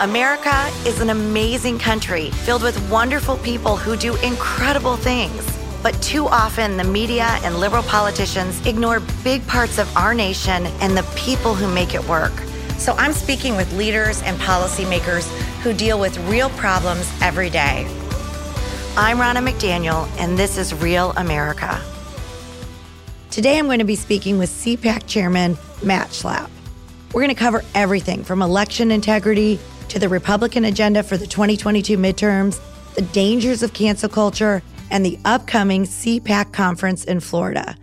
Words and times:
America 0.00 0.66
is 0.86 1.02
an 1.02 1.10
amazing 1.10 1.78
country 1.78 2.30
filled 2.30 2.62
with 2.62 2.90
wonderful 2.90 3.36
people 3.36 3.76
who 3.76 3.98
do 3.98 4.16
incredible 4.22 4.96
things. 4.96 5.58
But 5.82 5.92
too 6.00 6.26
often, 6.26 6.78
the 6.78 6.84
media 6.84 7.26
and 7.42 7.60
liberal 7.60 7.82
politicians 7.82 8.66
ignore 8.66 9.00
big 9.22 9.46
parts 9.46 9.76
of 9.76 9.94
our 9.94 10.14
nation 10.14 10.64
and 10.80 10.96
the 10.96 11.02
people 11.16 11.54
who 11.54 11.70
make 11.74 11.94
it 11.94 12.02
work. 12.08 12.32
So 12.78 12.94
I'm 12.94 13.12
speaking 13.12 13.56
with 13.56 13.70
leaders 13.74 14.22
and 14.22 14.40
policymakers 14.40 15.28
who 15.60 15.74
deal 15.74 16.00
with 16.00 16.16
real 16.30 16.48
problems 16.50 17.06
every 17.20 17.50
day. 17.50 17.84
I'm 18.96 19.18
Ronna 19.18 19.46
McDaniel, 19.46 20.08
and 20.18 20.38
this 20.38 20.56
is 20.56 20.72
Real 20.72 21.12
America. 21.18 21.78
Today, 23.30 23.58
I'm 23.58 23.66
going 23.66 23.80
to 23.80 23.84
be 23.84 23.96
speaking 23.96 24.38
with 24.38 24.48
CPAC 24.48 25.06
Chairman 25.06 25.58
Matt 25.82 26.08
Schlapp. 26.08 26.48
We're 27.12 27.20
going 27.20 27.34
to 27.34 27.38
cover 27.38 27.64
everything 27.74 28.24
from 28.24 28.40
election 28.40 28.90
integrity 28.90 29.58
to 29.90 29.98
the 29.98 30.08
Republican 30.08 30.64
agenda 30.64 31.02
for 31.02 31.16
the 31.16 31.26
2022 31.26 31.98
midterms, 31.98 32.60
the 32.94 33.02
dangers 33.02 33.62
of 33.64 33.72
cancel 33.72 34.08
culture, 34.08 34.62
and 34.90 35.04
the 35.04 35.18
upcoming 35.24 35.82
CPAC 35.82 36.52
conference 36.52 37.04
in 37.04 37.18
Florida. 37.18 37.76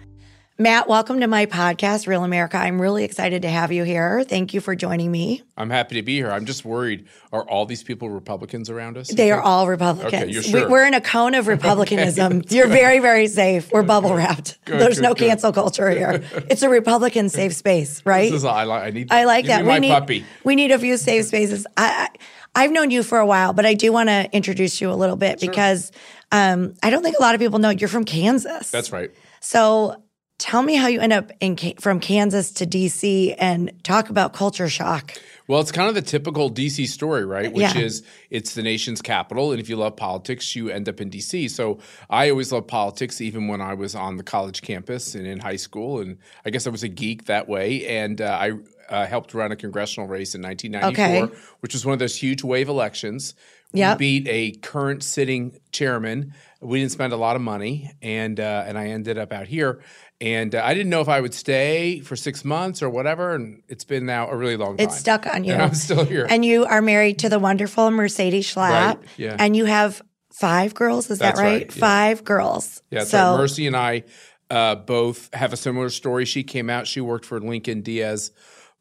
Matt, 0.60 0.90
welcome 0.90 1.20
to 1.20 1.28
my 1.28 1.46
podcast, 1.46 2.08
Real 2.08 2.24
America. 2.24 2.58
I'm 2.58 2.82
really 2.82 3.04
excited 3.04 3.44
to 3.44 3.48
have 3.48 3.72
you 3.72 3.84
here. 3.84 4.24
Thank 4.24 4.56
you 4.56 4.60
for 4.60 4.76
joining 4.76 5.12
me. 5.12 5.44
I'm 5.56 5.70
happy 5.70 5.94
to 5.98 6.02
be 6.02 6.16
here. 6.16 6.32
I'm 6.32 6.46
just 6.46 6.66
worried. 6.66 7.06
Are 7.32 7.48
all 7.48 7.68
these 7.68 7.84
people 7.84 8.10
Republicans 8.10 8.68
around 8.68 8.98
us? 8.98 9.08
They 9.10 9.32
are 9.32 9.40
all 9.40 9.68
Republicans. 9.68 10.16
Okay, 10.16 10.32
you're 10.32 10.42
sure. 10.42 10.68
We, 10.68 10.74
are 10.74 10.88
in 10.88 10.96
a 10.96 11.02
cone 11.02 11.36
of 11.36 11.46
Republicanism. 11.48 12.38
okay, 12.38 12.56
you're 12.56 12.70
very, 12.70 12.98
very 12.98 13.28
safe. 13.28 13.72
We're 13.72 13.84
bubble 13.84 14.16
wrapped. 14.16 14.58
There's 14.66 14.96
good, 14.96 15.04
no 15.04 15.14
good. 15.14 15.28
cancel 15.28 15.54
culture 15.54 15.92
here. 15.92 16.24
It's 16.50 16.64
a 16.64 16.70
Republican 16.70 17.30
safe 17.30 17.54
space, 17.54 18.04
right? 18.04 18.32
This 18.32 18.38
is, 18.38 18.46
I, 18.46 18.64
like, 18.64 18.84
I 18.84 18.90
need. 18.90 19.12
I 19.12 19.26
like 19.26 19.46
that. 19.46 19.64
we 19.64 19.78
need, 19.78 19.90
puppy. 19.90 20.26
We 20.44 20.56
need 20.56 20.72
a 20.72 20.80
few 20.80 20.98
safe 20.98 21.26
spaces. 21.26 21.68
I, 21.78 22.10
I, 22.56 22.64
have 22.64 22.72
known 22.72 22.90
you 22.90 23.04
for 23.04 23.20
a 23.20 23.28
while, 23.28 23.54
but 23.54 23.68
I 23.68 23.76
do 23.76 23.94
want 23.94 24.10
to 24.10 24.28
introduce 24.32 24.82
you 24.82 24.92
a 24.92 24.96
little 24.96 25.18
bit 25.18 25.40
sure. 25.40 25.52
because 25.52 25.92
um, 26.32 26.74
I 26.82 26.90
don't 26.90 27.04
think 27.04 27.16
a 27.20 27.22
lot 27.22 27.36
of 27.36 27.42
people 27.42 27.60
know 27.60 27.70
you're 27.70 27.90
from 27.90 28.06
Kansas. 28.06 28.72
That's 28.72 28.92
right. 28.92 29.12
So 29.40 30.02
Tell 30.38 30.62
me 30.62 30.76
how 30.76 30.88
you 30.88 31.00
end 31.00 31.14
up 31.14 31.32
in 31.40 31.58
from 31.80 32.00
Kansas 32.00 32.52
to 32.52 32.68
DC 32.68 33.36
and 33.40 33.72
talk 33.84 34.10
about 34.10 34.34
culture 34.34 34.70
shock. 34.70 35.14
Well, 35.48 35.62
it's 35.62 35.72
kind 35.72 35.90
of 35.90 35.96
the 35.96 36.02
typical 36.04 36.52
DC 36.52 36.88
story, 36.88 37.26
right? 37.26 37.52
Which 37.52 37.74
yeah. 37.74 37.78
is 37.82 38.04
it's 38.30 38.54
the 38.54 38.62
nation's 38.62 39.02
capital. 39.02 39.52
And 39.52 39.60
if 39.60 39.68
you 39.68 39.78
love 39.78 39.96
politics, 39.96 40.56
you 40.56 40.70
end 40.70 40.88
up 40.90 41.02
in 41.02 41.10
DC. 41.10 41.50
So 41.50 41.80
I 42.10 42.30
always 42.30 42.52
loved 42.52 42.68
politics, 42.68 43.20
even 43.20 43.48
when 43.48 43.62
I 43.62 43.74
was 43.74 43.96
on 43.96 44.18
the 44.18 44.24
college 44.24 44.62
campus 44.62 45.16
and 45.16 45.26
in 45.26 45.40
high 45.40 45.56
school. 45.56 46.02
And 46.02 46.20
I 46.46 46.52
guess 46.52 46.68
I 46.68 46.70
was 46.70 46.84
a 46.84 46.90
geek 46.90 47.26
that 47.26 47.48
way. 47.48 47.88
And 47.88 48.22
uh, 48.22 48.38
I 48.40 48.52
uh, 48.90 49.06
helped 49.08 49.34
run 49.34 49.52
a 49.52 49.56
congressional 49.56 50.08
race 50.08 50.36
in 50.36 50.42
1994, 50.42 51.24
okay. 51.26 51.42
which 51.62 51.74
was 51.74 51.86
one 51.86 51.94
of 51.94 52.00
those 52.00 52.16
huge 52.16 52.44
wave 52.44 52.70
elections. 52.70 53.34
Yep. 53.74 54.00
We 54.00 54.20
beat 54.22 54.28
a 54.30 54.52
current 54.60 55.04
sitting 55.04 55.60
chairman. 55.72 56.34
We 56.62 56.80
didn't 56.80 56.94
spend 56.94 57.14
a 57.14 57.18
lot 57.18 57.36
of 57.36 57.42
money, 57.42 57.92
and 58.02 58.40
uh, 58.40 58.64
and 58.66 58.78
I 58.78 58.88
ended 58.88 59.18
up 59.18 59.32
out 59.34 59.48
here. 59.48 59.82
And 60.20 60.56
uh, 60.56 60.62
I 60.64 60.74
didn't 60.74 60.90
know 60.90 61.02
if 61.02 61.10
I 61.10 61.22
would 61.22 61.34
stay 61.34 62.00
for 62.00 62.16
six 62.16 62.44
months 62.44 62.82
or 62.82 62.90
whatever. 62.90 63.36
And 63.36 63.62
it's 63.68 63.84
been 63.84 64.06
now 64.08 64.30
a 64.30 64.36
really 64.36 64.58
long 64.58 64.78
time. 64.78 64.88
It's 64.88 64.98
stuck 64.98 65.28
on 65.28 65.44
you. 65.44 65.54
And 65.54 65.62
I'm 65.62 65.76
still 65.76 66.06
here. 66.06 66.26
And 66.28 66.44
you 66.44 66.66
are 66.66 66.82
married 66.82 67.20
to 67.20 67.30
the 67.30 67.38
wonderful 67.38 67.92
Mercedes 67.92 68.52
Schlapp. 68.52 68.96
Right, 68.96 69.00
yeah. 69.18 69.36
And 69.38 69.56
you 69.56 69.66
have 69.66 70.02
five 70.34 70.74
girls. 70.74 71.12
Is 71.12 71.20
That's 71.20 71.38
that 71.38 71.44
right? 71.44 71.54
right 71.54 71.76
yeah. 71.76 71.80
Five 71.80 72.24
girls. 72.24 72.82
Yeah, 72.90 73.04
so 73.04 73.18
right. 73.18 73.38
Mercy 73.38 73.68
and 73.68 73.76
I 73.76 74.06
uh, 74.50 74.76
both 74.76 75.32
have 75.34 75.54
a 75.54 75.58
similar 75.58 75.90
story. 75.90 76.26
She 76.26 76.44
came 76.44 76.70
out, 76.70 76.88
she 76.88 77.02
worked 77.02 77.26
for 77.26 77.40
Lincoln 77.40 77.82
Diaz 77.82 78.32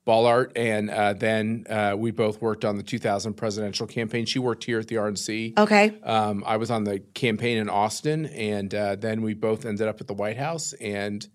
Balart, 0.06 0.52
and 0.54 0.88
uh, 0.88 1.14
then 1.14 1.66
uh, 1.68 1.94
we 1.98 2.12
both 2.12 2.40
worked 2.40 2.64
on 2.64 2.76
the 2.76 2.82
2000 2.82 3.34
presidential 3.34 3.86
campaign. 3.86 4.24
She 4.24 4.38
worked 4.38 4.64
here 4.64 4.78
at 4.78 4.86
the 4.86 4.94
RNC. 4.96 5.58
Okay. 5.58 6.00
Um, 6.02 6.44
I 6.46 6.56
was 6.56 6.70
on 6.70 6.84
the 6.84 7.00
campaign 7.14 7.58
in 7.58 7.68
Austin, 7.68 8.26
and 8.26 8.72
uh, 8.72 8.96
then 8.96 9.22
we 9.22 9.34
both 9.34 9.66
ended 9.66 9.88
up 9.88 10.00
at 10.00 10.06
the 10.06 10.14
White 10.14 10.36
House, 10.36 10.72
and 10.74 11.26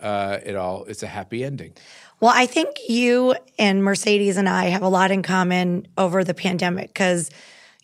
uh, 0.00 0.38
it 0.44 0.56
all 0.56 0.84
it's 0.84 1.02
a 1.02 1.06
happy 1.06 1.44
ending. 1.44 1.74
Well, 2.20 2.32
I 2.34 2.46
think 2.46 2.76
you 2.88 3.36
and 3.58 3.84
Mercedes 3.84 4.36
and 4.36 4.48
I 4.48 4.66
have 4.66 4.82
a 4.82 4.88
lot 4.88 5.12
in 5.12 5.22
common 5.22 5.86
over 5.96 6.24
the 6.24 6.34
pandemic 6.34 6.88
because 6.88 7.30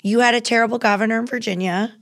you 0.03 0.21
had 0.21 0.35
a 0.35 0.41
terrible 0.41 0.79
governor 0.79 1.21
in 1.21 1.27
Virginia 1.27 1.95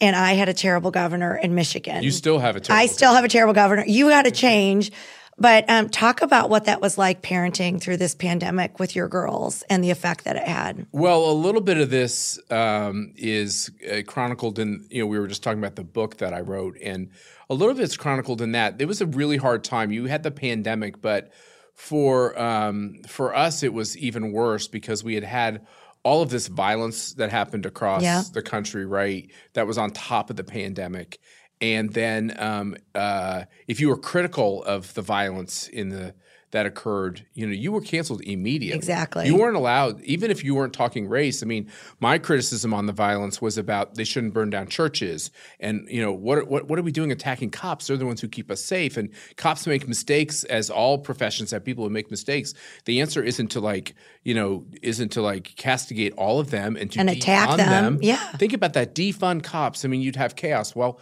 and 0.00 0.16
I 0.16 0.32
had 0.32 0.48
a 0.48 0.54
terrible 0.54 0.90
governor 0.90 1.36
in 1.36 1.54
Michigan. 1.54 2.02
You 2.02 2.10
still 2.10 2.38
have 2.40 2.56
a 2.56 2.60
terrible 2.60 2.82
I 2.82 2.86
still 2.86 3.08
governor. 3.08 3.16
have 3.16 3.24
a 3.24 3.28
terrible 3.28 3.54
governor. 3.54 3.84
You 3.86 4.08
had 4.08 4.26
a 4.26 4.30
change. 4.30 4.90
But 5.38 5.68
um, 5.68 5.88
talk 5.88 6.22
about 6.22 6.50
what 6.50 6.66
that 6.66 6.80
was 6.80 6.98
like 6.98 7.22
parenting 7.22 7.80
through 7.80 7.96
this 7.96 8.14
pandemic 8.14 8.78
with 8.78 8.94
your 8.94 9.08
girls 9.08 9.62
and 9.70 9.82
the 9.82 9.90
effect 9.90 10.24
that 10.24 10.36
it 10.36 10.46
had. 10.46 10.86
Well, 10.92 11.30
a 11.30 11.32
little 11.32 11.62
bit 11.62 11.78
of 11.78 11.90
this 11.90 12.38
um, 12.50 13.12
is 13.16 13.70
uh, 13.90 14.02
chronicled 14.06 14.58
in, 14.58 14.86
you 14.90 15.02
know, 15.02 15.06
we 15.06 15.18
were 15.18 15.26
just 15.26 15.42
talking 15.42 15.58
about 15.58 15.76
the 15.76 15.84
book 15.84 16.18
that 16.18 16.34
I 16.34 16.40
wrote, 16.40 16.76
and 16.82 17.10
a 17.48 17.54
little 17.54 17.74
bit 17.74 17.84
is 17.84 17.96
chronicled 17.96 18.42
in 18.42 18.52
that. 18.52 18.80
It 18.80 18.86
was 18.86 19.00
a 19.00 19.06
really 19.06 19.38
hard 19.38 19.64
time. 19.64 19.90
You 19.90 20.04
had 20.04 20.22
the 20.22 20.30
pandemic, 20.30 21.00
but 21.00 21.32
for 21.74 22.38
um, 22.40 23.00
for 23.08 23.34
us, 23.34 23.62
it 23.62 23.72
was 23.72 23.96
even 23.96 24.32
worse 24.32 24.68
because 24.68 25.02
we 25.02 25.14
had 25.14 25.24
had 25.24 25.66
all 26.04 26.22
of 26.22 26.30
this 26.30 26.48
violence 26.48 27.14
that 27.14 27.30
happened 27.30 27.64
across 27.64 28.02
yeah. 28.02 28.22
the 28.32 28.42
country, 28.42 28.84
right? 28.84 29.30
That 29.54 29.66
was 29.66 29.78
on 29.78 29.90
top 29.90 30.30
of 30.30 30.36
the 30.36 30.44
pandemic 30.44 31.18
and 31.62 31.92
then 31.92 32.34
um, 32.38 32.76
uh, 32.94 33.44
if 33.68 33.80
you 33.80 33.88
were 33.88 33.96
critical 33.96 34.64
of 34.64 34.92
the 34.94 35.02
violence 35.02 35.68
in 35.68 35.90
the 35.90 36.12
that 36.52 36.66
occurred, 36.66 37.24
you 37.32 37.46
know, 37.46 37.52
you 37.52 37.72
were 37.72 37.80
canceled 37.80 38.20
immediately. 38.24 38.76
Exactly. 38.76 39.26
You 39.26 39.38
weren't 39.38 39.56
allowed, 39.56 40.02
even 40.02 40.30
if 40.30 40.44
you 40.44 40.54
weren't 40.54 40.74
talking 40.74 41.08
race. 41.08 41.42
I 41.42 41.46
mean, 41.46 41.70
my 41.98 42.18
criticism 42.18 42.74
on 42.74 42.84
the 42.84 42.92
violence 42.92 43.40
was 43.40 43.56
about 43.56 43.94
they 43.94 44.04
shouldn't 44.04 44.34
burn 44.34 44.50
down 44.50 44.68
churches, 44.68 45.30
and 45.60 45.88
you 45.88 46.02
know, 46.02 46.12
what 46.12 46.46
what 46.48 46.68
what 46.68 46.78
are 46.78 46.82
we 46.82 46.92
doing 46.92 47.10
attacking 47.10 47.50
cops? 47.50 47.86
They're 47.86 47.96
the 47.96 48.04
ones 48.04 48.20
who 48.20 48.28
keep 48.28 48.50
us 48.50 48.62
safe, 48.62 48.98
and 48.98 49.08
cops 49.36 49.66
make 49.66 49.88
mistakes, 49.88 50.44
as 50.44 50.68
all 50.68 50.98
professions 50.98 51.52
have 51.52 51.64
people 51.64 51.84
who 51.84 51.90
make 51.90 52.10
mistakes. 52.10 52.52
The 52.84 53.00
answer 53.00 53.22
isn't 53.22 53.48
to 53.52 53.60
like, 53.60 53.94
you 54.22 54.34
know, 54.34 54.66
isn't 54.82 55.12
to 55.12 55.22
like 55.22 55.54
castigate 55.56 56.12
all 56.18 56.38
of 56.38 56.50
them 56.50 56.76
and 56.76 56.92
to 56.92 57.00
and 57.00 57.08
attack 57.08 57.56
them. 57.56 57.68
them. 57.94 57.98
Yeah. 58.02 58.18
Think 58.32 58.52
about 58.52 58.74
that. 58.74 58.94
Defund 58.94 59.42
cops. 59.42 59.86
I 59.86 59.88
mean, 59.88 60.02
you'd 60.02 60.16
have 60.16 60.36
chaos. 60.36 60.76
Well 60.76 61.00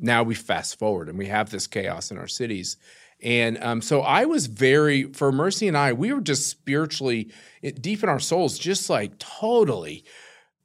now 0.00 0.22
we 0.22 0.34
fast 0.34 0.78
forward 0.78 1.08
and 1.08 1.18
we 1.18 1.26
have 1.26 1.50
this 1.50 1.66
chaos 1.66 2.10
in 2.10 2.18
our 2.18 2.28
cities. 2.28 2.76
And 3.22 3.62
um, 3.62 3.80
so 3.80 4.02
I 4.02 4.26
was 4.26 4.46
very, 4.46 5.04
for 5.04 5.32
Mercy 5.32 5.68
and 5.68 5.76
I, 5.76 5.92
we 5.92 6.12
were 6.12 6.20
just 6.20 6.48
spiritually 6.48 7.32
deep 7.80 8.02
in 8.02 8.08
our 8.08 8.20
souls, 8.20 8.58
just 8.58 8.90
like 8.90 9.18
totally 9.18 10.04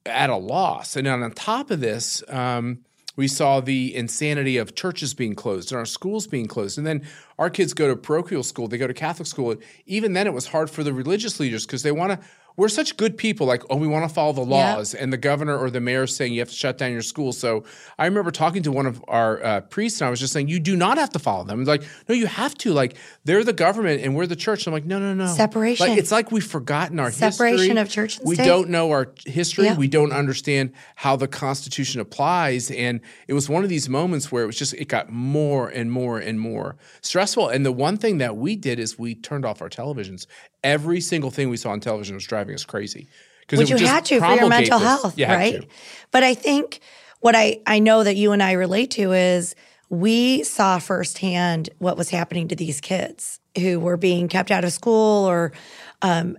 at 0.04 0.30
a 0.30 0.36
loss. 0.36 0.96
And 0.96 1.08
on 1.08 1.30
top 1.32 1.70
of 1.70 1.80
this, 1.80 2.22
um, 2.28 2.84
we 3.16 3.28
saw 3.28 3.60
the 3.60 3.94
insanity 3.94 4.56
of 4.56 4.74
churches 4.74 5.12
being 5.12 5.34
closed 5.34 5.70
and 5.70 5.78
our 5.78 5.86
schools 5.86 6.26
being 6.26 6.46
closed. 6.46 6.78
And 6.78 6.86
then 6.86 7.06
our 7.38 7.50
kids 7.50 7.74
go 7.74 7.88
to 7.88 7.96
parochial 7.96 8.42
school, 8.42 8.68
they 8.68 8.78
go 8.78 8.86
to 8.86 8.94
Catholic 8.94 9.26
school. 9.26 9.54
Even 9.86 10.14
then, 10.14 10.26
it 10.26 10.32
was 10.32 10.46
hard 10.46 10.70
for 10.70 10.82
the 10.82 10.94
religious 10.94 11.38
leaders 11.38 11.66
because 11.66 11.82
they 11.82 11.92
want 11.92 12.12
to 12.12 12.26
we're 12.56 12.68
such 12.68 12.96
good 12.96 13.16
people 13.16 13.46
like 13.46 13.62
oh 13.70 13.76
we 13.76 13.86
want 13.86 14.08
to 14.08 14.14
follow 14.14 14.32
the 14.32 14.44
laws 14.44 14.94
and 14.94 15.12
the 15.12 15.16
governor 15.16 15.56
or 15.56 15.70
the 15.70 15.80
mayor 15.80 16.06
saying 16.06 16.32
you 16.32 16.40
have 16.40 16.48
to 16.48 16.54
shut 16.54 16.78
down 16.78 16.92
your 16.92 17.02
school. 17.02 17.32
So 17.32 17.64
i 17.98 18.06
remember 18.06 18.30
talking 18.30 18.62
to 18.64 18.72
one 18.72 18.86
of 18.86 19.02
our 19.08 19.42
uh, 19.42 19.60
priests 19.62 20.00
and 20.00 20.06
i 20.06 20.10
was 20.10 20.20
just 20.20 20.32
saying 20.32 20.48
you 20.48 20.60
do 20.60 20.76
not 20.76 20.98
have 20.98 21.10
to 21.10 21.18
follow 21.18 21.44
them. 21.44 21.64
Like 21.64 21.82
no 22.08 22.14
you 22.14 22.26
have 22.26 22.54
to. 22.58 22.72
Like 22.72 22.96
they're 23.24 23.44
the 23.44 23.52
government 23.52 24.02
and 24.02 24.14
we're 24.14 24.26
the 24.26 24.36
church. 24.36 24.66
I'm 24.66 24.72
like 24.72 24.84
no 24.84 24.98
no 24.98 25.14
no. 25.14 25.26
Separation. 25.26 25.86
like 25.86 25.98
it's 25.98 26.12
like 26.12 26.32
we've 26.32 26.44
forgotten 26.44 26.98
our 26.98 27.06
history. 27.06 27.32
separation 27.32 27.76
history. 27.76 27.80
of 27.80 27.88
church 27.90 28.18
and 28.18 28.28
we 28.28 28.34
state. 28.34 28.44
don't 28.44 28.68
know 28.68 28.90
our 28.90 29.12
history. 29.24 29.64
Yeah. 29.64 29.76
we 29.76 29.88
don't 29.88 30.12
understand 30.12 30.72
how 30.96 31.16
the 31.16 31.28
constitution 31.28 32.00
applies 32.00 32.70
and 32.70 33.00
it 33.28 33.34
was 33.34 33.48
one 33.48 33.64
of 33.64 33.70
these 33.70 33.88
moments 33.88 34.30
where 34.30 34.42
it 34.42 34.46
was 34.46 34.58
just 34.58 34.74
it 34.74 34.88
got 34.88 35.10
more 35.10 35.68
and 35.68 35.90
more 35.90 36.18
and 36.18 36.40
more 36.40 36.76
stressful. 37.00 37.48
And 37.48 37.64
the 37.64 37.72
one 37.72 37.96
thing 37.96 38.18
that 38.18 38.36
we 38.36 38.56
did 38.56 38.78
is 38.78 38.98
we 38.98 39.14
turned 39.14 39.44
off 39.44 39.62
our 39.62 39.68
televisions. 39.68 40.26
Every 40.64 41.00
single 41.00 41.30
thing 41.30 41.48
we 41.48 41.56
saw 41.56 41.70
on 41.70 41.80
television 41.80 42.14
was 42.14 42.24
driving 42.24 42.41
us 42.50 42.64
crazy. 42.64 43.08
Because 43.46 43.68
you 43.68 43.76
had 43.86 44.04
to 44.06 44.18
for 44.18 44.34
your 44.34 44.48
mental 44.48 44.78
this. 44.78 44.88
health, 44.88 45.18
you 45.18 45.26
right? 45.26 45.68
But 46.10 46.22
I 46.22 46.34
think 46.34 46.80
what 47.20 47.34
I, 47.34 47.60
I 47.66 47.78
know 47.78 48.02
that 48.02 48.16
you 48.16 48.32
and 48.32 48.42
I 48.42 48.52
relate 48.52 48.92
to 48.92 49.12
is 49.12 49.54
we 49.88 50.42
saw 50.42 50.78
firsthand 50.78 51.70
what 51.78 51.96
was 51.96 52.08
happening 52.10 52.48
to 52.48 52.56
these 52.56 52.80
kids 52.80 53.40
who 53.58 53.78
were 53.78 53.96
being 53.96 54.28
kept 54.28 54.50
out 54.50 54.64
of 54.64 54.72
school 54.72 55.26
or 55.26 55.52
um, 56.00 56.38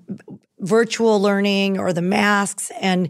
virtual 0.60 1.22
learning 1.22 1.78
or 1.78 1.94
the 1.94 2.02
masks. 2.02 2.72
And 2.82 3.10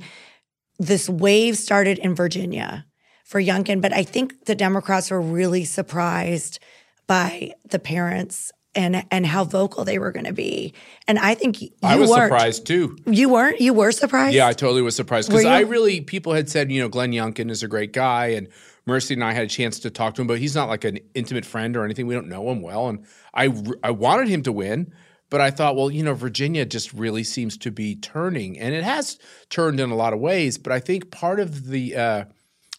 this 0.79 1.07
wave 1.07 1.57
started 1.57 1.97
in 1.97 2.13
Virginia 2.13 2.85
for 3.23 3.41
Youngkin. 3.41 3.81
But 3.81 3.93
I 3.93 4.03
think 4.03 4.45
the 4.45 4.55
Democrats 4.55 5.09
were 5.09 5.21
really 5.21 5.63
surprised 5.63 6.59
by 7.07 7.53
the 7.69 7.79
parents 7.79 8.51
and 8.75 9.05
and 9.11 9.25
how 9.25 9.43
vocal 9.43 9.85
they 9.85 9.99
were 9.99 10.11
going 10.11 10.25
to 10.25 10.33
be. 10.33 10.73
And 11.07 11.19
I 11.19 11.35
think 11.35 11.61
you 11.61 11.69
I 11.81 11.95
was 11.95 12.09
weren't. 12.09 12.31
surprised 12.31 12.65
too. 12.65 12.97
You 13.05 13.29
weren't. 13.29 13.59
You 13.61 13.73
were 13.73 13.91
surprised. 13.91 14.35
Yeah, 14.35 14.47
I 14.47 14.53
totally 14.53 14.81
was 14.81 14.95
surprised 14.95 15.29
because 15.29 15.45
I 15.45 15.61
really 15.61 16.01
people 16.01 16.33
had 16.33 16.49
said 16.49 16.71
you 16.71 16.81
know 16.81 16.89
Glenn 16.89 17.11
Youngkin 17.11 17.49
is 17.49 17.63
a 17.63 17.67
great 17.67 17.93
guy 17.93 18.27
and 18.27 18.47
Mercy 18.85 19.13
and 19.13 19.23
I 19.23 19.33
had 19.33 19.43
a 19.43 19.47
chance 19.47 19.79
to 19.79 19.89
talk 19.89 20.15
to 20.15 20.21
him, 20.21 20.27
but 20.27 20.39
he's 20.39 20.55
not 20.55 20.67
like 20.67 20.83
an 20.83 20.99
intimate 21.13 21.45
friend 21.45 21.77
or 21.77 21.85
anything. 21.85 22.05
We 22.05 22.15
don't 22.15 22.27
know 22.27 22.49
him 22.49 22.61
well, 22.61 22.89
and 22.89 23.05
I 23.33 23.53
I 23.83 23.91
wanted 23.91 24.27
him 24.27 24.43
to 24.43 24.51
win. 24.51 24.93
But 25.29 25.41
I 25.41 25.49
thought, 25.49 25.75
well, 25.75 25.89
you 25.89 26.03
know, 26.03 26.13
Virginia 26.13 26.63
just 26.63 26.93
really 26.93 27.23
seems 27.23 27.57
to 27.57 27.71
be 27.71 27.95
turning, 27.95 28.59
and 28.59 28.75
it 28.75 28.83
has 28.83 29.17
turned 29.49 29.79
in 29.79 29.89
a 29.89 29.95
lot 29.95 30.13
of 30.13 30.19
ways. 30.19 30.59
But 30.59 30.73
I 30.73 30.79
think 30.79 31.09
part 31.09 31.39
of 31.39 31.69
the 31.69 31.95
uh, 31.95 32.25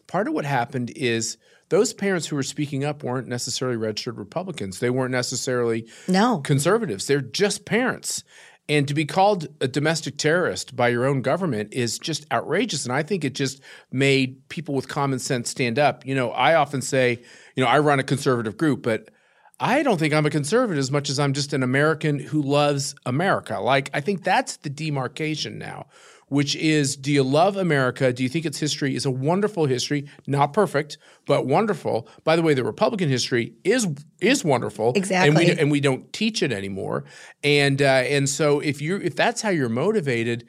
part 0.06 0.29
of 0.29 0.35
what 0.35 0.44
happened 0.44 0.93
is 0.94 1.37
those 1.75 1.93
parents 1.93 2.29
who 2.29 2.37
were 2.37 2.44
speaking 2.44 2.85
up 2.85 3.03
weren't 3.03 3.26
necessarily 3.26 3.76
registered 3.76 4.17
Republicans. 4.17 4.79
They 4.79 4.91
weren't 4.91 5.11
necessarily 5.11 5.88
no 6.06 6.38
conservatives. 6.38 7.09
They're 7.09 7.21
just 7.21 7.65
parents. 7.65 8.23
And 8.69 8.87
to 8.87 8.94
be 8.94 9.05
called 9.05 9.49
a 9.61 9.67
domestic 9.67 10.17
terrorist 10.17 10.76
by 10.76 10.88
your 10.88 11.05
own 11.05 11.21
government 11.21 11.75
is 11.75 11.99
just 11.99 12.32
outrageous. 12.32 12.85
And 12.85 12.94
I 12.94 13.03
think 13.03 13.25
it 13.25 13.35
just 13.35 13.61
made 13.91 14.49
people 14.49 14.76
with 14.76 14.87
common 14.87 15.19
sense 15.19 15.50
stand 15.50 15.81
up. 15.81 16.06
You 16.06 16.15
know, 16.15 16.31
I 16.31 16.55
often 16.55 16.81
say, 16.81 17.21
you 17.56 17.65
know, 17.65 17.69
I 17.69 17.81
run 17.81 17.99
a 17.99 18.05
conservative 18.05 18.56
group, 18.56 18.85
but 18.85 19.11
I 19.59 19.82
don't 19.82 19.99
think 19.99 20.15
I'm 20.15 20.27
a 20.27 20.31
conservative 20.31 20.79
as 20.79 20.93
much 20.93 21.11
as 21.11 21.19
I'm 21.19 21.32
just 21.32 21.53
an 21.53 21.65
American 21.65 22.20
who 22.20 22.41
loves 22.41 22.94
America. 23.05 23.59
Like, 23.59 23.91
I 23.93 24.00
think 24.00 24.23
that's 24.23 24.59
the 24.59 24.70
demarcation 24.70 25.59
now 25.59 25.87
which 26.29 26.56
is 26.56 26.97
do 26.97 27.12
you 27.12 27.23
love 27.23 27.56
America? 27.56 28.12
Do 28.12 28.23
you 28.23 28.29
think 28.29 28.44
its 28.44 28.59
history 28.59 28.94
is 28.94 29.06
a 29.06 29.11
wonderful 29.11 29.67
history? 29.67 30.09
Not 30.26 30.53
perfect, 30.53 30.99
but 31.26 31.47
wonderful. 31.47 32.09
By 32.25 32.37
the 32.37 32.43
way, 32.43 32.55
the 32.55 32.65
Republican 32.65 33.09
history 33.09 33.55
is 33.65 33.87
is 34.21 34.44
wonderful. 34.44 34.93
Exactly. 34.94 35.29
And 35.29 35.37
we, 35.37 35.61
and 35.62 35.71
we 35.71 35.81
don't 35.81 36.12
teach 36.12 36.43
it 36.43 36.53
anymore. 36.53 37.05
And 37.43 37.81
uh, 37.81 37.85
and 37.85 38.29
so 38.29 38.61
if 38.61 38.81
you 38.81 38.97
if 38.97 39.17
that's 39.17 39.43
how 39.43 39.50
you're 39.50 39.69
motivated, 39.69 40.49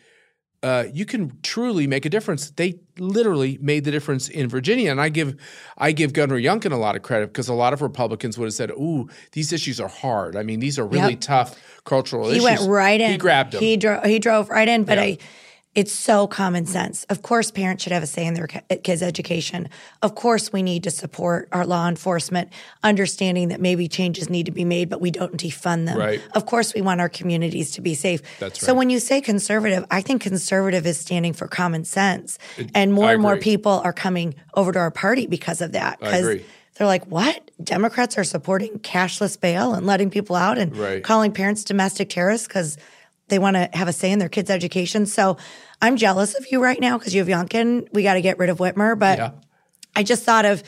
uh, 0.66 0.86
you 0.92 1.06
can 1.06 1.38
truly 1.44 1.86
make 1.86 2.06
a 2.06 2.10
difference. 2.10 2.50
They 2.50 2.80
literally 2.98 3.60
made 3.62 3.84
the 3.84 3.92
difference 3.92 4.30
in 4.30 4.50
Virginia, 4.50 4.90
and 4.90 5.00
I 5.00 5.10
give 5.10 5.36
I 5.78 5.92
give 5.92 6.12
Governor 6.12 6.42
Youngkin 6.42 6.72
a 6.72 6.78
lot 6.78 6.96
of 6.96 7.04
credit 7.04 7.28
because 7.28 7.48
a 7.50 7.54
lot 7.54 7.74
of 7.74 7.84
Republicans 7.84 8.38
would 8.40 8.46
have 8.46 8.54
said, 8.56 8.72
"Ooh, 8.72 9.08
these 9.34 9.54
issues 9.54 9.80
are 9.80 9.88
hard. 9.88 10.36
I 10.36 10.42
mean, 10.42 10.60
these 10.60 10.80
are 10.80 10.88
really 10.88 11.12
yep. 11.12 11.22
tough 11.22 11.82
cultural 11.84 12.30
he 12.30 12.38
issues." 12.38 12.50
He 12.50 12.58
went 12.58 12.72
right 12.72 13.00
in. 13.00 13.12
He 13.12 13.18
grabbed 13.18 13.52
them. 13.52 13.62
He 13.62 13.78
drove. 13.78 14.04
He 14.06 14.18
drove 14.18 14.50
right 14.50 14.68
in. 14.68 14.86
But 14.86 14.98
yeah. 14.98 15.04
I 15.04 15.18
it's 15.76 15.92
so 15.92 16.26
common 16.26 16.66
sense. 16.66 17.04
Of 17.06 17.22
course, 17.22 17.52
parents 17.52 17.84
should 17.84 17.92
have 17.92 18.02
a 18.02 18.08
say 18.08 18.26
in 18.26 18.34
their 18.34 18.48
kids' 18.48 19.04
education. 19.04 19.68
Of 20.02 20.16
course, 20.16 20.54
we 20.54 20.64
need 20.64 20.84
to 20.84 20.92
support 20.92 21.50
our 21.52 21.66
law 21.66 21.88
enforcement, 21.90 22.50
understanding 22.82 23.50
that 23.50 23.60
maybe 23.60 23.90
changes 23.90 24.30
need 24.30 24.46
to 24.46 24.54
be 24.54 24.64
made, 24.64 24.90
but 24.90 25.02
we 25.02 25.12
don't 25.12 25.36
defund 25.36 25.86
them. 25.86 25.98
Right. 25.98 26.22
Of 26.34 26.46
course, 26.46 26.74
we 26.74 26.82
want 26.82 27.02
our 27.02 27.10
communities 27.10 27.72
to 27.72 27.82
be 27.82 27.94
safe. 27.94 28.22
That's 28.40 28.62
right. 28.62 28.66
So 28.66 28.74
when 28.74 28.90
you 28.90 29.00
say 29.00 29.20
conservative, 29.20 29.86
I 29.92 30.02
think 30.02 30.22
conservative 30.22 30.86
is 30.88 30.98
standing 30.98 31.34
for 31.34 31.48
common 31.48 31.84
sense, 31.84 32.40
it, 32.58 32.72
and 32.74 32.94
more 32.94 33.12
and 33.12 33.22
more 33.22 33.38
people 33.38 33.82
are 33.84 33.94
coming 33.94 34.36
over 34.54 34.72
to 34.72 34.80
our 34.80 34.92
party 34.92 35.28
because 35.28 35.62
of 35.62 35.74
that. 35.74 36.00
Because 36.00 36.42
they're 36.76 36.88
like, 36.88 37.06
what? 37.08 37.52
Democrats 37.62 38.18
are 38.18 38.24
supporting 38.24 38.80
cashless 38.80 39.40
bail 39.40 39.74
and 39.74 39.86
letting 39.86 40.10
people 40.10 40.36
out 40.38 40.58
and 40.58 40.76
right. 40.76 41.04
calling 41.04 41.32
parents 41.32 41.64
domestic 41.64 42.10
terrorists 42.10 42.48
because 42.48 42.78
they 43.28 43.40
want 43.40 43.56
to 43.56 43.70
have 43.74 43.88
a 43.88 43.94
say 43.94 44.12
in 44.12 44.20
their 44.20 44.30
kids' 44.30 44.50
education. 44.50 45.06
So 45.06 45.38
I'm 45.82 45.98
jealous 45.98 46.36
of 46.36 46.46
you 46.52 46.62
right 46.62 46.80
now 46.80 46.98
because 46.98 47.14
you 47.14 47.24
have 47.24 47.28
Youngkin. 47.28 47.88
We 47.92 48.04
got 48.04 48.16
to 48.16 48.22
get 48.22 48.38
rid 48.38 48.50
of 48.50 48.58
Whitmer. 48.58 48.98
But 48.98 49.18
yeah. 49.18 49.32
I 49.96 50.04
just 50.04 50.24
thought 50.24 50.46
of, 50.46 50.64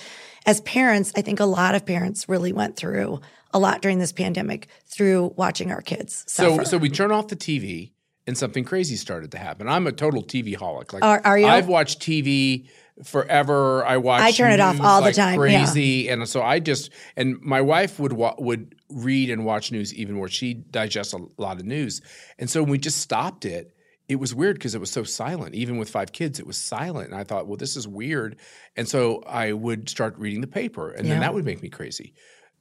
as 0.45 0.61
parents, 0.61 1.11
I 1.15 1.21
think 1.21 1.39
a 1.39 1.45
lot 1.45 1.75
of 1.75 1.85
parents 1.85 2.27
really 2.27 2.53
went 2.53 2.75
through 2.75 3.19
a 3.53 3.59
lot 3.59 3.81
during 3.81 3.99
this 3.99 4.11
pandemic 4.11 4.67
through 4.85 5.33
watching 5.35 5.71
our 5.71 5.81
kids 5.81 6.23
suffer. 6.27 6.65
So, 6.65 6.71
so 6.71 6.77
we 6.77 6.89
turn 6.89 7.11
off 7.11 7.27
the 7.27 7.35
TV 7.35 7.91
and 8.25 8.37
something 8.37 8.63
crazy 8.63 8.95
started 8.95 9.31
to 9.31 9.37
happen. 9.37 9.67
I'm 9.67 9.87
a 9.87 9.91
total 9.91 10.23
TV 10.23 10.55
holic. 10.55 10.93
Like, 10.93 11.03
are, 11.03 11.21
are 11.23 11.37
you? 11.37 11.45
I've 11.45 11.67
watched 11.67 12.01
TV 12.01 12.67
forever. 13.03 13.85
I 13.85 13.97
watch. 13.97 14.21
I 14.21 14.31
turn 14.31 14.51
it 14.51 14.59
off 14.59 14.79
all 14.79 15.01
like 15.01 15.15
the 15.15 15.21
time. 15.21 15.37
Crazy, 15.37 16.05
yeah. 16.05 16.13
and 16.13 16.27
so 16.29 16.41
I 16.41 16.59
just 16.59 16.91
and 17.15 17.39
my 17.41 17.61
wife 17.61 17.99
would 17.99 18.13
wa- 18.13 18.35
would 18.37 18.75
read 18.89 19.29
and 19.29 19.45
watch 19.45 19.71
news 19.71 19.93
even 19.93 20.15
more. 20.15 20.27
She 20.27 20.53
digests 20.53 21.13
a 21.13 21.19
lot 21.37 21.59
of 21.59 21.65
news, 21.65 22.01
and 22.37 22.49
so 22.49 22.61
when 22.61 22.71
we 22.71 22.77
just 22.77 22.99
stopped 22.99 23.45
it, 23.45 23.73
it 24.07 24.17
was 24.17 24.33
weird 24.33 24.55
because 24.55 24.73
it 24.73 24.79
was 24.79 24.91
so 24.91 25.03
silent. 25.03 25.55
Even 25.55 25.77
with 25.77 25.89
five 25.89 26.11
kids, 26.11 26.39
it 26.39 26.47
was 26.47 26.57
silent, 26.57 27.11
and 27.11 27.19
I 27.19 27.23
thought, 27.23 27.47
well, 27.47 27.57
this 27.57 27.75
is 27.75 27.87
weird. 27.87 28.37
And 28.75 28.87
so 28.87 29.21
I 29.27 29.51
would 29.51 29.89
start 29.89 30.17
reading 30.17 30.41
the 30.41 30.47
paper, 30.47 30.91
and 30.91 31.05
yeah. 31.05 31.13
then 31.13 31.21
that 31.21 31.33
would 31.33 31.45
make 31.45 31.61
me 31.61 31.69
crazy. 31.69 32.13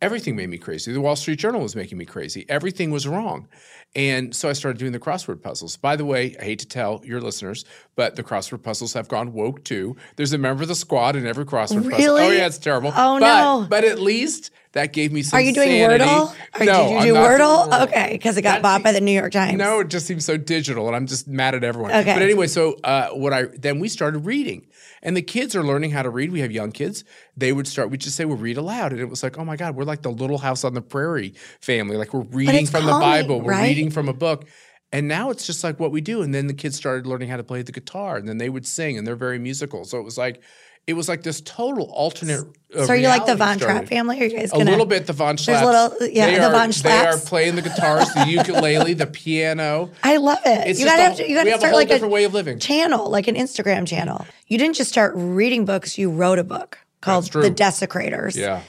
Everything 0.02 0.37
made 0.37 0.50
me 0.50 0.58
crazy. 0.58 0.93
The 0.93 1.00
Wall 1.00 1.16
Street 1.16 1.38
Journal 1.38 1.62
was 1.62 1.75
making 1.75 1.96
me 1.96 2.04
crazy. 2.04 2.44
Everything 2.48 2.90
was 2.90 3.08
wrong. 3.08 3.48
And 3.94 4.37
so 4.37 4.50
I 4.50 4.52
started 4.52 4.78
doing 4.78 4.93
the 4.93 4.98
crossword 4.98 5.40
puzzles. 5.40 5.78
By 5.78 5.96
the 5.96 6.04
way, 6.04 6.37
I 6.38 6.44
hate 6.44 6.58
to 6.58 6.69
tell 6.69 7.00
your 7.02 7.20
listeners, 7.20 7.64
but 7.94 8.14
the 8.14 8.22
crossword 8.22 8.62
puzzles 8.62 8.93
have 8.93 9.08
gone 9.08 9.32
woke 9.32 9.64
too. 9.64 9.96
There's 10.16 10.34
a 10.34 10.38
member 10.38 10.62
of 10.62 10.69
the 10.69 10.75
squad 10.75 11.16
in 11.16 11.26
every 11.26 11.46
crossword 11.46 11.87
really? 11.87 11.90
puzzle. 11.93 12.16
Oh, 12.19 12.31
yeah, 12.31 12.46
it's 12.46 12.58
terrible. 12.58 12.93
Oh, 12.94 13.19
but, 13.19 13.20
no. 13.20 13.66
But 13.70 13.84
at 13.84 13.98
least 13.98 14.50
that 14.76 14.93
gave 14.93 15.11
me 15.11 15.23
some 15.23 15.38
Are 15.38 15.40
you 15.40 15.52
doing 15.52 15.70
sanity. 15.70 16.05
Wordle? 16.05 16.34
Or 16.61 16.64
no, 16.64 16.88
did 16.88 16.90
you 17.06 17.12
do 17.12 17.19
Wordle? 17.19 17.69
Wordle. 17.69 17.88
Okay, 17.88 18.11
because 18.12 18.37
it 18.37 18.43
got 18.43 18.62
bought 18.62 18.82
by 18.82 18.93
the 18.93 19.00
New 19.00 19.12
York 19.12 19.32
Times. 19.32 19.58
No, 19.58 19.81
it 19.81 19.88
just 19.88 20.06
seems 20.06 20.25
so 20.25 20.37
digital, 20.37 20.87
and 20.87 20.94
I'm 20.94 21.06
just 21.06 21.26
mad 21.26 21.55
at 21.55 21.64
everyone. 21.64 21.93
Okay. 21.93 22.12
But 22.12 22.23
anyway, 22.23 22.46
so 22.46 22.76
uh, 22.84 23.08
what 23.08 23.32
I 23.32 23.44
then 23.44 23.81
we 23.81 23.88
started 23.88 24.20
reading, 24.20 24.67
and 25.02 25.17
the 25.17 25.23
kids 25.23 25.56
are 25.56 25.64
learning 25.64 25.90
how 25.93 26.02
to 26.02 26.11
read. 26.11 26.31
We 26.31 26.40
have 26.40 26.52
young 26.52 26.73
kids. 26.73 27.05
They 27.37 27.52
would 27.52 27.67
start. 27.67 27.90
We 27.90 27.96
just 27.96 28.17
say 28.17 28.25
we'll 28.25 28.37
read 28.37 28.58
aloud, 28.58 28.93
and 28.93 29.00
it 29.00 29.08
was 29.08 29.23
like, 29.23 29.38
oh 29.38 29.44
my 29.44 29.56
god, 29.56 29.76
we're 29.76 29.84
like 29.84 30.02
the 30.02 30.12
Little 30.12 30.38
House 30.38 30.62
on 30.62 30.75
the 30.75 30.82
Prairie 30.82 31.34
family. 31.61 31.96
Like 31.96 32.12
we're 32.12 32.20
reading 32.20 32.67
from 32.67 32.87
the 32.87 32.93
Bible. 32.93 33.40
We're 33.40 33.52
right? 33.52 33.69
reading 33.69 33.90
from 33.90 34.08
a 34.08 34.14
book. 34.14 34.46
And 34.93 35.08
now 35.08 35.31
it's 35.31 35.44
just 35.44 35.64
like 35.64 35.81
what 35.81 35.90
we 35.90 36.00
do. 36.00 36.23
And 36.23 36.32
then 36.32 36.46
the 36.46 36.55
kids 36.55 36.76
started 36.76 37.08
learning 37.08 37.28
how 37.28 37.37
to 37.37 37.43
play 37.43 37.61
the 37.62 37.73
guitar, 37.73 38.17
and 38.17 38.28
then 38.28 38.38
they 38.38 38.49
would 38.49 38.67
sing, 38.67 38.96
and 38.96 39.06
they're 39.06 39.17
very 39.17 39.38
musical. 39.38 39.84
So 39.84 39.99
it 39.99 40.05
was 40.05 40.17
like, 40.17 40.40
it 40.86 40.94
was 40.94 41.08
like 41.08 41.22
this 41.22 41.40
total 41.40 41.90
alternate. 41.90 42.40
Uh, 42.74 42.84
So 42.86 42.92
are 42.92 42.96
you 42.96 43.08
like 43.08 43.26
the 43.26 43.34
Von. 43.36 43.58
Trapp 43.58 43.86
family? 43.86 44.20
Are 44.20 44.24
you 44.24 44.38
guys 44.38 44.52
gonna, 44.52 44.64
a 44.64 44.70
little 44.70 44.86
bit 44.86 45.06
the 45.06 45.12
Von 45.12 45.36
Schlaps. 45.36 45.64
little- 45.64 46.08
yeah, 46.08 46.26
they 46.26 46.38
the 46.38 46.46
are, 46.46 46.52
Von 46.52 46.70
They 46.70 46.90
are 47.06 47.18
playing 47.18 47.56
the 47.56 47.62
guitars, 47.62 48.12
the 48.12 48.26
ukulele, 48.28 48.92
the 48.94 49.06
piano. 49.06 49.90
I 50.04 50.18
love 50.18 50.38
it. 50.46 50.68
It's 50.68 50.78
you 50.80 50.86
gotta 50.86 51.02
a- 51.02 51.04
have 51.06 51.16
to, 51.16 51.28
you 51.28 51.34
gotta 51.34 51.46
we 51.46 51.50
have 51.50 51.58
a 51.58 51.60
start 51.62 51.74
like 51.74 51.88
different 51.88 52.12
a 52.12 52.14
way 52.14 52.24
of 52.24 52.34
living. 52.34 52.58
channel, 52.58 53.10
like 53.10 53.26
an 53.28 53.34
Instagram 53.34 53.86
channel. 53.86 54.24
You 54.46 54.58
didn't 54.58 54.76
just 54.76 54.90
start 54.90 55.12
reading 55.16 55.64
books; 55.64 55.98
you 55.98 56.10
wrote 56.10 56.38
a 56.38 56.44
book 56.44 56.78
called 57.00 57.24
The 57.32 57.50
Desecrators. 57.50 58.36
Yeah. 58.36 58.62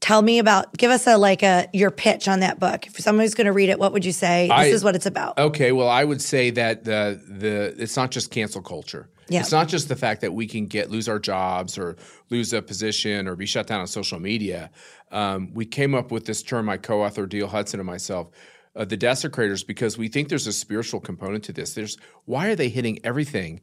Tell 0.00 0.20
me 0.20 0.38
about. 0.38 0.76
Give 0.76 0.90
us 0.90 1.06
a 1.06 1.16
like 1.16 1.42
a 1.42 1.68
your 1.72 1.90
pitch 1.90 2.28
on 2.28 2.40
that 2.40 2.60
book. 2.60 2.86
If 2.86 2.98
somebody's 3.00 3.34
going 3.34 3.46
to 3.46 3.52
read 3.52 3.70
it, 3.70 3.78
what 3.78 3.92
would 3.94 4.04
you 4.04 4.12
say? 4.12 4.48
I- 4.50 4.64
this 4.66 4.74
is 4.74 4.84
what 4.84 4.94
it's 4.94 5.06
about. 5.06 5.38
Okay, 5.38 5.72
well, 5.72 5.88
I 5.88 6.04
would 6.04 6.20
say 6.20 6.50
that 6.50 6.84
the 6.84 7.18
the 7.26 7.74
it's 7.82 7.96
not 7.96 8.10
just 8.10 8.30
cancel 8.30 8.60
culture. 8.60 9.08
Yeah. 9.28 9.40
It's 9.40 9.52
not 9.52 9.68
just 9.68 9.88
the 9.88 9.96
fact 9.96 10.20
that 10.20 10.32
we 10.32 10.46
can 10.46 10.66
get 10.66 10.90
lose 10.90 11.08
our 11.08 11.18
jobs 11.18 11.76
or 11.78 11.96
lose 12.30 12.52
a 12.52 12.62
position 12.62 13.26
or 13.26 13.36
be 13.36 13.46
shut 13.46 13.66
down 13.66 13.80
on 13.80 13.86
social 13.86 14.20
media. 14.20 14.70
Um, 15.10 15.52
we 15.52 15.66
came 15.66 15.94
up 15.94 16.10
with 16.10 16.26
this 16.26 16.42
term, 16.42 16.66
my 16.66 16.76
co-author 16.76 17.26
Deal 17.26 17.48
Hudson 17.48 17.80
and 17.80 17.86
myself, 17.86 18.30
uh, 18.76 18.84
the 18.84 18.96
desecrators, 18.96 19.64
because 19.64 19.98
we 19.98 20.08
think 20.08 20.28
there's 20.28 20.46
a 20.46 20.52
spiritual 20.52 21.00
component 21.00 21.44
to 21.44 21.52
this. 21.52 21.74
There's 21.74 21.96
why 22.24 22.48
are 22.48 22.54
they 22.54 22.68
hitting 22.68 22.98
everything 23.04 23.60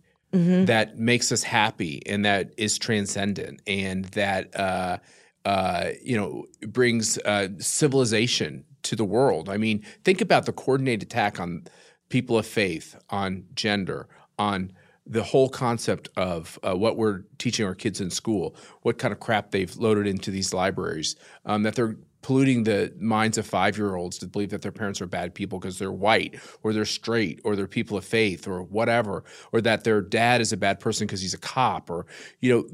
that 0.66 0.98
makes 0.98 1.32
us 1.32 1.44
happy 1.44 2.02
and 2.08 2.26
that 2.26 2.54
is 2.58 2.80
transcendent 2.80 3.62
and 3.68 4.06
that 4.06 4.56
uh, 4.60 4.98
uh, 5.46 5.90
you 6.02 6.18
know 6.18 6.46
brings 6.68 7.18
uh, 7.20 7.50
civilization 7.60 8.66
to 8.84 8.96
the 8.96 9.06
world. 9.06 9.50
I 9.50 9.58
mean, 9.58 9.86
think 10.04 10.22
about 10.22 10.46
the 10.46 10.52
coordinated 10.52 11.04
attack 11.04 11.40
on 11.40 11.66
people 12.10 12.38
of 12.38 12.46
faith, 12.46 12.96
on 13.10 13.46
gender, 13.54 14.08
on 14.38 14.74
the 15.06 15.24
whole 15.24 15.50
concept 15.50 16.10
of 16.16 16.58
uh, 16.64 16.76
what 16.76 16.98
we're 16.98 17.24
teaching 17.38 17.66
our 17.66 17.76
kids 17.76 18.00
in 18.00 18.10
school, 18.10 18.56
what 18.82 18.98
kind 18.98 19.12
of 19.12 19.20
crap 19.20 19.52
they've 19.52 19.76
loaded 19.78 20.08
into 20.08 20.32
these 20.32 20.54
libraries, 20.54 21.16
um, 21.46 21.64
that 21.64 21.76
they're 21.76 21.98
polluting 22.24 22.64
the 22.64 22.92
minds 23.00 23.38
of 23.38 23.46
five 23.46 23.78
year 23.78 23.96
olds 23.96 24.18
to 24.18 24.28
believe 24.28 24.50
that 24.50 24.64
their 24.64 24.72
parents 24.72 25.00
are 25.02 25.06
bad 25.06 25.36
people 25.36 25.60
because 25.60 25.78
they're 25.78 25.92
white 25.92 26.40
or 26.64 26.74
they're 26.74 26.86
straight 26.86 27.40
or 27.44 27.56
they're 27.56 27.68
people 27.68 27.98
of 27.98 28.04
faith 28.04 28.48
or 28.48 28.64
whatever, 28.64 29.24
or 29.52 29.62
that 29.62 29.84
their 29.84 30.02
dad 30.02 30.42
is 30.42 30.52
a 30.52 30.58
bad 30.58 30.80
person 30.80 31.06
because 31.06 31.22
he's 31.22 31.36
a 31.36 31.40
cop 31.40 31.90
or, 31.90 32.08
you 32.40 32.52
know, 32.52 32.68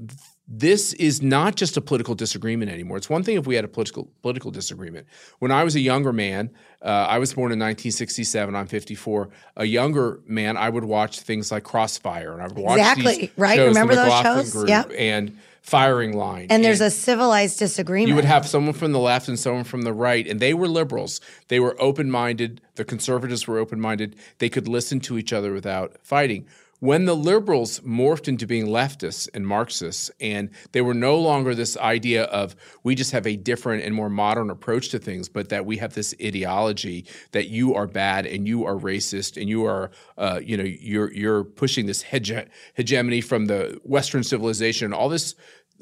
this 0.52 0.94
is 0.94 1.22
not 1.22 1.56
just 1.56 1.78
a 1.78 1.82
political 1.82 2.16
disagreement 2.16 2.72
anymore. 2.72 2.98
It's 2.98 3.10
one 3.10 3.22
thing 3.22 3.38
if 3.38 3.46
we 3.46 3.54
had 3.54 3.64
a 3.64 3.68
political 3.68 4.10
political 4.24 4.50
disagreement. 4.50 5.06
When 5.38 5.52
I 5.52 5.64
was 5.64 5.76
a 5.76 5.80
younger 5.80 6.12
man, 6.12 6.50
uh, 6.82 6.88
I 6.88 7.20
was 7.20 7.34
born 7.34 7.52
in 7.52 7.60
1967. 7.60 8.56
I'm 8.56 8.66
54. 8.66 9.30
A 9.58 9.66
younger 9.66 10.22
man, 10.26 10.58
I 10.58 10.70
would 10.70 10.86
watch 10.86 11.20
things 11.20 11.52
like 11.52 11.64
Crossfire, 11.64 12.34
and 12.34 12.42
I 12.42 12.48
would 12.48 12.58
watch 12.58 12.80
Exactly, 12.80 13.32
right? 13.38 13.60
Remember 13.60 13.94
those 13.94 14.22
shows? 14.22 14.52
Group 14.52 14.70
Yep. 14.70 14.92
and 14.98 15.38
Firing 15.62 16.18
Line. 16.18 16.48
And 16.50 16.64
there's 16.64 16.82
a 16.82 16.90
civilized 16.90 17.60
disagreement. 17.60 18.10
You 18.10 18.16
would 18.16 18.26
have 18.26 18.48
someone 18.48 18.74
from 18.74 18.92
the 18.92 19.00
left 19.00 19.28
and 19.28 19.38
someone 19.38 19.64
from 19.64 19.84
the 19.84 19.94
right, 19.94 20.26
and 20.28 20.40
they 20.40 20.54
were 20.54 20.68
liberals. 20.68 21.22
They 21.48 21.60
were 21.60 21.76
open 21.80 22.10
minded. 22.10 22.62
The 22.76 22.86
conservatives 22.86 23.48
were 23.48 23.58
open 23.58 23.80
minded. 23.80 24.16
They 24.40 24.50
could 24.50 24.68
listen 24.68 25.00
to 25.02 25.18
each 25.18 25.34
other 25.34 25.54
without 25.54 25.98
fighting. 26.02 26.48
When 26.82 27.04
the 27.04 27.16
liberals 27.16 27.82
morphed 27.82 28.30
into 28.30 28.48
being 28.48 28.68
leftists 28.68 29.28
and 29.34 29.46
Marxists, 29.46 30.10
and 30.22 30.50
they 30.72 30.80
were 30.80 30.94
no 30.94 31.18
longer 31.18 31.54
this 31.54 31.76
idea 31.76 32.24
of 32.24 32.56
we 32.84 32.96
just 32.96 33.12
have 33.12 33.28
a 33.28 33.36
different 33.36 33.84
and 33.84 33.94
more 33.94 34.10
modern 34.10 34.50
approach 34.50 34.88
to 34.90 35.00
things, 35.00 35.28
but 35.28 35.50
that 35.50 35.66
we 35.66 35.76
have 35.78 35.94
this 35.94 36.16
ideology 36.24 37.06
that 37.32 37.50
you 37.50 37.76
are 37.76 37.86
bad 37.86 38.26
and 38.26 38.48
you 38.48 38.66
are 38.66 38.76
racist 38.76 39.36
and 39.36 39.50
you 39.50 39.66
are, 39.66 39.92
uh, 40.18 40.40
you 40.42 40.56
know, 40.56 40.64
you're 40.64 41.12
you're 41.12 41.44
pushing 41.44 41.86
this 41.86 42.04
hege- 42.04 42.48
hegemony 42.76 43.20
from 43.20 43.48
the 43.48 43.78
Western 43.84 44.24
civilization, 44.24 44.86
and 44.86 44.94
all 44.94 45.10
this, 45.10 45.36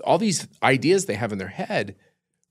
all 0.03 0.17
these 0.17 0.47
ideas 0.63 1.05
they 1.05 1.13
have 1.13 1.31
in 1.31 1.37
their 1.37 1.47
head 1.47 1.95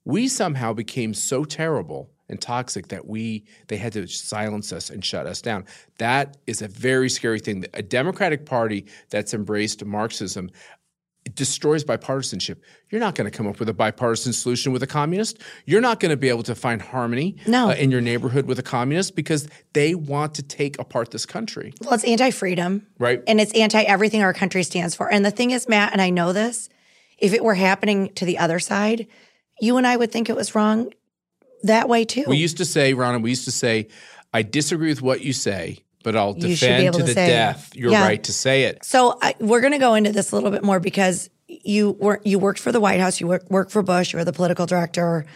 we 0.07 0.29
somehow 0.29 0.73
became 0.73 1.13
so 1.13 1.45
terrible 1.45 2.13
and 2.29 2.41
toxic 2.41 2.89
that 2.89 3.07
we 3.07 3.45
they 3.69 3.77
had 3.77 3.93
to 3.93 4.07
silence 4.07 4.73
us 4.73 4.91
and 4.91 5.05
shut 5.05 5.27
us 5.27 5.41
down. 5.41 5.65
That 5.99 6.37
is 6.47 6.63
a 6.63 6.69
very 6.69 7.09
scary 7.09 7.41
thing. 7.41 7.65
A 7.75 7.83
Democratic 7.83 8.47
Party 8.47 8.87
that's 9.11 9.35
embraced 9.35 9.85
Marxism 9.85 10.51
destroys 11.35 11.85
bipartisanship. 11.85 12.59
You're 12.91 13.01
not 13.01 13.15
going 13.15 13.31
to 13.31 13.37
come 13.37 13.47
up 13.47 13.59
with 13.59 13.69
a 13.69 13.75
bipartisan 13.75 14.33
solution 14.33 14.73
with 14.73 14.83
a 14.83 14.87
communist. 14.87 15.39
You're 15.65 15.81
not 15.81 15.99
going 16.01 16.11
to 16.11 16.17
be 16.17 16.29
able 16.29 16.45
to 16.45 16.55
find 16.55 16.81
harmony 16.81 17.37
no. 17.47 17.71
uh, 17.71 17.75
in 17.75 17.91
your 17.91 18.01
neighborhood 18.01 18.47
with 18.47 18.59
a 18.59 18.63
communist 18.63 19.17
because 19.17 19.49
they 19.73 19.95
want 19.95 20.35
to 20.35 20.43
take 20.43 20.79
apart 20.79 21.11
this 21.11 21.27
country. 21.27 21.73
Well, 21.81 21.95
it's 21.95 22.05
anti-freedom, 22.05 22.87
right? 22.99 23.23
And 23.27 23.41
it's 23.41 23.53
anti 23.55 23.83
everything 23.83 24.23
our 24.23 24.33
country 24.35 24.63
stands 24.63 24.95
for. 24.95 25.13
And 25.13 25.25
the 25.25 25.31
thing 25.31 25.51
is, 25.51 25.69
Matt, 25.69 25.93
and 25.93 26.01
I 26.01 26.11
know 26.11 26.33
this, 26.33 26.69
if 27.19 27.33
it 27.33 27.43
were 27.43 27.55
happening 27.55 28.13
to 28.15 28.25
the 28.25 28.39
other 28.39 28.59
side, 28.59 29.07
you 29.61 29.79
and 29.79 29.87
I 29.87 29.97
would 29.97 30.13
think 30.13 30.29
it 30.29 30.37
was 30.37 30.55
wrong 30.55 30.93
that 31.63 31.89
way 31.89 32.05
too. 32.05 32.25
We 32.27 32.37
used 32.37 32.59
to 32.59 32.65
say, 32.65 32.95
Ronna, 32.95 33.23
we 33.23 33.31
used 33.31 33.45
to 33.45 33.53
say, 33.53 33.89
I 34.33 34.43
disagree 34.43 34.89
with 34.89 35.03
what 35.03 35.23
you 35.23 35.33
say, 35.33 35.79
but 36.03 36.17
I'll 36.17 36.35
defend 36.35 36.93
to, 36.95 37.01
to 37.01 37.05
the 37.05 37.15
death 37.15 37.75
your 37.75 37.93
yeah. 37.93 38.05
right 38.05 38.23
to 38.25 38.33
say 38.33 38.65
it. 38.65 38.85
So 38.85 39.19
I, 39.21 39.35
we're 39.41 39.61
going 39.61 39.73
to 39.73 39.79
go 39.79 39.95
into 39.95 40.13
this 40.13 40.33
a 40.33 40.35
little 40.35 40.51
bit 40.51 40.63
more 40.63 40.81
because 40.81 41.31
you 41.49 41.93
were 41.93 42.21
you 42.25 42.39
worked 42.39 42.59
for 42.59 42.73
the 42.73 42.81
White 42.81 43.01
House, 43.01 43.21
you 43.21 43.27
work, 43.27 43.49
worked 43.51 43.71
for 43.71 43.83
Bush, 43.83 44.13
you 44.13 44.19
were 44.19 44.25
the 44.25 44.33
political 44.33 44.67
director, 44.67 45.27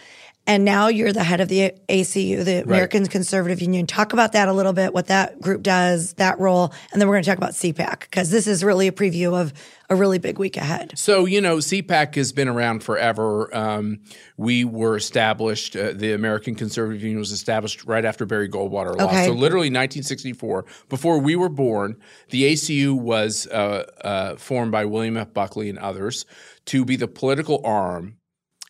and 0.47 0.65
now 0.65 0.87
you're 0.87 1.13
the 1.13 1.23
head 1.23 1.39
of 1.39 1.47
the 1.47 1.73
ACU, 1.87 2.43
the 2.43 2.63
American. 2.63 3.05
Conservative 3.11 3.61
Union. 3.61 3.85
Talk 3.85 4.13
about 4.13 4.31
that 4.33 4.47
a 4.47 4.53
little 4.53 4.73
bit, 4.73 4.93
what 4.93 5.07
that 5.07 5.39
group 5.39 5.61
does, 5.61 6.13
that 6.13 6.39
role, 6.39 6.73
and 6.91 6.99
then 6.99 7.07
we're 7.07 7.15
going 7.15 7.23
to 7.23 7.29
talk 7.29 7.37
about 7.37 7.51
CPAC 7.51 8.01
because 8.01 8.31
this 8.31 8.47
is 8.47 8.63
really 8.63 8.87
a 8.87 8.91
preview 8.91 9.39
of 9.39 9.53
a 9.89 9.95
really 9.95 10.17
big 10.17 10.39
week 10.39 10.57
ahead. 10.57 10.93
So, 10.95 11.25
you 11.25 11.41
know, 11.41 11.57
CPAC 11.57 12.15
has 12.15 12.31
been 12.31 12.47
around 12.47 12.83
forever. 12.83 13.53
Um, 13.55 13.99
we 14.37 14.63
were 14.63 14.95
established, 14.95 15.75
uh, 15.75 15.91
the 15.93 16.13
American 16.13 16.55
Conservative 16.55 17.01
Union 17.01 17.19
was 17.19 17.31
established 17.31 17.83
right 17.83 18.05
after 18.05 18.25
Barry 18.25 18.49
Goldwater 18.49 18.95
lost. 18.95 19.13
Okay. 19.13 19.25
So, 19.25 19.33
literally 19.33 19.67
1964, 19.67 20.65
before 20.89 21.19
we 21.19 21.35
were 21.35 21.49
born, 21.49 21.97
the 22.29 22.51
ACU 22.53 22.97
was 22.97 23.47
uh, 23.47 23.85
uh, 24.01 24.35
formed 24.37 24.71
by 24.71 24.85
William 24.85 25.17
F. 25.17 25.33
Buckley 25.33 25.69
and 25.69 25.77
others 25.77 26.25
to 26.65 26.85
be 26.85 26.95
the 26.95 27.07
political 27.07 27.61
arm 27.65 28.15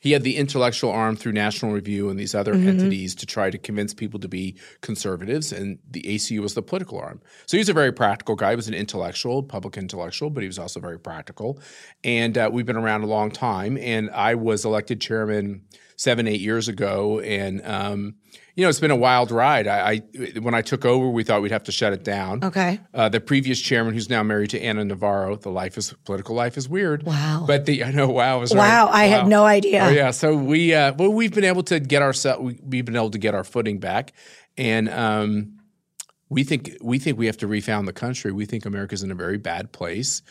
he 0.01 0.12
had 0.12 0.24
the 0.24 0.36
intellectual 0.36 0.91
arm 0.91 1.15
through 1.15 1.31
National 1.31 1.72
Review 1.72 2.10
and 2.10 2.20
these 2.20 2.36
other 2.36 2.53
mm-hmm. 2.53 2.67
entities 2.67 3.15
to 3.15 3.25
try 3.25 3.50
to 3.51 3.58
convince 3.58 3.93
people 3.93 4.20
to 4.20 4.27
be 4.27 4.58
conservatives, 4.81 5.53
and 5.53 5.77
the 5.89 6.01
ACU 6.01 6.41
was 6.41 6.55
the 6.55 6.63
political 6.63 7.00
arm. 7.00 7.22
So 7.46 7.55
he 7.55 7.60
was 7.60 7.70
a 7.70 7.74
very 7.74 7.93
practical 7.93 8.36
guy. 8.36 8.50
He 8.50 8.55
was 8.55 8.67
an 8.67 8.74
intellectual, 8.74 9.43
public 9.43 9.77
intellectual, 9.77 10.31
but 10.31 10.41
he 10.41 10.48
was 10.48 10.60
also 10.60 10.79
very 10.79 11.00
practical. 11.00 11.62
And 12.03 12.36
uh, 12.36 12.50
we've 12.51 12.65
been 12.65 12.77
around 12.77 13.03
a 13.03 13.08
long 13.08 13.29
time. 13.29 13.77
And 13.77 14.10
I 14.10 14.36
was 14.36 14.65
elected 14.65 15.00
chairman 15.00 15.62
seven, 15.98 16.27
eight 16.27 16.41
years 16.41 16.67
ago, 16.67 17.20
and 17.20 17.63
um, 17.63 18.15
you 18.62 18.68
know, 18.68 18.70
it's 18.70 18.80
been 18.80 18.91
a 18.91 18.96
wild 18.96 19.32
ride. 19.32 19.65
I, 19.65 20.03
I, 20.13 20.39
when 20.39 20.53
I 20.53 20.62
took 20.62 20.86
over, 20.86 21.10
we 21.10 21.24
thought 21.24 21.41
we'd 21.41 21.51
have 21.51 21.63
to 21.63 21.72
shut 21.72 21.94
it 21.94 22.03
down. 22.03 22.44
Okay. 22.44 22.80
Uh, 22.94 23.10
the 23.10 23.20
previous 23.20 23.60
chairman, 23.60 23.96
who's 23.96 24.08
now 24.08 24.22
married 24.22 24.51
to 24.51 24.62
Ana 24.62 24.86
Navarro, 24.86 25.36
the 25.36 25.50
life 25.50 25.80
is 25.80 25.96
political 26.06 26.36
life 26.36 26.60
is 26.60 26.70
weird. 26.70 27.01
Wow. 27.01 27.46
But 27.48 27.65
the 27.65 27.84
I 27.84 27.89
know 27.89 28.08
wow 28.08 28.39
was 28.39 28.53
wow. 28.53 28.86
Right. 28.86 28.94
I 28.94 29.08
wow. 29.08 29.18
had 29.18 29.27
no 29.27 29.46
idea. 29.46 29.84
Oh 29.84 29.89
yeah. 29.89 30.12
So 30.12 30.36
we 30.36 30.75
uh, 30.75 30.94
well 30.94 31.10
we've 31.10 31.34
been 31.34 31.44
able 31.44 31.63
to 31.63 31.80
get 31.80 32.03
ourselves 32.03 32.53
we've 32.62 32.86
been 32.86 32.96
able 32.96 33.10
to 33.10 33.18
get 33.18 33.34
our 33.34 33.44
footing 33.44 33.80
back, 33.80 34.13
and 34.58 34.88
um, 34.89 35.58
we 36.30 36.44
think 36.44 36.77
we 36.84 37.00
think 37.00 37.18
we 37.18 37.25
have 37.25 37.38
to 37.38 37.48
refound 37.48 37.88
the 37.88 37.94
country. 37.94 38.32
We 38.32 38.46
think 38.46 38.68
America's 38.68 39.01
in 39.01 39.10
a 39.10 39.15
very 39.15 39.39
bad 39.39 39.72
place, 39.72 40.22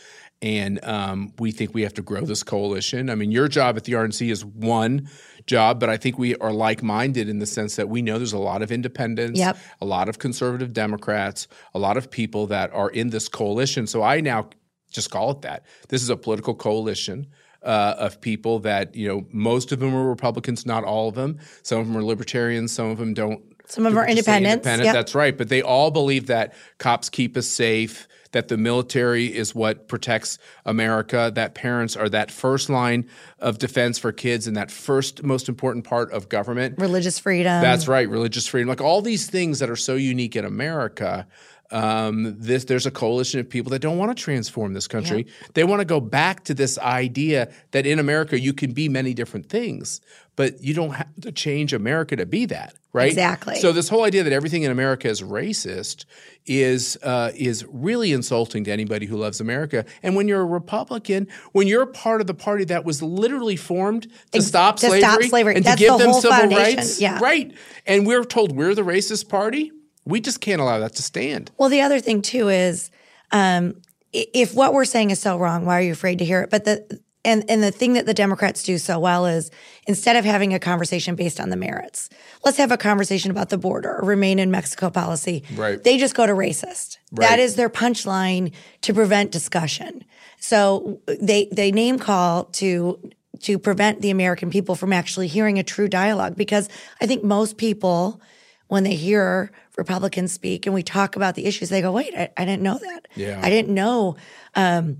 and 0.41 0.81
um, 0.85 1.33
we 1.37 1.51
think 1.51 1.73
we 1.73 1.81
have 1.81 1.95
to 1.95 2.01
grow 2.01 2.21
this 2.21 2.43
coalition. 2.43 3.09
I 3.09 3.15
mean, 3.15 3.33
your 3.33 3.49
job 3.49 3.75
at 3.75 3.83
the 3.83 3.91
RNC 3.91 4.31
is 4.31 4.45
one 4.45 5.09
job, 5.47 5.79
but 5.79 5.89
I 5.89 5.97
think 5.97 6.17
we 6.17 6.35
are 6.37 6.51
like 6.51 6.83
minded 6.83 7.29
in 7.29 7.39
the 7.39 7.45
sense 7.45 7.75
that 7.75 7.89
we 7.89 8.01
know 8.01 8.17
there's 8.17 8.33
a 8.33 8.37
lot 8.37 8.61
of 8.61 8.71
independents, 8.71 9.39
yep. 9.39 9.57
a 9.79 9.85
lot 9.85 10.09
of 10.09 10.19
conservative 10.19 10.73
Democrats, 10.73 11.47
a 11.73 11.79
lot 11.79 11.97
of 11.97 12.09
people 12.09 12.47
that 12.47 12.73
are 12.73 12.89
in 12.89 13.09
this 13.09 13.27
coalition. 13.27 13.87
So 13.87 14.03
I 14.03 14.21
now 14.21 14.49
just 14.91 15.11
call 15.11 15.31
it 15.31 15.41
that. 15.41 15.65
This 15.89 16.01
is 16.01 16.09
a 16.09 16.17
political 16.17 16.55
coalition. 16.55 17.27
Uh, 17.63 17.93
of 17.99 18.19
people 18.19 18.57
that 18.57 18.95
you 18.95 19.07
know, 19.07 19.23
most 19.31 19.71
of 19.71 19.79
them 19.79 19.93
are 19.93 20.09
Republicans, 20.09 20.65
not 20.65 20.83
all 20.83 21.09
of 21.09 21.13
them. 21.13 21.37
Some 21.61 21.79
of 21.79 21.85
them 21.85 21.95
are 21.95 22.03
libertarians. 22.03 22.71
Some 22.71 22.89
of 22.89 22.97
them 22.97 23.13
don't. 23.13 23.50
Some 23.71 23.85
of 23.85 23.93
them 23.93 24.03
are 24.03 24.07
independents. 24.07 24.67
Independent. 24.67 24.85
Yep. 24.85 24.93
That's 24.93 25.15
right. 25.15 25.37
But 25.37 25.49
they 25.49 25.61
all 25.61 25.91
believe 25.91 26.27
that 26.27 26.53
cops 26.77 27.09
keep 27.09 27.37
us 27.37 27.47
safe 27.47 28.07
that 28.31 28.47
the 28.47 28.57
military 28.57 29.25
is 29.25 29.53
what 29.53 29.87
protects 29.87 30.37
America, 30.65 31.31
that 31.35 31.53
parents 31.53 31.95
are 31.95 32.09
that 32.09 32.31
first 32.31 32.69
line 32.69 33.07
of 33.39 33.57
defense 33.57 33.99
for 33.99 34.11
kids 34.11 34.47
and 34.47 34.55
that 34.57 34.71
first 34.71 35.23
most 35.23 35.49
important 35.49 35.85
part 35.85 36.11
of 36.11 36.29
government. 36.29 36.75
Religious 36.77 37.19
freedom. 37.19 37.61
That's 37.61 37.87
right, 37.87 38.09
religious 38.09 38.47
freedom. 38.47 38.69
Like 38.69 38.81
all 38.81 39.01
these 39.01 39.29
things 39.29 39.59
that 39.59 39.69
are 39.69 39.75
so 39.75 39.95
unique 39.95 40.35
in 40.35 40.45
America. 40.45 41.27
Um, 41.73 42.35
this 42.37 42.65
there's 42.65 42.85
a 42.85 42.91
coalition 42.91 43.39
of 43.39 43.49
people 43.49 43.69
that 43.69 43.79
don't 43.79 43.97
want 43.97 44.15
to 44.15 44.21
transform 44.21 44.73
this 44.73 44.89
country. 44.89 45.25
Yeah. 45.25 45.47
They 45.53 45.63
want 45.63 45.79
to 45.79 45.85
go 45.85 46.01
back 46.01 46.43
to 46.45 46.53
this 46.53 46.77
idea 46.77 47.49
that 47.71 47.85
in 47.85 47.97
America 47.97 48.37
you 48.37 48.51
can 48.51 48.73
be 48.73 48.89
many 48.89 49.13
different 49.13 49.47
things, 49.47 50.01
but 50.35 50.63
you 50.63 50.73
don't 50.73 50.91
have 50.91 51.07
to 51.21 51.31
change 51.31 51.73
America 51.73 52.15
to 52.15 52.25
be 52.25 52.45
that, 52.45 52.73
right? 52.93 53.09
Exactly. 53.09 53.55
So 53.55 53.71
this 53.71 53.89
whole 53.89 54.03
idea 54.03 54.23
that 54.23 54.33
everything 54.33 54.63
in 54.63 54.71
America 54.71 55.07
is 55.09 55.21
racist 55.21 56.05
is 56.45 56.97
uh, 57.03 57.31
is 57.35 57.65
really 57.69 58.11
insulting 58.13 58.63
to 58.63 58.71
anybody 58.71 59.05
who 59.05 59.17
loves 59.17 59.41
America. 59.41 59.85
And 60.01 60.15
when 60.15 60.27
you're 60.27 60.41
a 60.41 60.45
Republican, 60.45 61.27
when 61.51 61.67
you're 61.67 61.85
part 61.85 62.21
of 62.21 62.27
the 62.27 62.33
party 62.33 62.63
that 62.65 62.85
was 62.85 63.01
literally 63.01 63.55
formed 63.57 64.03
to 64.03 64.37
Ex- 64.37 64.47
stop 64.47 64.77
to 64.77 64.87
slavery, 64.87 64.99
stop 65.01 65.23
slavery. 65.23 65.55
and 65.55 65.65
That's 65.65 65.79
to 65.81 65.87
give 65.87 65.97
the 65.97 66.05
them 66.05 66.13
civil 66.13 66.37
foundation. 66.37 66.77
rights, 66.77 67.01
yeah. 67.01 67.19
right? 67.19 67.53
And 67.85 68.07
we're 68.07 68.23
told 68.23 68.55
we're 68.55 68.75
the 68.75 68.83
racist 68.83 69.29
party. 69.29 69.71
We 70.05 70.21
just 70.21 70.41
can't 70.41 70.61
allow 70.61 70.79
that 70.79 70.95
to 70.95 71.03
stand. 71.03 71.51
Well, 71.57 71.69
the 71.69 71.81
other 71.81 71.99
thing 71.99 72.21
too 72.21 72.49
is. 72.49 72.89
Um, 73.33 73.75
if 74.13 74.53
what 74.53 74.73
we're 74.73 74.83
saying 74.83 75.11
is 75.11 75.19
so 75.21 75.37
wrong, 75.37 75.65
why 75.65 75.77
are 75.79 75.81
you 75.81 75.93
afraid 75.93 76.19
to 76.19 76.25
hear 76.25 76.41
it? 76.41 76.49
But 76.49 76.65
the 76.65 76.99
and 77.23 77.43
and 77.49 77.61
the 77.61 77.71
thing 77.71 77.93
that 77.93 78.05
the 78.05 78.13
Democrats 78.13 78.63
do 78.63 78.77
so 78.77 78.99
well 78.99 79.25
is 79.25 79.51
instead 79.87 80.15
of 80.15 80.25
having 80.25 80.53
a 80.53 80.59
conversation 80.59 81.15
based 81.15 81.39
on 81.39 81.49
the 81.49 81.55
merits, 81.55 82.09
let's 82.43 82.57
have 82.57 82.71
a 82.71 82.77
conversation 82.77 83.31
about 83.31 83.49
the 83.49 83.57
border 83.57 83.99
or 83.99 84.05
remain 84.05 84.39
in 84.39 84.51
Mexico 84.51 84.89
policy. 84.89 85.43
Right. 85.55 85.83
They 85.83 85.97
just 85.97 86.15
go 86.15 86.25
to 86.25 86.33
racist. 86.33 86.97
Right. 87.11 87.29
That 87.29 87.39
is 87.39 87.55
their 87.55 87.69
punchline 87.69 88.53
to 88.81 88.93
prevent 88.93 89.31
discussion. 89.31 90.03
So 90.39 90.99
they 91.07 91.47
they 91.51 91.71
name 91.71 91.99
call 91.99 92.45
to 92.45 93.11
to 93.41 93.59
prevent 93.59 94.01
the 94.01 94.09
American 94.09 94.49
people 94.49 94.75
from 94.75 94.93
actually 94.93 95.27
hearing 95.27 95.59
a 95.59 95.63
true 95.63 95.87
dialogue 95.87 96.35
because 96.35 96.69
I 97.01 97.07
think 97.07 97.23
most 97.23 97.57
people 97.57 98.21
when 98.67 98.83
they 98.83 98.95
hear 98.95 99.51
Republicans 99.77 100.31
speak 100.31 100.65
and 100.65 100.73
we 100.73 100.81
talk 100.81 101.17
about 101.17 101.35
the 101.35 101.45
issues, 101.45 101.69
they 101.69 101.81
go, 101.81 101.91
"Wait, 101.91 102.13
I, 102.15 102.29
I 102.37 102.45
didn't 102.45 102.63
know 102.63 102.77
that. 102.77 103.07
Yeah. 103.15 103.39
I 103.43 103.49
didn't 103.49 103.73
know." 103.73 104.15
Um, 104.55 104.97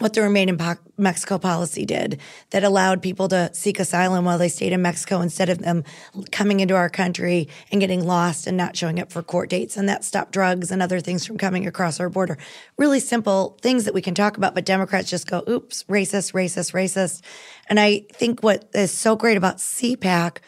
what 0.00 0.14
the 0.14 0.22
Remain 0.22 0.48
in 0.48 0.58
Mexico 0.96 1.38
policy 1.38 1.84
did 1.84 2.20
that 2.50 2.64
allowed 2.64 3.02
people 3.02 3.28
to 3.28 3.50
seek 3.52 3.78
asylum 3.78 4.24
while 4.24 4.38
they 4.38 4.48
stayed 4.48 4.72
in 4.72 4.80
Mexico 4.80 5.20
instead 5.20 5.50
of 5.50 5.58
them 5.58 5.84
coming 6.32 6.60
into 6.60 6.74
our 6.74 6.88
country 6.88 7.48
and 7.70 7.80
getting 7.80 8.04
lost 8.04 8.46
and 8.46 8.56
not 8.56 8.74
showing 8.74 8.98
up 8.98 9.12
for 9.12 9.22
court 9.22 9.50
dates. 9.50 9.76
And 9.76 9.88
that 9.90 10.02
stopped 10.02 10.32
drugs 10.32 10.70
and 10.70 10.82
other 10.82 11.00
things 11.00 11.26
from 11.26 11.36
coming 11.36 11.66
across 11.66 12.00
our 12.00 12.08
border. 12.08 12.38
Really 12.78 12.98
simple 12.98 13.58
things 13.60 13.84
that 13.84 13.92
we 13.92 14.00
can 14.00 14.14
talk 14.14 14.38
about, 14.38 14.54
but 14.54 14.64
Democrats 14.64 15.10
just 15.10 15.28
go, 15.28 15.44
oops, 15.46 15.84
racist, 15.84 16.32
racist, 16.32 16.72
racist. 16.72 17.22
And 17.68 17.78
I 17.78 18.06
think 18.12 18.42
what 18.42 18.70
is 18.74 18.90
so 18.90 19.16
great 19.16 19.36
about 19.36 19.58
CPAC, 19.58 20.38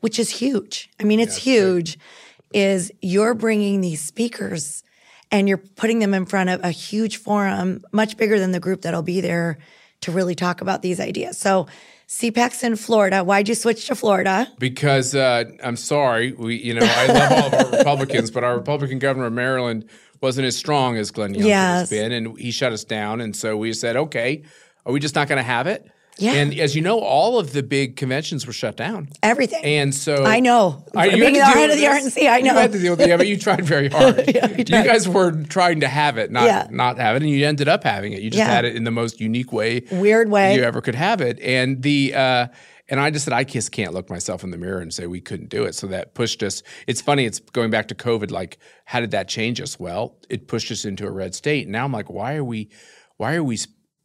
which 0.00 0.18
is 0.18 0.30
huge, 0.30 0.90
I 0.98 1.04
mean, 1.04 1.20
it's 1.20 1.46
yeah, 1.46 1.52
huge, 1.52 1.98
great. 2.50 2.62
is 2.62 2.92
you're 3.02 3.34
bringing 3.34 3.82
these 3.82 4.00
speakers 4.00 4.82
and 5.32 5.48
you're 5.48 5.58
putting 5.58 5.98
them 5.98 6.14
in 6.14 6.26
front 6.26 6.50
of 6.50 6.62
a 6.62 6.70
huge 6.70 7.16
forum, 7.16 7.82
much 7.90 8.16
bigger 8.16 8.38
than 8.38 8.52
the 8.52 8.60
group 8.60 8.82
that'll 8.82 9.02
be 9.02 9.20
there 9.20 9.58
to 10.02 10.12
really 10.12 10.34
talk 10.34 10.60
about 10.60 10.82
these 10.82 11.00
ideas. 11.00 11.38
So 11.38 11.66
CPAC's 12.06 12.62
in 12.62 12.76
Florida. 12.76 13.24
Why'd 13.24 13.48
you 13.48 13.54
switch 13.54 13.86
to 13.86 13.94
Florida? 13.94 14.46
Because 14.58 15.14
uh, 15.14 15.44
I'm 15.64 15.76
sorry, 15.76 16.32
we 16.32 16.56
you 16.56 16.74
know 16.74 16.86
I 16.86 17.06
love 17.06 17.32
all 17.32 17.46
of 17.46 17.54
our 17.54 17.78
Republicans, 17.78 18.30
but 18.30 18.44
our 18.44 18.54
Republican 18.54 18.98
governor 18.98 19.26
of 19.26 19.32
Maryland 19.32 19.88
wasn't 20.20 20.46
as 20.46 20.56
strong 20.56 20.96
as 20.98 21.10
Glenn 21.10 21.34
Youngkin 21.34 21.46
yes. 21.46 21.80
has 21.80 21.90
been, 21.90 22.12
and 22.12 22.38
he 22.38 22.50
shut 22.50 22.72
us 22.72 22.84
down. 22.84 23.20
And 23.20 23.34
so 23.34 23.56
we 23.56 23.72
said, 23.72 23.96
okay, 23.96 24.42
are 24.84 24.92
we 24.92 25.00
just 25.00 25.14
not 25.14 25.26
going 25.26 25.38
to 25.38 25.42
have 25.42 25.66
it? 25.66 25.90
Yeah. 26.22 26.32
And 26.34 26.58
as 26.58 26.76
you 26.76 26.82
know, 26.82 27.00
all 27.00 27.38
of 27.38 27.52
the 27.52 27.62
big 27.62 27.96
conventions 27.96 28.46
were 28.46 28.52
shut 28.52 28.76
down. 28.76 29.08
Everything. 29.22 29.64
And 29.64 29.94
so 29.94 30.24
I 30.24 30.40
know. 30.40 30.84
I, 30.94 31.06
you 31.06 31.20
Being 31.22 31.34
the 31.34 31.44
head 31.44 31.70
of 31.70 31.76
the 31.76 31.84
RNC, 31.84 32.30
I 32.30 32.40
know. 32.40 32.52
You 32.52 32.58
had 32.58 32.72
to 32.72 32.78
deal 32.78 32.92
with 32.92 33.00
it, 33.00 33.08
yeah, 33.08 33.16
but 33.16 33.26
you 33.26 33.36
tried 33.38 33.64
very 33.64 33.88
hard. 33.90 34.24
yeah, 34.32 34.48
you 34.56 34.64
guys 34.64 35.08
were 35.08 35.32
trying 35.44 35.80
to 35.80 35.88
have 35.88 36.18
it, 36.18 36.30
not 36.30 36.44
yeah. 36.44 36.68
not 36.70 36.98
have 36.98 37.16
it, 37.16 37.22
and 37.22 37.30
you 37.30 37.46
ended 37.46 37.68
up 37.68 37.84
having 37.84 38.12
it. 38.12 38.22
You 38.22 38.30
just 38.30 38.38
yeah. 38.38 38.46
had 38.46 38.64
it 38.64 38.76
in 38.76 38.84
the 38.84 38.90
most 38.90 39.20
unique 39.20 39.52
way, 39.52 39.82
weird 39.90 40.30
way 40.30 40.54
you 40.54 40.62
ever 40.62 40.80
could 40.80 40.94
have 40.94 41.20
it. 41.20 41.40
And 41.40 41.82
the 41.82 42.14
uh, 42.14 42.46
and 42.88 43.00
I 43.00 43.10
just 43.10 43.24
said 43.24 43.32
I 43.32 43.44
just 43.44 43.72
can't 43.72 43.94
look 43.94 44.10
myself 44.10 44.44
in 44.44 44.50
the 44.50 44.58
mirror 44.58 44.80
and 44.80 44.92
say 44.92 45.06
we 45.06 45.20
couldn't 45.20 45.48
do 45.48 45.64
it. 45.64 45.74
So 45.74 45.86
that 45.86 46.14
pushed 46.14 46.42
us. 46.42 46.62
It's 46.86 47.00
funny. 47.00 47.24
It's 47.24 47.40
going 47.40 47.70
back 47.70 47.88
to 47.88 47.94
COVID. 47.94 48.30
Like, 48.30 48.58
how 48.84 49.00
did 49.00 49.12
that 49.12 49.28
change 49.28 49.60
us? 49.60 49.80
Well, 49.80 50.18
it 50.28 50.46
pushed 50.46 50.70
us 50.70 50.84
into 50.84 51.06
a 51.06 51.10
red 51.10 51.34
state. 51.34 51.64
And 51.64 51.72
now 51.72 51.84
I'm 51.84 51.92
like, 51.92 52.10
why 52.10 52.34
are 52.34 52.44
we? 52.44 52.70
Why 53.16 53.34
are 53.34 53.44
we? 53.44 53.58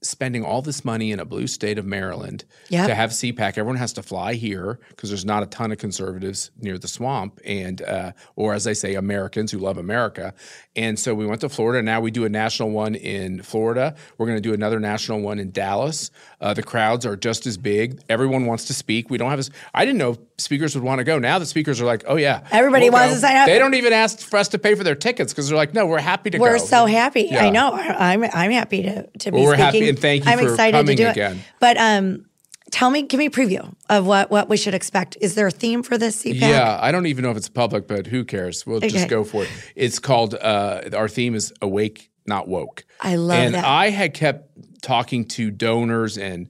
Spending 0.07 0.43
all 0.43 0.61
this 0.61 0.83
money 0.85 1.11
in 1.11 1.19
a 1.19 1.25
blue 1.25 1.47
state 1.47 1.77
of 1.77 1.85
Maryland 1.85 2.45
Yep. 2.69 2.87
to 2.87 2.95
have 2.95 3.09
CPAC. 3.11 3.57
Everyone 3.57 3.75
has 3.75 3.93
to 3.93 4.03
fly 4.03 4.33
here 4.33 4.79
because 4.89 5.09
there's 5.09 5.25
not 5.25 5.43
a 5.43 5.45
ton 5.45 5.71
of 5.71 5.77
conservatives 5.77 6.51
near 6.59 6.77
the 6.77 6.87
swamp, 6.87 7.39
and 7.45 7.81
uh, 7.81 8.11
or 8.35 8.53
as 8.53 8.67
I 8.67 8.73
say, 8.73 8.95
Americans 8.95 9.51
who 9.51 9.59
love 9.59 9.77
America. 9.77 10.33
And 10.75 10.97
so 10.99 11.13
we 11.15 11.25
went 11.25 11.41
to 11.41 11.49
Florida. 11.49 11.81
Now 11.83 12.01
we 12.01 12.11
do 12.11 12.25
a 12.25 12.29
national 12.29 12.71
one 12.71 12.95
in 12.95 13.41
Florida. 13.41 13.95
We're 14.17 14.25
going 14.27 14.37
to 14.37 14.41
do 14.41 14.53
another 14.53 14.79
national 14.79 15.21
one 15.21 15.39
in 15.39 15.51
Dallas. 15.51 16.11
Uh, 16.41 16.53
the 16.53 16.63
crowds 16.63 17.05
are 17.05 17.15
just 17.15 17.45
as 17.47 17.57
big. 17.57 18.01
Everyone 18.09 18.45
wants 18.45 18.65
to 18.65 18.73
speak. 18.73 19.09
We 19.09 19.17
don't 19.17 19.29
have. 19.29 19.39
A, 19.39 19.43
I 19.73 19.85
didn't 19.85 19.97
know 19.99 20.17
speakers 20.39 20.75
would 20.75 20.83
want 20.83 20.99
to 20.99 21.03
go. 21.03 21.17
Now 21.19 21.39
the 21.39 21.45
speakers 21.45 21.81
are 21.81 21.85
like, 21.85 22.03
oh 22.07 22.15
yeah, 22.15 22.41
Everybody 22.51 22.85
we'll 22.89 22.93
wants 22.99 23.09
go. 23.09 23.15
to 23.15 23.21
sign 23.21 23.35
up. 23.37 23.47
They 23.47 23.57
don't 23.59 23.73
even 23.73 23.91
ask 23.93 24.19
for 24.19 24.37
us 24.37 24.49
to 24.49 24.59
pay 24.59 24.75
for 24.75 24.83
their 24.83 24.95
tickets 24.95 25.33
because 25.33 25.49
they're 25.49 25.57
like, 25.57 25.73
no, 25.73 25.85
we're 25.87 25.99
happy 25.99 26.29
to 26.29 26.37
go. 26.37 26.41
We're 26.43 26.59
so 26.59 26.85
happy. 26.85 27.23
Yeah. 27.31 27.45
I 27.45 27.49
know. 27.49 27.71
I'm 27.73 28.23
I'm 28.23 28.51
happy 28.51 28.83
to 28.83 29.07
to 29.19 29.31
be 29.31 29.37
we're 29.39 29.53
speaking. 29.55 29.65
happy 29.65 29.89
and 29.89 29.99
thank 29.99 30.25
you 30.25 30.31
I'm 30.31 30.39
for 30.39 30.49
excited 30.51 30.77
coming 30.77 30.97
to 30.97 31.03
do 31.03 31.09
again. 31.09 31.37
it. 31.37 31.43
But 31.59 31.77
um, 31.77 32.25
tell 32.71 32.89
me, 32.91 33.01
give 33.01 33.17
me 33.17 33.25
a 33.27 33.29
preview 33.31 33.73
of 33.89 34.05
what 34.05 34.29
what 34.29 34.47
we 34.47 34.57
should 34.57 34.75
expect. 34.75 35.17
Is 35.21 35.33
there 35.35 35.47
a 35.47 35.51
theme 35.51 35.81
for 35.81 35.97
this 35.97 36.23
CPAC? 36.23 36.41
Yeah, 36.41 36.77
I 36.79 36.91
don't 36.91 37.07
even 37.07 37.23
know 37.23 37.31
if 37.31 37.37
it's 37.37 37.49
public, 37.49 37.87
but 37.87 38.05
who 38.05 38.23
cares? 38.23 38.65
We'll 38.65 38.77
Okay. 38.77 38.89
just 38.89 39.09
go 39.09 39.23
for 39.23 39.43
it. 39.43 39.49
It's 39.75 39.97
called 39.99 40.35
uh, 40.35 40.81
our 40.93 41.07
theme 41.07 41.33
is 41.33 41.51
awake, 41.63 42.11
not 42.27 42.47
woke. 42.47 42.85
I 43.01 43.15
love 43.15 43.37
and 43.39 43.55
that. 43.55 43.65
I 43.65 43.89
had 43.89 44.13
kept 44.13 44.49
talking 44.83 45.25
to 45.25 45.49
donors 45.49 46.19
and 46.19 46.47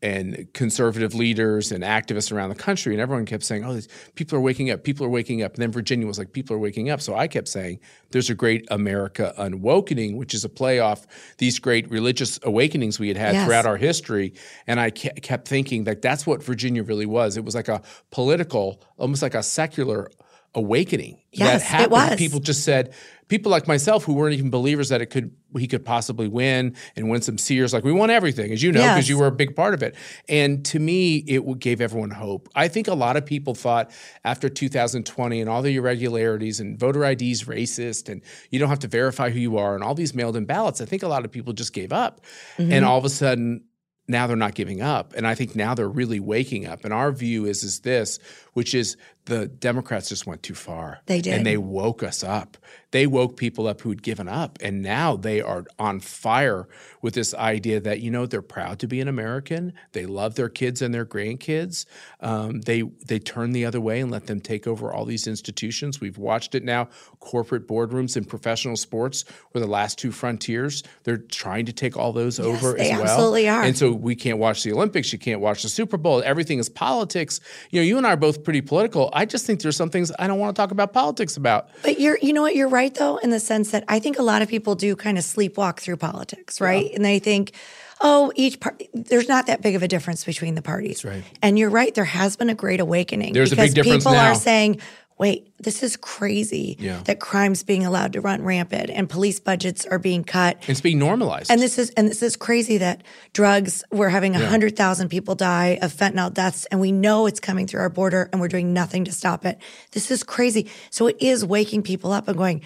and 0.00 0.46
conservative 0.54 1.12
leaders 1.12 1.72
and 1.72 1.82
activists 1.82 2.30
around 2.30 2.50
the 2.50 2.54
country, 2.54 2.94
and 2.94 3.00
everyone 3.00 3.26
kept 3.26 3.42
saying, 3.42 3.64
"Oh, 3.64 3.74
these 3.74 3.88
people 4.14 4.38
are 4.38 4.40
waking 4.40 4.70
up. 4.70 4.84
People 4.84 5.04
are 5.04 5.08
waking 5.08 5.42
up." 5.42 5.54
And 5.54 5.62
then 5.62 5.72
Virginia 5.72 6.06
was 6.06 6.18
like, 6.18 6.32
"People 6.32 6.54
are 6.54 6.58
waking 6.60 6.88
up." 6.88 7.00
So 7.00 7.16
I 7.16 7.26
kept 7.26 7.48
saying, 7.48 7.80
"There's 8.10 8.30
a 8.30 8.34
great 8.34 8.64
America 8.70 9.34
Unwokening, 9.36 10.16
which 10.16 10.34
is 10.34 10.44
a 10.44 10.48
play 10.48 10.78
off 10.78 11.06
these 11.38 11.58
great 11.58 11.90
religious 11.90 12.38
awakenings 12.44 13.00
we 13.00 13.08
had 13.08 13.16
had 13.16 13.34
Yes. 13.34 13.44
throughout 13.46 13.66
our 13.66 13.76
history." 13.76 14.34
And 14.66 14.78
I 14.78 14.90
kept 14.90 15.48
thinking 15.48 15.84
that 15.84 16.00
that's 16.00 16.26
what 16.26 16.42
Virginia 16.44 16.84
really 16.84 17.06
was. 17.06 17.36
It 17.36 17.44
was 17.44 17.56
like 17.56 17.68
a 17.68 17.82
political, 18.12 18.80
almost 18.98 19.22
like 19.22 19.34
a 19.34 19.42
secular 19.42 20.10
awakening 20.54 21.20
Yes, 21.32 21.46
that 21.48 21.56
it 21.56 21.62
happened. 21.62 21.92
was. 21.92 22.16
People 22.16 22.40
just 22.40 22.64
said 22.64 22.94
people 23.28 23.50
like 23.52 23.68
myself 23.68 24.04
who 24.04 24.14
weren't 24.14 24.32
even 24.34 24.48
believers 24.50 24.88
that 24.88 25.02
it 25.02 25.06
could 25.06 25.30
he 25.58 25.66
could 25.66 25.84
possibly 25.84 26.26
win 26.28 26.74
and 26.96 27.08
win 27.10 27.20
some 27.22 27.38
Sears. 27.38 27.72
Like 27.72 27.84
we 27.84 27.92
won 27.92 28.10
everything, 28.10 28.50
as 28.52 28.62
you 28.62 28.72
know, 28.72 28.80
because 28.80 28.96
Yes. 28.96 29.08
you 29.08 29.18
were 29.18 29.26
a 29.26 29.32
big 29.32 29.54
part 29.54 29.74
of 29.74 29.82
it. 29.82 29.94
And 30.28 30.64
to 30.66 30.78
me, 30.78 31.16
it 31.18 31.58
gave 31.58 31.80
everyone 31.80 32.10
hope. 32.10 32.48
I 32.54 32.68
think 32.68 32.88
a 32.88 32.94
lot 32.94 33.16
of 33.16 33.24
people 33.26 33.54
thought 33.54 33.90
after 34.24 34.48
2020 34.48 35.40
and 35.40 35.48
all 35.50 35.62
the 35.62 35.76
irregularities 35.76 36.60
and 36.60 36.78
voter 36.78 37.04
IDs 37.04 37.44
racist 37.44 38.08
and 38.10 38.22
you 38.50 38.58
don't 38.58 38.68
have 38.70 38.78
to 38.80 38.88
verify 38.88 39.30
who 39.30 39.38
you 39.38 39.58
are 39.58 39.74
and 39.74 39.84
all 39.84 39.94
these 39.94 40.14
mailed-in 40.14 40.44
ballots. 40.46 40.80
I 40.80 40.84
think 40.86 41.02
a 41.02 41.08
lot 41.08 41.24
of 41.24 41.30
people 41.30 41.52
just 41.52 41.72
gave 41.72 41.92
up, 41.92 42.22
Mm-hmm. 42.56 42.72
and 42.72 42.84
all 42.84 42.98
of 42.98 43.04
a 43.04 43.10
sudden. 43.10 43.64
Now 44.10 44.26
they're 44.26 44.36
not 44.38 44.54
giving 44.54 44.80
up, 44.80 45.12
and 45.14 45.26
I 45.26 45.34
think 45.34 45.54
now 45.54 45.74
they're 45.74 45.86
really 45.86 46.18
waking 46.18 46.66
up. 46.66 46.82
And 46.86 46.94
our 46.94 47.12
view 47.12 47.44
is 47.44 47.62
is 47.62 47.80
this, 47.80 48.18
which 48.54 48.74
is 48.74 48.96
the 49.28 49.46
Democrats 49.46 50.08
just 50.08 50.26
went 50.26 50.42
too 50.42 50.54
far. 50.54 51.00
They 51.06 51.20
did. 51.20 51.34
and 51.34 51.46
they 51.46 51.56
woke 51.56 52.02
us 52.02 52.24
up. 52.24 52.56
They 52.90 53.06
woke 53.06 53.36
people 53.36 53.66
up 53.66 53.82
who'd 53.82 54.02
given 54.02 54.28
up, 54.28 54.58
and 54.62 54.82
now 54.82 55.16
they 55.16 55.42
are 55.42 55.64
on 55.78 56.00
fire 56.00 56.68
with 57.02 57.14
this 57.14 57.34
idea 57.34 57.80
that 57.80 58.00
you 58.00 58.10
know 58.10 58.24
they're 58.24 58.40
proud 58.40 58.78
to 58.78 58.86
be 58.86 59.00
an 59.00 59.08
American. 59.08 59.74
They 59.92 60.06
love 60.06 60.36
their 60.36 60.48
kids 60.48 60.80
and 60.80 60.94
their 60.94 61.04
grandkids. 61.04 61.84
Um, 62.20 62.62
they 62.62 62.82
they 63.04 63.18
turn 63.18 63.52
the 63.52 63.66
other 63.66 63.80
way 63.80 64.00
and 64.00 64.10
let 64.10 64.26
them 64.26 64.40
take 64.40 64.66
over 64.66 64.90
all 64.90 65.04
these 65.04 65.26
institutions. 65.26 66.00
We've 66.00 66.16
watched 66.16 66.54
it 66.54 66.64
now. 66.64 66.88
Corporate 67.20 67.68
boardrooms 67.68 68.16
and 68.16 68.26
professional 68.26 68.76
sports 68.76 69.26
were 69.52 69.60
the 69.60 69.66
last 69.66 69.98
two 69.98 70.10
frontiers. 70.10 70.82
They're 71.04 71.18
trying 71.18 71.66
to 71.66 71.74
take 71.74 71.96
all 71.96 72.14
those 72.14 72.40
over 72.40 72.72
they 72.72 72.90
as 72.90 72.98
well. 72.98 73.02
absolutely 73.02 73.48
are. 73.48 73.62
And 73.64 73.76
so 73.76 73.92
we 73.92 74.16
can't 74.16 74.38
watch 74.38 74.62
the 74.62 74.72
Olympics. 74.72 75.12
You 75.12 75.18
can't 75.18 75.42
watch 75.42 75.62
the 75.62 75.68
Super 75.68 75.98
Bowl. 75.98 76.22
Everything 76.24 76.58
is 76.58 76.70
politics. 76.70 77.40
You 77.70 77.80
know, 77.80 77.84
you 77.84 77.98
and 77.98 78.06
I 78.06 78.12
are 78.14 78.16
both 78.16 78.44
pretty 78.44 78.62
political. 78.62 79.10
I 79.12 79.26
just 79.26 79.44
think 79.44 79.60
there's 79.60 79.76
some 79.76 79.90
things 79.90 80.10
I 80.18 80.26
don't 80.26 80.38
want 80.38 80.56
to 80.56 80.62
talk 80.62 80.70
about 80.70 80.94
politics 80.94 81.36
about. 81.36 81.68
But 81.82 82.00
you're, 82.00 82.18
you 82.22 82.32
know 82.32 82.42
what, 82.42 82.56
you're 82.56 82.68
right 82.68 82.77
though, 82.86 83.16
in 83.16 83.30
the 83.30 83.40
sense 83.40 83.72
that 83.72 83.84
I 83.88 83.98
think 83.98 84.18
a 84.18 84.22
lot 84.22 84.42
of 84.42 84.48
people 84.48 84.76
do 84.76 84.94
kind 84.94 85.18
of 85.18 85.24
sleepwalk 85.24 85.80
through 85.80 85.96
politics, 85.96 86.60
right? 86.60 86.92
And 86.94 87.04
they 87.04 87.18
think, 87.18 87.52
oh, 88.00 88.32
each 88.36 88.60
part, 88.60 88.82
there's 88.94 89.28
not 89.28 89.46
that 89.46 89.60
big 89.60 89.74
of 89.74 89.82
a 89.82 89.88
difference 89.88 90.24
between 90.24 90.54
the 90.54 90.62
parties. 90.62 91.04
right. 91.04 91.24
And 91.42 91.58
you're 91.58 91.70
right, 91.70 91.94
there 91.94 92.04
has 92.04 92.36
been 92.36 92.50
a 92.50 92.54
great 92.54 92.80
awakening. 92.80 93.32
There's 93.32 93.52
a 93.52 93.56
because 93.56 93.74
big 93.74 93.84
difference 93.84 94.04
people 94.04 94.12
now. 94.12 94.30
are 94.30 94.34
saying, 94.34 94.80
wait, 95.18 95.52
this 95.58 95.82
is 95.82 95.96
crazy 95.96 96.76
Yeah. 96.78 97.00
that 97.04 97.18
crime's 97.20 97.62
being 97.64 97.84
allowed 97.84 98.12
to 98.12 98.20
run 98.20 98.42
rampant 98.42 98.90
and 98.90 99.08
police 99.08 99.40
budgets 99.40 99.84
are 99.86 99.98
being 99.98 100.22
cut. 100.24 100.62
It's 100.68 100.80
being 100.80 100.98
normalized. 100.98 101.50
And 101.50 101.60
this 101.60 101.78
is 101.78 101.90
and 101.90 102.08
this 102.08 102.22
is 102.22 102.36
crazy 102.36 102.78
that 102.78 103.02
drugs 103.32 103.82
we're 103.90 104.08
having 104.10 104.36
a 104.36 104.46
hundred 104.46 104.76
thousand 104.76 105.08
people 105.08 105.34
die 105.34 105.78
of 105.82 105.92
fentanyl 105.92 106.32
deaths, 106.32 106.66
and 106.66 106.80
we 106.80 106.92
know 106.92 107.26
it's 107.26 107.40
coming 107.40 107.66
through 107.66 107.80
our 107.80 107.90
border, 107.90 108.28
and 108.32 108.40
we're 108.40 108.48
doing 108.48 108.72
nothing 108.72 109.04
to 109.04 109.12
stop 109.12 109.44
it. 109.44 109.58
This 109.92 110.10
is 110.10 110.22
crazy. 110.22 110.70
So 110.90 111.06
it 111.08 111.16
is 111.20 111.44
waking 111.44 111.82
people 111.82 112.12
up 112.12 112.28
and 112.28 112.36
going, 112.36 112.62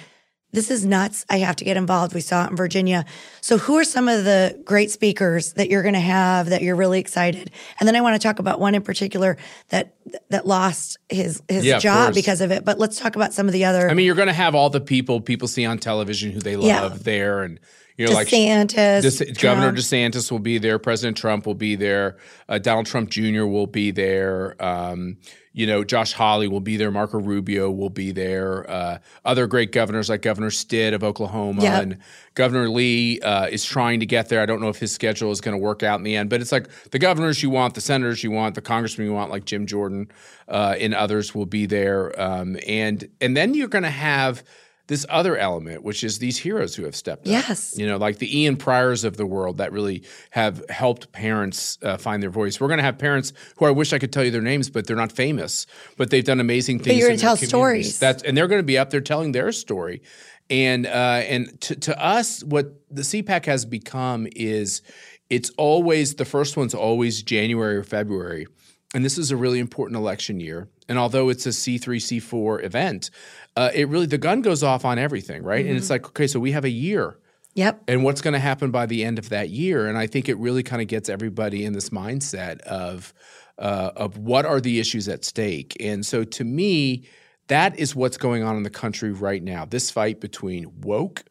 "This 0.52 0.70
is 0.70 0.84
nuts. 0.84 1.24
I 1.28 1.38
have 1.38 1.56
to 1.56 1.64
get 1.64 1.76
involved." 1.76 2.14
We 2.14 2.20
saw 2.20 2.44
it 2.44 2.50
in 2.50 2.56
Virginia. 2.56 3.04
So 3.40 3.58
who 3.58 3.76
are 3.78 3.84
some 3.84 4.08
of 4.08 4.24
the 4.24 4.60
great 4.64 4.90
speakers 4.90 5.52
that 5.54 5.70
you're 5.70 5.82
going 5.82 5.94
to 5.94 6.00
have 6.00 6.50
that 6.50 6.62
you're 6.62 6.76
really 6.76 7.00
excited? 7.00 7.50
And 7.80 7.86
then 7.88 7.96
I 7.96 8.00
want 8.00 8.20
to 8.20 8.26
talk 8.26 8.38
about 8.38 8.60
one 8.60 8.74
in 8.74 8.82
particular 8.82 9.36
that 9.70 9.94
that 10.30 10.46
lost 10.46 10.98
his 11.08 11.42
his 11.48 11.64
Yeah, 11.64 11.78
job 11.78 12.14
because 12.14 12.40
of 12.40 12.50
it. 12.50 12.64
But 12.64 12.78
let's 12.78 12.98
talk 12.98 13.16
about 13.16 13.32
some 13.32 13.46
of 13.46 13.52
the 13.52 13.64
other. 13.64 13.88
I 13.90 13.94
mean, 13.94 14.06
you're 14.06 14.14
going 14.14 14.28
to 14.28 14.32
have 14.34 14.54
all 14.54 14.70
the 14.70 14.80
people 14.80 15.20
people 15.20 15.48
see 15.48 15.64
on 15.64 15.78
television 15.78 16.30
who 16.32 16.40
they 16.40 16.56
love 16.56 16.66
Yeah. 16.66 16.90
there, 17.00 17.42
and 17.42 17.58
you 18.02 18.08
know, 18.08 18.14
like 18.14 18.28
DeSantis, 18.28 19.40
Governor 19.40 19.72
DeSantis 19.72 20.30
will 20.30 20.38
be 20.38 20.58
there. 20.58 20.78
President 20.78 21.16
Trump 21.16 21.46
will 21.46 21.54
be 21.54 21.76
there. 21.76 22.16
Uh, 22.48 22.58
Donald 22.58 22.86
Trump 22.86 23.10
Jr. 23.10 23.44
will 23.44 23.66
be 23.66 23.90
there. 23.90 24.62
Um, 24.62 25.16
you 25.54 25.66
know, 25.66 25.84
Josh 25.84 26.12
Hawley 26.14 26.48
will 26.48 26.60
be 26.60 26.78
there. 26.78 26.90
Marco 26.90 27.20
Rubio 27.20 27.70
will 27.70 27.90
be 27.90 28.10
there. 28.10 28.68
Uh, 28.70 28.98
other 29.24 29.46
great 29.46 29.70
governors 29.70 30.08
like 30.08 30.22
Governor 30.22 30.50
Stitt 30.50 30.94
of 30.94 31.04
Oklahoma 31.04 31.62
Yep. 31.62 31.82
and 31.82 31.98
Governor 32.34 32.70
Lee 32.70 33.20
uh, 33.20 33.46
is 33.48 33.62
trying 33.64 34.00
to 34.00 34.06
get 34.06 34.30
there. 34.30 34.40
I 34.40 34.46
don't 34.46 34.62
know 34.62 34.70
if 34.70 34.78
his 34.78 34.92
schedule 34.92 35.30
is 35.30 35.42
going 35.42 35.56
to 35.56 35.62
work 35.62 35.82
out 35.82 35.98
in 35.98 36.04
the 36.04 36.16
end, 36.16 36.30
but 36.30 36.40
it's 36.40 36.52
like 36.52 36.68
the 36.90 36.98
governors 36.98 37.42
you 37.42 37.50
want, 37.50 37.74
the 37.74 37.82
senators 37.82 38.24
you 38.24 38.30
want, 38.30 38.54
the 38.54 38.62
congressmen 38.62 39.06
you 39.06 39.12
want, 39.12 39.30
like 39.30 39.44
Jim 39.44 39.66
Jordan 39.66 40.10
uh, 40.48 40.74
and 40.78 40.94
others 40.94 41.34
will 41.34 41.46
be 41.46 41.66
there. 41.66 42.18
Um, 42.20 42.56
and 42.66 43.06
and 43.20 43.36
then 43.36 43.52
you're 43.52 43.68
going 43.68 43.84
to 43.84 43.90
have 43.90 44.42
this 44.88 45.06
other 45.08 45.36
element, 45.36 45.82
which 45.82 46.02
is 46.02 46.18
these 46.18 46.38
heroes 46.38 46.74
who 46.74 46.84
have 46.84 46.96
stepped 46.96 47.22
up. 47.22 47.28
Yes. 47.28 47.76
You 47.78 47.86
know, 47.86 47.96
like 47.96 48.18
the 48.18 48.40
Ian 48.40 48.56
Priors 48.56 49.04
of 49.04 49.16
the 49.16 49.26
world 49.26 49.58
that 49.58 49.72
really 49.72 50.02
have 50.30 50.68
helped 50.68 51.12
parents 51.12 51.78
uh, 51.82 51.96
find 51.96 52.22
their 52.22 52.30
voice. 52.30 52.60
We're 52.60 52.68
going 52.68 52.78
to 52.78 52.84
have 52.84 52.98
parents 52.98 53.32
who 53.56 53.66
I 53.66 53.70
wish 53.70 53.92
I 53.92 53.98
could 53.98 54.12
tell 54.12 54.24
you 54.24 54.30
their 54.30 54.42
names, 54.42 54.70
but 54.70 54.86
they're 54.86 54.96
not 54.96 55.12
famous, 55.12 55.66
but 55.96 56.10
they've 56.10 56.24
done 56.24 56.40
amazing 56.40 56.80
things. 56.80 56.98
you're 56.98 57.08
gonna 57.08 57.18
tell 57.18 57.36
stories. 57.36 57.98
That's 57.98 58.22
and 58.22 58.36
they're 58.36 58.48
going 58.48 58.60
to 58.60 58.66
be 58.66 58.78
up 58.78 58.90
there 58.90 59.00
telling 59.00 59.32
their 59.32 59.52
story. 59.52 60.02
And 60.50 60.86
uh, 60.86 61.22
and 61.28 61.60
to, 61.62 61.76
to 61.76 62.04
us, 62.04 62.42
what 62.42 62.74
the 62.90 63.02
CPAC 63.02 63.46
has 63.46 63.64
become 63.64 64.26
is 64.34 64.82
it's 65.30 65.50
always 65.56 66.16
the 66.16 66.26
first 66.26 66.56
one's 66.56 66.74
always 66.74 67.22
January 67.22 67.76
or 67.76 67.84
February. 67.84 68.46
And 68.94 69.04
this 69.04 69.16
is 69.16 69.30
a 69.30 69.36
really 69.36 69.60
important 69.60 69.96
election 69.96 70.40
year. 70.40 70.68
And 70.88 70.98
although 70.98 71.28
it's 71.28 71.46
a 71.46 71.50
C3, 71.50 71.96
C4 71.98 72.64
event, 72.64 73.10
uh, 73.56 73.70
it 73.74 73.88
really, 73.88 74.06
the 74.06 74.18
gun 74.18 74.42
goes 74.42 74.62
off 74.62 74.84
on 74.84 74.98
everything, 74.98 75.42
right? 75.42 75.64
And 75.64 75.76
it's 75.76 75.86
Mm-hmm. 75.86 75.92
like, 75.92 76.06
okay, 76.08 76.26
so 76.26 76.40
we 76.40 76.52
have 76.52 76.64
a 76.64 76.70
year 76.70 77.18
Yep. 77.54 77.84
and 77.88 78.02
what's 78.02 78.20
going 78.20 78.32
to 78.34 78.40
happen 78.40 78.70
by 78.70 78.86
the 78.86 79.04
end 79.04 79.18
of 79.18 79.28
that 79.28 79.50
year. 79.50 79.86
And 79.86 79.96
I 79.98 80.06
think 80.06 80.28
it 80.28 80.38
really 80.38 80.62
kind 80.62 80.82
of 80.82 80.88
gets 80.88 81.08
everybody 81.08 81.64
in 81.64 81.72
this 81.72 81.90
mindset 81.90 82.60
of 82.62 83.12
uh, 83.58 83.90
of 83.96 84.16
what 84.18 84.44
are 84.46 84.60
the 84.60 84.80
issues 84.80 85.08
at 85.08 85.24
stake. 85.24 85.76
And 85.78 86.04
so 86.04 86.24
to 86.24 86.42
me, 86.44 87.04
that 87.48 87.78
is 87.78 87.94
what's 87.94 88.16
going 88.16 88.42
on 88.42 88.56
in 88.56 88.62
the 88.62 88.70
country 88.70 89.12
right 89.12 89.42
now. 89.42 89.66
This 89.66 89.90
fight 89.90 90.20
between 90.20 90.80
woke 90.80 91.22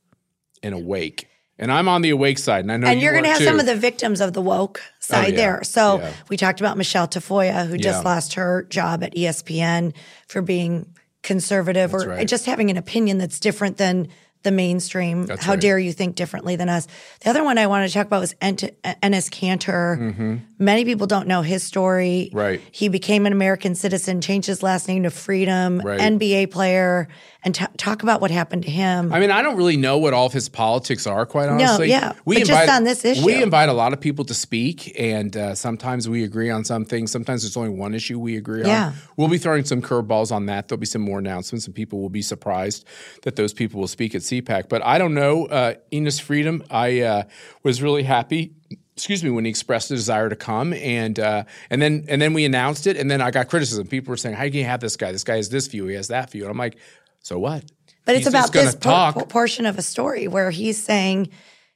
and 0.61 0.75
awake. 0.75 1.27
And 1.61 1.71
I'm 1.71 1.87
on 1.87 2.01
the 2.01 2.09
awake 2.09 2.39
side, 2.39 2.65
and 2.65 2.71
I 2.71 2.77
know 2.77 2.87
and 2.87 2.99
you 2.99 3.05
you're 3.05 3.13
going 3.13 3.23
to 3.23 3.29
have 3.29 3.37
too. 3.39 3.45
some 3.45 3.59
of 3.59 3.65
the 3.67 3.75
victims 3.75 4.19
of 4.19 4.33
the 4.33 4.41
woke 4.41 4.81
side 4.99 5.25
Oh, 5.25 5.29
yeah. 5.29 5.35
there. 5.37 5.63
So 5.63 5.99
Yeah. 5.99 6.11
we 6.27 6.35
talked 6.35 6.59
about 6.59 6.75
Michelle 6.77 7.07
Tafoya, 7.07 7.67
who 7.67 7.77
just 7.77 7.99
Yeah. 8.03 8.09
lost 8.09 8.33
her 8.33 8.63
job 8.63 9.03
at 9.03 9.15
ESPN 9.15 9.93
for 10.27 10.41
being 10.41 10.87
conservative 11.21 11.93
or 11.93 11.99
right. 11.99 12.27
just 12.27 12.45
having 12.47 12.69
an 12.71 12.77
opinion 12.77 13.19
that's 13.19 13.39
different 13.39 13.77
than 13.77 14.07
the 14.43 14.51
mainstream. 14.51 15.27
That's 15.27 15.45
How 15.45 15.51
right. 15.51 15.61
dare 15.61 15.77
you 15.77 15.93
think 15.93 16.15
differently 16.15 16.55
than 16.55 16.67
us? 16.67 16.87
The 17.23 17.29
other 17.29 17.43
one 17.43 17.59
I 17.59 17.67
wanted 17.67 17.89
to 17.89 17.93
talk 17.93 18.07
about 18.07 18.21
was 18.21 18.33
Ent- 18.41 18.71
Enes 18.83 19.29
Kanter. 19.29 20.39
Many 20.57 20.83
people 20.83 21.05
don't 21.05 21.27
know 21.27 21.43
his 21.43 21.61
story. 21.61 22.29
Mm-hmm. 22.29 22.37
Right. 22.37 22.61
He 22.71 22.89
became 22.89 23.27
an 23.27 23.33
American 23.33 23.75
citizen, 23.75 24.19
changed 24.19 24.47
his 24.47 24.63
last 24.63 24.87
name 24.87 25.03
to 25.03 25.11
Freedom, 25.11 25.79
Right. 25.79 25.99
NBA 25.99 26.47
player, 26.49 27.07
and 27.43 27.55
t- 27.55 27.65
talk 27.77 28.03
about 28.03 28.21
what 28.21 28.29
happened 28.29 28.63
to 28.63 28.69
him. 28.69 29.11
I 29.11 29.19
mean, 29.19 29.31
I 29.31 29.41
don't 29.41 29.57
really 29.57 29.77
know 29.77 29.97
what 29.97 30.13
all 30.13 30.27
of 30.27 30.33
his 30.33 30.47
politics 30.47 31.07
are, 31.07 31.25
quite 31.25 31.49
honestly. 31.49 31.87
No, 31.87 31.93
yeah, 31.93 32.13
but 32.25 32.43
just 32.43 32.69
on 32.69 32.83
this 32.83 33.03
issue. 33.03 33.25
we 33.25 33.41
invite 33.41 33.69
a 33.69 33.73
lot 33.73 33.93
of 33.93 33.99
people 33.99 34.25
to 34.25 34.33
speak, 34.33 34.93
and 34.99 35.35
uh, 35.35 35.55
sometimes 35.55 36.07
we 36.07 36.23
agree 36.23 36.49
on 36.49 36.63
some 36.63 36.85
things. 36.85 37.11
Sometimes 37.11 37.41
there's 37.41 37.57
only 37.57 37.69
one 37.71 37.93
issue 37.93 38.19
we 38.19 38.37
agree 38.37 38.63
Yeah. 38.63 38.87
on. 38.87 38.93
We'll 39.17 39.27
be 39.27 39.39
throwing 39.39 39.65
some 39.65 39.81
curveballs 39.81 40.31
on 40.31 40.45
that. 40.47 40.67
There'll 40.67 40.79
be 40.79 40.85
some 40.85 41.01
more 41.01 41.19
announcements, 41.19 41.65
and 41.65 41.75
people 41.75 41.99
will 41.99 42.09
be 42.09 42.21
surprised 42.21 42.85
that 43.23 43.35
those 43.35 43.53
people 43.53 43.79
will 43.79 43.87
speak 43.87 44.13
at 44.13 44.21
CPAC. 44.21 44.69
But 44.69 44.85
I 44.85 44.97
don't 44.97 45.13
know, 45.13 45.47
uh, 45.47 45.75
Enes 45.91 46.21
Freedom. 46.21 46.63
I 46.69 47.01
uh, 47.01 47.23
was 47.63 47.81
really 47.81 48.03
happy 48.03 48.53
excuse 49.01 49.23
me, 49.23 49.31
when 49.31 49.45
he 49.45 49.49
expressed 49.49 49.89
a 49.89 49.95
desire 49.95 50.29
to 50.29 50.35
come, 50.35 50.73
and 50.73 51.19
uh, 51.19 51.43
and 51.71 51.81
then 51.81 52.05
and 52.07 52.21
then 52.21 52.33
we 52.33 52.45
announced 52.45 52.85
it, 52.85 52.97
and 52.97 53.09
then 53.09 53.19
I 53.19 53.31
got 53.31 53.49
criticism. 53.49 53.87
People 53.87 54.11
were 54.11 54.17
saying, 54.17 54.35
"How 54.35 54.43
can 54.43 54.53
you 54.53 54.65
have 54.65 54.79
this 54.79 54.95
guy? 54.95 55.11
This 55.11 55.23
guy 55.23 55.37
has 55.37 55.49
this 55.49 55.67
view, 55.67 55.87
he 55.87 55.95
has 55.95 56.09
that 56.09 56.29
view." 56.29 56.43
And 56.43 56.51
I'm 56.51 56.57
like, 56.57 56.77
"So 57.21 57.39
what?" 57.39 57.63
But 58.05 58.15
it's 58.15 58.27
about 58.27 58.51
this 58.51 58.75
por- 58.75 59.13
por- 59.13 59.25
portion 59.25 59.65
of 59.65 59.77
a 59.77 59.81
story 59.81 60.27
where 60.27 60.49
he's 60.51 60.81
saying 60.83 61.29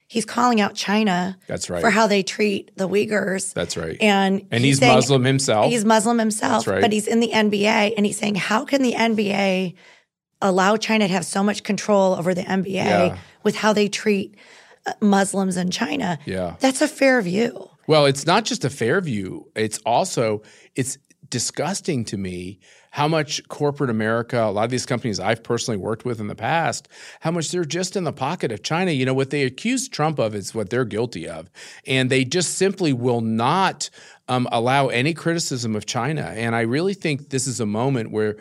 he's 0.07 0.25
calling 0.25 0.59
out 0.61 0.73
China. 0.75 1.37
That's 1.47 1.69
right. 1.69 1.81
For 1.81 1.89
how 1.89 2.07
they 2.07 2.23
treat 2.23 2.75
the 2.77 2.87
Uyghurs. 2.89 3.53
That's 3.53 3.77
right. 3.77 3.97
And 4.01 4.45
and 4.51 4.63
he's, 4.65 4.79
saying- 4.79 4.93
Muslim 4.93 5.23
himself. 5.23 5.71
He's 5.71 5.85
Muslim 5.85 6.17
himself, 6.19 6.65
That's 6.65 6.67
right. 6.67 6.81
but 6.81 6.91
he's 6.91 7.07
in 7.07 7.19
the 7.19 7.29
NBA, 7.31 7.93
and 7.95 8.05
he's 8.05 8.17
saying, 8.17 8.35
how 8.35 8.65
can 8.65 8.81
the 8.81 8.93
NBA 8.93 9.75
allow 10.41 10.77
China 10.77 11.07
to 11.07 11.13
have 11.13 11.25
so 11.25 11.43
much 11.43 11.63
control 11.63 12.13
over 12.15 12.33
the 12.33 12.43
NBA 12.43 12.73
Yeah. 12.73 13.17
with 13.43 13.55
how 13.55 13.73
they 13.73 13.87
treat 13.87 14.35
uh, 14.85 14.93
Muslims 15.01 15.57
in 15.57 15.69
China? 15.71 16.19
Yeah. 16.25 16.55
That's 16.59 16.81
a 16.81 16.87
fair 16.87 17.21
view. 17.21 17.69
Well, 17.87 18.05
it's 18.07 18.25
not 18.25 18.45
just 18.45 18.65
a 18.65 18.69
fair 18.69 18.99
view. 19.01 19.51
It's 19.55 19.77
also 19.85 20.41
it's 20.75 20.97
disgusting 21.29 22.05
to 22.05 22.17
me 22.17 22.59
how 22.91 23.09
much 23.09 23.45
corporate 23.49 23.89
America, 23.89 24.41
a 24.41 24.51
lot 24.51 24.63
of 24.63 24.69
these 24.69 24.85
companies 24.85 25.19
I've 25.19 25.43
personally 25.43 25.77
worked 25.77 26.05
with 26.05 26.21
in 26.21 26.27
the 26.27 26.35
past, 26.35 26.87
how 27.19 27.31
much 27.31 27.51
they're 27.51 27.65
just 27.65 27.97
in 27.97 28.05
the 28.05 28.13
pocket 28.13 28.53
of 28.53 28.63
China. 28.63 28.91
You 28.91 29.05
know 29.05 29.13
what 29.13 29.31
they 29.31 29.43
accuse 29.43 29.89
Trump 29.89 30.17
of 30.17 30.33
is 30.33 30.55
what 30.55 30.69
they're 30.69 30.85
guilty 30.85 31.27
of, 31.27 31.49
and 31.85 32.09
they 32.09 32.23
just 32.23 32.57
simply 32.57 32.93
will 32.93 33.19
not 33.19 33.89
um, 34.29 34.47
allow 34.51 34.87
any 34.87 35.13
criticism 35.13 35.75
of 35.75 35.85
China. 35.85 36.21
And 36.21 36.55
I 36.55 36.61
really 36.61 36.93
think 36.93 37.29
this 37.29 37.47
is 37.47 37.59
a 37.59 37.65
moment 37.65 38.11
where 38.11 38.37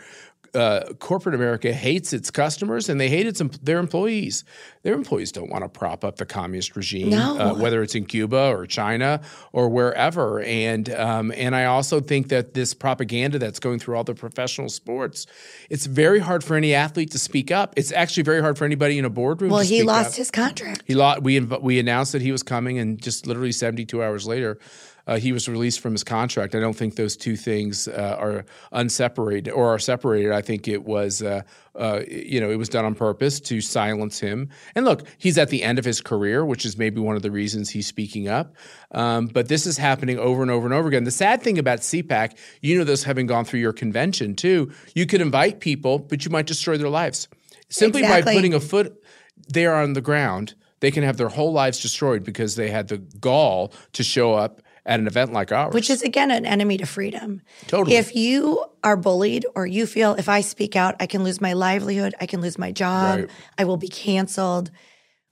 uh, 0.54 0.92
corporate 1.00 1.34
America 1.34 1.72
hates 1.72 2.12
its 2.12 2.30
customers 2.30 2.88
and 2.88 3.00
they 3.00 3.08
hate 3.08 3.26
its 3.26 3.40
their 3.62 3.78
employees. 3.78 4.44
Their 4.82 4.94
employees 4.94 5.32
don't 5.32 5.50
want 5.50 5.64
to 5.64 5.68
prop 5.68 6.04
up 6.04 6.16
the 6.16 6.26
communist 6.26 6.76
regime, 6.76 7.08
No. 7.10 7.38
uh, 7.38 7.54
whether 7.54 7.82
it's 7.82 7.94
in 7.94 8.04
Cuba 8.04 8.48
or 8.50 8.66
China 8.66 9.20
or 9.52 9.68
wherever. 9.68 10.40
And 10.42 10.90
um, 10.94 11.32
and 11.36 11.56
I 11.56 11.64
also 11.64 12.00
think 12.00 12.28
that 12.28 12.54
this 12.54 12.74
propaganda 12.74 13.38
that's 13.38 13.58
going 13.58 13.78
through 13.78 13.96
all 13.96 14.04
the 14.04 14.14
professional 14.14 14.68
sports, 14.68 15.26
it's 15.70 15.86
very 15.86 16.18
hard 16.20 16.44
for 16.44 16.54
any 16.56 16.74
athlete 16.74 17.10
to 17.12 17.18
speak 17.18 17.50
up. 17.50 17.72
It's 17.76 17.92
actually 17.92 18.24
very 18.24 18.40
hard 18.42 18.58
for 18.58 18.64
anybody 18.64 18.98
in 18.98 19.04
a 19.04 19.10
boardroom. 19.10 19.50
Well, 19.50 19.60
to 19.62 19.66
he 19.66 19.82
lost 19.82 20.10
up. 20.10 20.14
his 20.16 20.30
contract. 20.30 20.82
He 20.86 20.94
lost. 20.94 21.22
We 21.22 21.40
inv- 21.40 21.62
we 21.62 21.78
announced 21.78 22.12
that 22.12 22.22
he 22.22 22.30
was 22.32 22.42
coming, 22.42 22.78
and 22.78 23.00
just 23.00 23.26
literally 23.26 23.52
72 23.52 24.02
hours 24.02 24.26
later, 24.26 24.58
uh, 25.06 25.18
he 25.18 25.32
was 25.32 25.48
released 25.48 25.80
from 25.80 25.92
his 25.92 26.04
contract. 26.04 26.54
I 26.54 26.60
don't 26.60 26.76
think 26.76 26.96
those 26.96 27.16
two 27.16 27.36
things 27.36 27.88
uh, 27.88 28.16
are 28.18 28.44
unseparated 28.72 29.54
or 29.54 29.74
are 29.74 29.78
separated. 29.78 30.32
I 30.32 30.42
think 30.42 30.68
it 30.68 30.84
was, 30.84 31.22
uh, 31.22 31.42
uh, 31.74 32.00
you 32.08 32.40
know, 32.40 32.50
it 32.50 32.56
was 32.56 32.68
done 32.68 32.84
on 32.84 32.94
purpose 32.94 33.40
to 33.40 33.60
silence 33.60 34.18
him. 34.18 34.48
And 34.74 34.84
look, 34.84 35.06
he's 35.18 35.38
at 35.38 35.50
the 35.50 35.62
end 35.62 35.78
of 35.78 35.84
his 35.84 36.00
career, 36.00 36.44
which 36.44 36.64
is 36.64 36.78
maybe 36.78 37.00
one 37.00 37.16
of 37.16 37.22
the 37.22 37.30
reasons 37.30 37.70
he's 37.70 37.86
speaking 37.86 38.28
up. 38.28 38.54
Um, 38.92 39.26
but 39.26 39.48
this 39.48 39.66
is 39.66 39.76
happening 39.76 40.18
over 40.18 40.42
and 40.42 40.50
over 40.50 40.66
and 40.66 40.74
over 40.74 40.88
again. 40.88 41.04
The 41.04 41.10
sad 41.10 41.42
thing 41.42 41.58
about 41.58 41.80
CPAC, 41.80 42.36
you 42.60 42.78
know, 42.78 42.84
this 42.84 43.02
having 43.02 43.26
gone 43.26 43.44
through 43.44 43.60
your 43.60 43.72
convention 43.72 44.34
too, 44.34 44.72
you 44.94 45.06
could 45.06 45.20
invite 45.20 45.60
people, 45.60 45.98
but 45.98 46.24
you 46.24 46.30
might 46.30 46.46
destroy 46.46 46.76
their 46.76 46.88
lives 46.88 47.28
simply 47.74 48.02
by 48.02 48.22
putting 48.22 48.54
a 48.54 48.60
foot 48.60 49.02
there 49.48 49.74
on 49.74 49.92
the 49.92 50.00
ground, 50.00 50.54
they 50.80 50.90
can 50.90 51.02
have 51.02 51.16
their 51.16 51.28
whole 51.28 51.52
lives 51.52 51.80
destroyed 51.80 52.24
because 52.24 52.56
they 52.56 52.70
had 52.70 52.88
the 52.88 52.98
gall 52.98 53.72
to 53.92 54.02
show 54.02 54.34
up 54.34 54.60
at 54.86 55.00
an 55.00 55.06
event 55.06 55.32
like 55.32 55.50
ours. 55.50 55.72
which 55.72 55.88
is 55.88 56.02
again 56.02 56.30
an 56.30 56.44
enemy 56.44 56.76
to 56.76 56.86
freedom. 56.86 57.40
Totally. 57.66 57.96
If 57.96 58.14
you 58.14 58.64
are 58.82 58.96
bullied 58.96 59.46
or 59.54 59.66
you 59.66 59.86
feel 59.86 60.14
if 60.14 60.28
I 60.28 60.42
speak 60.42 60.76
out, 60.76 60.94
I 61.00 61.06
can 61.06 61.24
lose 61.24 61.40
my 61.40 61.54
livelihood, 61.54 62.14
I 62.20 62.26
can 62.26 62.40
lose 62.40 62.58
my 62.58 62.70
job, 62.72 63.20
Right. 63.20 63.30
I 63.58 63.64
will 63.64 63.78
be 63.78 63.88
canceled. 63.88 64.70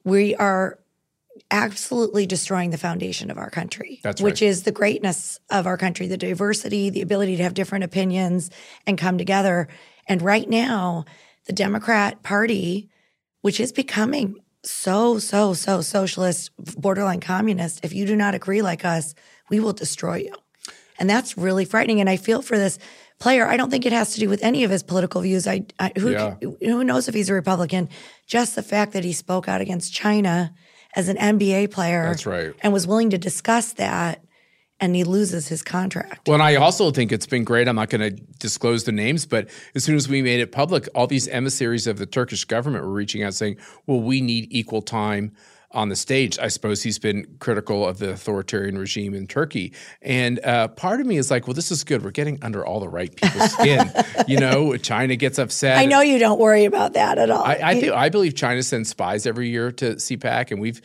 We 0.04 0.34
are 0.36 0.78
absolutely 1.50 2.26
destroying 2.26 2.70
the 2.70 2.78
foundation 2.78 3.30
of 3.30 3.38
our 3.38 3.50
country, 3.50 4.00
That's 4.02 4.20
which 4.20 4.42
is 4.42 4.62
the 4.62 4.72
greatness 4.72 5.38
of 5.50 5.66
our 5.66 5.76
country, 5.76 6.06
the 6.06 6.16
diversity, 6.16 6.90
the 6.90 7.02
ability 7.02 7.36
to 7.36 7.42
have 7.42 7.54
different 7.54 7.84
opinions 7.84 8.50
and 8.86 8.98
come 8.98 9.18
together. 9.18 9.68
And 10.08 10.20
right 10.22 10.48
now, 10.48 11.04
the 11.46 11.52
Democrat 11.52 12.22
Party, 12.22 12.88
which 13.40 13.60
is 13.60 13.72
becoming 13.72 14.36
so, 14.64 15.18
so, 15.18 15.54
so 15.54 15.80
socialist, 15.80 16.50
borderline 16.78 17.20
communist, 17.20 17.84
if 17.84 17.92
you 17.92 18.06
do 18.06 18.14
not 18.14 18.34
agree 18.34 18.62
like 18.62 18.84
us, 18.84 19.14
we 19.52 19.60
will 19.60 19.74
destroy 19.74 20.16
you. 20.16 20.34
And 20.98 21.08
that's 21.10 21.36
really 21.36 21.66
frightening. 21.66 22.00
And 22.00 22.08
I 22.08 22.16
feel 22.16 22.40
for 22.40 22.56
this 22.58 22.78
player. 23.20 23.46
I 23.46 23.56
don't 23.58 23.70
think 23.70 23.84
it 23.84 23.92
has 23.92 24.14
to 24.14 24.20
do 24.20 24.28
with 24.30 24.42
any 24.42 24.64
of 24.64 24.70
his 24.70 24.82
political 24.82 25.20
views. 25.20 25.46
I, 25.46 25.66
I 25.78 25.92
who 25.98 26.10
Yeah. 26.12 26.36
who 26.40 26.82
knows 26.82 27.06
if 27.06 27.14
he's 27.14 27.28
a 27.28 27.34
Republican? 27.34 27.88
Just 28.26 28.54
the 28.56 28.62
fact 28.62 28.94
that 28.94 29.04
he 29.04 29.12
spoke 29.12 29.48
out 29.48 29.60
against 29.60 29.92
China 29.92 30.54
as 30.96 31.08
an 31.08 31.16
NBA 31.18 31.70
player, 31.70 32.04
That's 32.06 32.24
right. 32.26 32.52
and 32.62 32.72
was 32.72 32.86
willing 32.86 33.10
to 33.10 33.18
discuss 33.18 33.74
that, 33.74 34.24
and 34.80 34.96
he 34.96 35.04
loses 35.04 35.48
his 35.48 35.62
contract. 35.62 36.26
Well, 36.28 36.34
and 36.34 36.42
I 36.42 36.56
also 36.56 36.90
think 36.90 37.12
it's 37.12 37.26
been 37.26 37.44
great. 37.44 37.68
I'm 37.68 37.76
not 37.76 37.90
going 37.90 38.00
to 38.00 38.10
disclose 38.38 38.84
the 38.84 38.92
names, 38.92 39.26
but 39.26 39.48
as 39.74 39.84
soon 39.84 39.96
as 39.96 40.08
we 40.08 40.22
made 40.22 40.40
it 40.40 40.50
public, 40.50 40.88
all 40.94 41.06
these 41.06 41.28
emissaries 41.28 41.86
of 41.86 41.98
the 41.98 42.06
Turkish 42.06 42.44
government 42.46 42.84
were 42.84 42.92
reaching 42.92 43.22
out 43.22 43.34
saying, 43.34 43.56
well, 43.86 44.00
we 44.00 44.20
need 44.20 44.48
equal 44.50 44.82
time 44.82 45.32
on 45.72 45.88
the 45.88 45.96
stage. 45.96 46.38
I 46.38 46.48
suppose 46.48 46.82
he's 46.82 46.98
been 46.98 47.36
critical 47.40 47.86
of 47.86 47.98
the 47.98 48.10
authoritarian 48.10 48.78
regime 48.78 49.14
in 49.14 49.26
Turkey. 49.26 49.72
And 50.00 50.44
uh, 50.44 50.68
part 50.68 51.00
of 51.00 51.06
me 51.06 51.16
is 51.16 51.30
like, 51.30 51.46
well, 51.46 51.54
this 51.54 51.70
is 51.70 51.84
good. 51.84 52.02
We're 52.04 52.10
getting 52.10 52.38
under 52.42 52.64
all 52.64 52.80
the 52.80 52.88
right 52.88 53.14
people's 53.14 53.52
skin. 53.58 53.90
you 54.26 54.38
know, 54.38 54.76
China 54.76 55.16
gets 55.16 55.38
upset. 55.38 55.78
I 55.78 55.86
know 55.86 56.00
you 56.00 56.18
don't 56.18 56.38
worry 56.38 56.64
about 56.64 56.94
that 56.94 57.18
at 57.18 57.30
all. 57.30 57.42
I, 57.42 57.54
I 57.62 58.04
I 58.04 58.08
believe 58.08 58.34
China 58.34 58.62
sends 58.62 58.88
spies 58.90 59.26
every 59.26 59.48
year 59.48 59.72
to 59.72 59.94
CPAC, 59.94 60.50
and 60.50 60.60
we've 60.60 60.80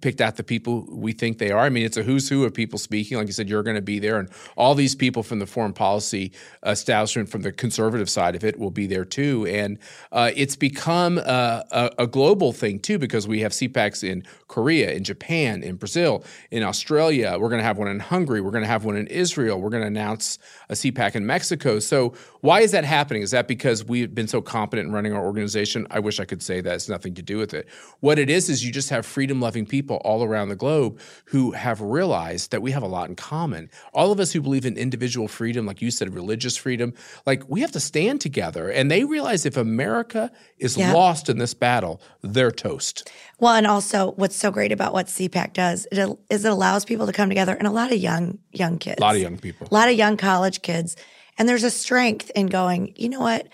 picked 0.00 0.20
out 0.20 0.36
the 0.36 0.44
people 0.44 0.86
we 0.90 1.12
think 1.12 1.38
they 1.38 1.50
are. 1.50 1.60
I 1.60 1.68
mean, 1.68 1.84
it's 1.84 1.96
a 1.96 2.02
who's 2.02 2.28
who 2.28 2.44
of 2.44 2.54
people 2.54 2.78
speaking. 2.78 3.18
Like 3.18 3.26
you 3.26 3.32
said, 3.32 3.48
you're 3.48 3.62
going 3.62 3.76
to 3.76 3.82
be 3.82 3.98
there, 3.98 4.18
and 4.18 4.28
all 4.56 4.74
these 4.74 4.94
people 4.94 5.22
from 5.22 5.38
the 5.38 5.46
foreign 5.46 5.72
policy 5.72 6.32
establishment, 6.64 7.28
from 7.28 7.42
the 7.42 7.52
conservative 7.52 8.08
side 8.08 8.34
of 8.34 8.44
it, 8.44 8.58
will 8.58 8.70
be 8.70 8.86
there 8.86 9.04
too. 9.04 9.46
And 9.46 9.78
uh, 10.12 10.30
it's 10.36 10.56
become 10.56 11.18
uh, 11.18 11.62
a, 11.70 11.90
a 11.98 12.06
global 12.06 12.52
thing 12.52 12.78
too, 12.78 12.98
because 12.98 13.26
we 13.26 13.40
have 13.40 13.52
CPACs 13.52 14.02
in 14.02 14.24
Korea, 14.46 14.92
in 14.92 15.04
Japan, 15.04 15.62
in 15.62 15.76
Brazil, 15.76 16.24
in 16.50 16.62
Australia. 16.62 17.36
We're 17.38 17.48
going 17.48 17.60
to 17.60 17.64
have 17.64 17.78
one 17.78 17.88
in 17.88 18.00
Hungary. 18.00 18.40
We're 18.40 18.50
going 18.50 18.64
to 18.64 18.68
have 18.68 18.84
one 18.84 18.96
in 18.96 19.06
Israel. 19.08 19.60
We're 19.60 19.70
going 19.70 19.82
to 19.82 19.88
announce 19.88 20.38
a 20.68 20.74
CPAC 20.74 21.16
in 21.16 21.26
Mexico. 21.26 21.78
So 21.78 22.14
why 22.40 22.60
is 22.60 22.70
that 22.72 22.84
happening? 22.84 23.22
Is 23.22 23.30
that 23.32 23.48
because 23.48 23.84
we've 23.84 24.14
been 24.14 24.28
so 24.28 24.40
competent 24.40 24.88
in 24.88 24.94
running 24.94 25.12
our 25.12 25.24
organization? 25.24 25.86
I 25.90 25.98
wish 25.98 26.20
I 26.20 26.24
could 26.24 26.42
say 26.42 26.60
that 26.60 26.74
it's 26.74 26.88
nothing 26.88 27.14
to 27.14 27.22
do 27.22 27.38
with 27.38 27.52
it. 27.54 27.68
What 28.00 28.18
it 28.18 28.30
is 28.30 28.48
is 28.48 28.64
you 28.64 28.72
just 28.72 28.90
have 28.90 29.04
freedom-loving 29.04 29.66
people 29.66 29.96
all 30.04 30.22
around 30.22 30.48
the 30.48 30.56
globe 30.56 31.00
who 31.26 31.52
have 31.52 31.80
realized 31.80 32.50
that 32.50 32.62
we 32.62 32.70
have 32.70 32.82
a 32.82 32.86
lot 32.86 33.08
in 33.08 33.16
common. 33.16 33.70
All 33.92 34.12
of 34.12 34.20
us 34.20 34.32
who 34.32 34.40
believe 34.40 34.64
in 34.64 34.76
individual 34.76 35.28
freedom, 35.28 35.66
like 35.66 35.82
you 35.82 35.90
said, 35.90 36.14
religious 36.14 36.56
freedom, 36.56 36.94
like 37.26 37.42
we 37.48 37.60
have 37.60 37.72
to 37.72 37.80
stand 37.80 38.20
together. 38.20 38.68
And 38.70 38.90
they 38.90 39.04
realize 39.04 39.44
if 39.44 39.56
America 39.56 40.30
is 40.58 40.76
Yeah. 40.76 40.92
lost 40.92 41.28
in 41.28 41.38
this 41.38 41.54
battle, 41.54 42.00
they're 42.22 42.52
toast. 42.52 43.10
Well, 43.40 43.54
and 43.54 43.66
also 43.66 44.12
what's 44.12 44.36
so 44.36 44.50
great 44.50 44.72
about 44.72 44.92
what 44.92 45.06
CPAC 45.06 45.52
does 45.52 45.86
is 45.90 46.44
it 46.44 46.48
allows 46.48 46.84
people 46.84 47.06
to 47.06 47.12
come 47.12 47.28
together 47.28 47.54
and 47.54 47.66
a 47.66 47.70
lot 47.70 47.92
of 47.92 47.98
young 47.98 48.38
young 48.52 48.78
kids. 48.78 48.98
A 48.98 49.00
lot 49.00 49.14
of 49.14 49.20
young 49.20 49.38
people. 49.38 49.68
A 49.70 49.74
lot 49.74 49.88
of 49.88 49.94
young 49.94 50.16
college 50.16 50.62
kids. 50.62 50.96
And 51.38 51.48
there's 51.48 51.64
a 51.64 51.70
strength 51.70 52.30
in 52.34 52.46
going, 52.46 52.92
you 52.96 53.08
know 53.08 53.20
what? 53.20 53.48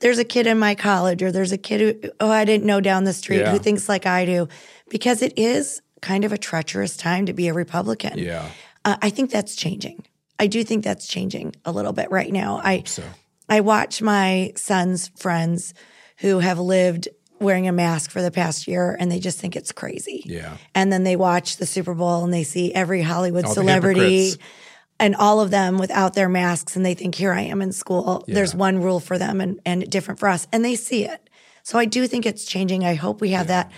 There's 0.00 0.18
a 0.18 0.24
kid 0.24 0.46
in 0.46 0.58
my 0.58 0.74
college 0.74 1.22
or 1.22 1.32
there's 1.32 1.52
a 1.52 1.58
kid 1.58 1.80
who 2.02 2.10
oh 2.20 2.30
I 2.30 2.44
didn't 2.44 2.66
know 2.66 2.80
down 2.80 3.04
the 3.04 3.12
street 3.12 3.40
Yeah. 3.40 3.50
who 3.50 3.58
thinks 3.58 3.88
like 3.88 4.06
I 4.06 4.24
do 4.24 4.48
because 4.88 5.22
it 5.22 5.32
is 5.36 5.80
kind 6.00 6.24
of 6.24 6.32
a 6.32 6.38
treacherous 6.38 6.96
time 6.96 7.26
to 7.26 7.32
be 7.32 7.48
a 7.48 7.54
Republican. 7.54 8.18
Yeah. 8.18 8.48
Uh, 8.84 8.96
I 9.00 9.10
think 9.10 9.30
that's 9.30 9.56
changing. 9.56 10.04
I 10.38 10.46
do 10.46 10.62
think 10.64 10.84
that's 10.84 11.06
changing 11.06 11.54
a 11.64 11.72
little 11.72 11.92
bit 11.92 12.10
right 12.10 12.30
now. 12.32 12.60
I 12.62 12.82
So 12.86 13.02
I 13.48 13.60
watch 13.60 14.02
my 14.02 14.52
son's 14.56 15.08
friends 15.16 15.74
who 16.18 16.38
have 16.40 16.58
lived 16.58 17.08
wearing 17.40 17.66
a 17.68 17.72
mask 17.72 18.10
for 18.10 18.22
the 18.22 18.30
past 18.30 18.68
year 18.68 18.96
and 18.98 19.10
they 19.10 19.18
just 19.18 19.38
think 19.38 19.56
it's 19.56 19.72
crazy. 19.72 20.22
Yeah. 20.26 20.56
And 20.74 20.92
then 20.92 21.04
they 21.04 21.16
watch 21.16 21.56
the 21.56 21.66
Super 21.66 21.94
Bowl 21.94 22.24
and 22.24 22.32
they 22.32 22.44
see 22.44 22.72
every 22.74 23.02
Hollywood 23.02 23.44
All 23.44 23.54
celebrity. 23.54 24.32
And 25.04 25.14
all 25.16 25.40
of 25.40 25.50
them 25.50 25.76
without 25.76 26.14
their 26.14 26.30
masks 26.30 26.76
and 26.76 26.86
they 26.86 26.94
think 26.94 27.14
here 27.14 27.32
I 27.32 27.42
am 27.42 27.60
in 27.60 27.72
school. 27.72 28.24
There's 28.26 28.54
one 28.54 28.80
rule 28.80 29.00
for 29.00 29.18
them 29.18 29.38
and 29.38 29.60
and 29.66 29.88
different 29.90 30.18
for 30.18 30.30
us 30.30 30.48
and 30.50 30.64
they 30.64 30.76
see 30.76 31.04
it. 31.04 31.28
So 31.62 31.78
I 31.78 31.84
do 31.84 32.06
think 32.06 32.24
it's 32.24 32.46
changing. 32.46 32.84
I 32.84 32.94
hope 32.94 33.20
we 33.20 33.30
have 33.30 33.48
that. 33.48 33.70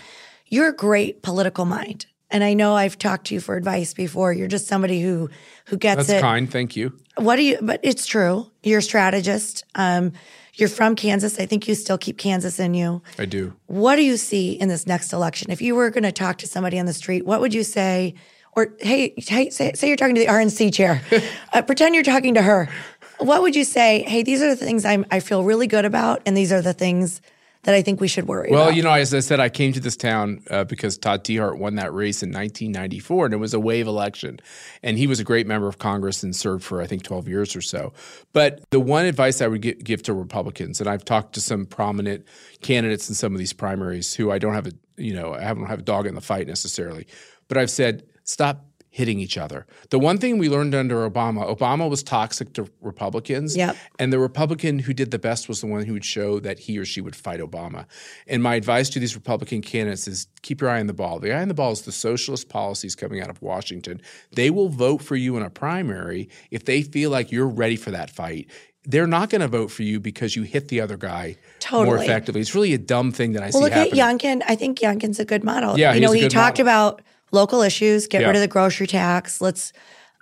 You're 0.47 0.69
a 0.69 0.75
great 0.75 1.21
political 1.23 1.65
mind. 1.65 2.05
And 2.29 2.43
I 2.43 2.53
know 2.53 2.75
I've 2.75 2.97
talked 2.97 3.27
to 3.27 3.33
you 3.33 3.41
for 3.41 3.55
advice 3.55 3.93
before. 3.93 4.33
You're 4.33 4.47
just 4.47 4.67
somebody 4.67 5.01
who 5.01 5.29
who 5.65 5.77
gets 5.77 6.07
that's 6.07 6.19
it. 6.19 6.21
kind. 6.21 6.49
Thank 6.49 6.75
you. 6.77 6.97
What 7.17 7.35
do 7.35 7.43
you? 7.43 7.57
But 7.61 7.81
it's 7.83 8.05
true. 8.05 8.49
You're 8.63 8.79
a 8.79 8.81
strategist. 8.81 9.65
Um, 9.75 10.13
you're 10.53 10.69
from 10.69 10.95
Kansas. 10.95 11.39
I 11.39 11.45
think 11.45 11.67
you 11.67 11.75
still 11.75 11.97
keep 11.97 12.17
Kansas 12.17 12.59
in 12.59 12.73
you. 12.73 13.01
I 13.19 13.25
do. 13.25 13.53
What 13.67 13.95
do 13.95 14.03
you 14.03 14.17
see 14.17 14.53
in 14.53 14.69
this 14.69 14.87
next 14.87 15.13
election? 15.13 15.51
If 15.51 15.61
you 15.61 15.75
were 15.75 15.89
going 15.89 16.03
to 16.03 16.11
talk 16.11 16.37
to 16.39 16.47
somebody 16.47 16.79
on 16.79 16.85
the 16.85 16.93
street, 16.93 17.25
what 17.25 17.41
would 17.41 17.53
you 17.53 17.63
say? 17.63 18.15
Or 18.57 18.73
hey, 18.79 19.13
hey 19.17 19.51
say, 19.51 19.73
say 19.73 19.87
you're 19.87 19.97
talking 19.97 20.15
to 20.15 20.21
the 20.21 20.27
RNC 20.27 20.73
chair. 20.73 21.03
uh, 21.53 21.61
pretend 21.61 21.93
you're 21.93 22.03
talking 22.03 22.33
to 22.33 22.41
her. 22.41 22.67
What 23.19 23.43
would 23.43 23.55
you 23.55 23.63
say? 23.63 24.01
Hey, 24.01 24.23
these 24.23 24.41
are 24.41 24.49
the 24.49 24.55
things 24.55 24.83
I'm, 24.83 25.05
I 25.11 25.19
feel 25.19 25.43
really 25.43 25.67
good 25.67 25.85
about, 25.85 26.23
and 26.25 26.35
these 26.35 26.51
are 26.51 26.61
the 26.61 26.73
things 26.73 27.21
that 27.63 27.75
I 27.75 27.83
think 27.83 28.01
we 28.01 28.07
should 28.07 28.27
worry 28.27 28.49
about. 28.49 28.55
Well, 28.55 28.67
about. 28.69 28.75
you 28.75 28.81
know, 28.81 28.91
as 28.91 29.13
I 29.13 29.19
said, 29.19 29.39
I 29.39 29.49
came 29.49 29.73
to 29.73 29.79
this 29.79 29.95
town 29.95 30.41
uh, 30.49 30.63
because 30.63 30.97
Todd 30.97 31.23
Tiahrt 31.23 31.59
won 31.59 31.75
that 31.75 31.93
race 31.93 32.23
in 32.23 32.29
1994, 32.29 33.25
and 33.25 33.33
it 33.35 33.37
was 33.37 33.53
a 33.53 33.59
wave 33.59 33.85
election. 33.85 34.39
And 34.81 34.97
he 34.97 35.05
was 35.05 35.19
a 35.19 35.23
great 35.23 35.45
member 35.45 35.67
of 35.67 35.77
Congress 35.77 36.23
and 36.23 36.35
served 36.35 36.63
for, 36.63 36.81
I 36.81 36.87
think, 36.87 37.03
12 37.03 37.27
years 37.27 37.55
or 37.55 37.61
so. 37.61 37.93
But 38.33 38.67
the 38.71 38.79
one 38.79 39.05
advice 39.05 39.39
I 39.39 39.47
would 39.47 39.61
gi- 39.61 39.73
give 39.73 40.01
to 40.03 40.13
Republicans, 40.13 40.79
and 40.79 40.89
I've 40.89 41.05
talked 41.05 41.33
to 41.35 41.41
some 41.41 41.67
prominent 41.67 42.25
candidates 42.61 43.07
in 43.07 43.13
some 43.13 43.33
of 43.33 43.37
these 43.37 43.53
primaries 43.53 44.15
who 44.15 44.31
I 44.31 44.39
don't 44.39 44.55
have 44.55 44.65
a, 44.65 44.71
you 44.95 45.13
know, 45.13 45.35
I 45.35 45.53
don't 45.53 45.67
have 45.67 45.79
a 45.79 45.83
dog 45.83 46.07
in 46.07 46.15
the 46.15 46.21
fight 46.21 46.47
necessarily, 46.47 47.05
but 47.49 47.57
I've 47.57 47.69
said, 47.69 48.03
stop 48.27 48.65
hitting 48.97 49.19
each 49.19 49.37
other. 49.37 49.67
The 49.91 49.99
one 49.99 50.17
thing 50.17 50.39
we 50.39 50.49
learned 50.49 50.73
under 50.73 51.07
Obama, 51.07 51.55
Obama 51.55 51.87
was 51.87 52.01
toxic 52.01 52.53
to 52.53 52.67
Republicans. 52.81 53.55
Yep. 53.55 53.75
And 53.99 54.11
the 54.11 54.17
Republican 54.17 54.79
who 54.79 54.91
did 54.91 55.11
the 55.11 55.19
best 55.19 55.47
was 55.47 55.61
the 55.61 55.67
one 55.67 55.85
who 55.85 55.93
would 55.93 56.03
show 56.03 56.39
that 56.39 56.57
he 56.57 56.79
or 56.79 56.85
she 56.85 56.99
would 56.99 57.15
fight 57.15 57.39
Obama. 57.39 57.85
And 58.25 58.41
my 58.41 58.55
advice 58.55 58.89
to 58.89 58.99
these 58.99 59.13
Republican 59.13 59.61
candidates 59.61 60.07
is 60.07 60.27
keep 60.41 60.61
your 60.61 60.71
eye 60.71 60.79
on 60.79 60.87
the 60.87 60.93
ball. 60.93 61.19
The 61.19 61.31
eye 61.31 61.43
on 61.43 61.47
the 61.47 61.53
ball 61.53 61.73
is 61.73 61.83
the 61.83 61.91
socialist 61.91 62.49
policies 62.49 62.95
coming 62.95 63.21
out 63.21 63.29
of 63.29 63.39
Washington. 63.39 64.01
They 64.31 64.49
will 64.49 64.69
vote 64.69 65.03
for 65.03 65.15
you 65.15 65.37
in 65.37 65.43
a 65.43 65.51
primary 65.51 66.27
if 66.49 66.65
they 66.65 66.81
feel 66.81 67.11
like 67.11 67.31
you're 67.31 67.47
ready 67.47 67.75
for 67.75 67.91
that 67.91 68.09
fight. 68.09 68.47
They're 68.83 69.05
not 69.05 69.29
going 69.29 69.41
to 69.41 69.47
vote 69.47 69.69
for 69.69 69.83
you 69.83 69.99
because 69.99 70.35
you 70.35 70.41
hit 70.41 70.69
the 70.69 70.81
other 70.81 70.97
guy 70.97 71.35
more 71.71 71.97
effectively. 71.97 72.41
It's 72.41 72.55
really 72.55 72.73
a 72.73 72.79
dumb 72.79 73.11
thing 73.11 73.33
that 73.33 73.43
I 73.43 73.47
well, 73.47 73.51
see 73.51 73.59
look 73.59 73.73
happening. 73.73 73.99
at 73.99 74.19
Youngkin. 74.19 74.43
I 74.47 74.55
think 74.55 74.79
Youngkin's 74.79 75.19
a 75.19 75.25
good 75.25 75.43
model. 75.43 75.77
Yeah, 75.77 75.93
you 75.93 76.01
know, 76.01 76.13
he 76.13 76.29
talked 76.29 76.57
model. 76.57 76.61
about 76.61 77.01
local 77.31 77.61
issues, 77.61 78.07
get 78.07 78.21
Yeah. 78.21 78.27
rid 78.27 78.35
of 78.35 78.41
the 78.41 78.47
grocery 78.47 78.87
tax. 78.87 79.41
Let's 79.41 79.73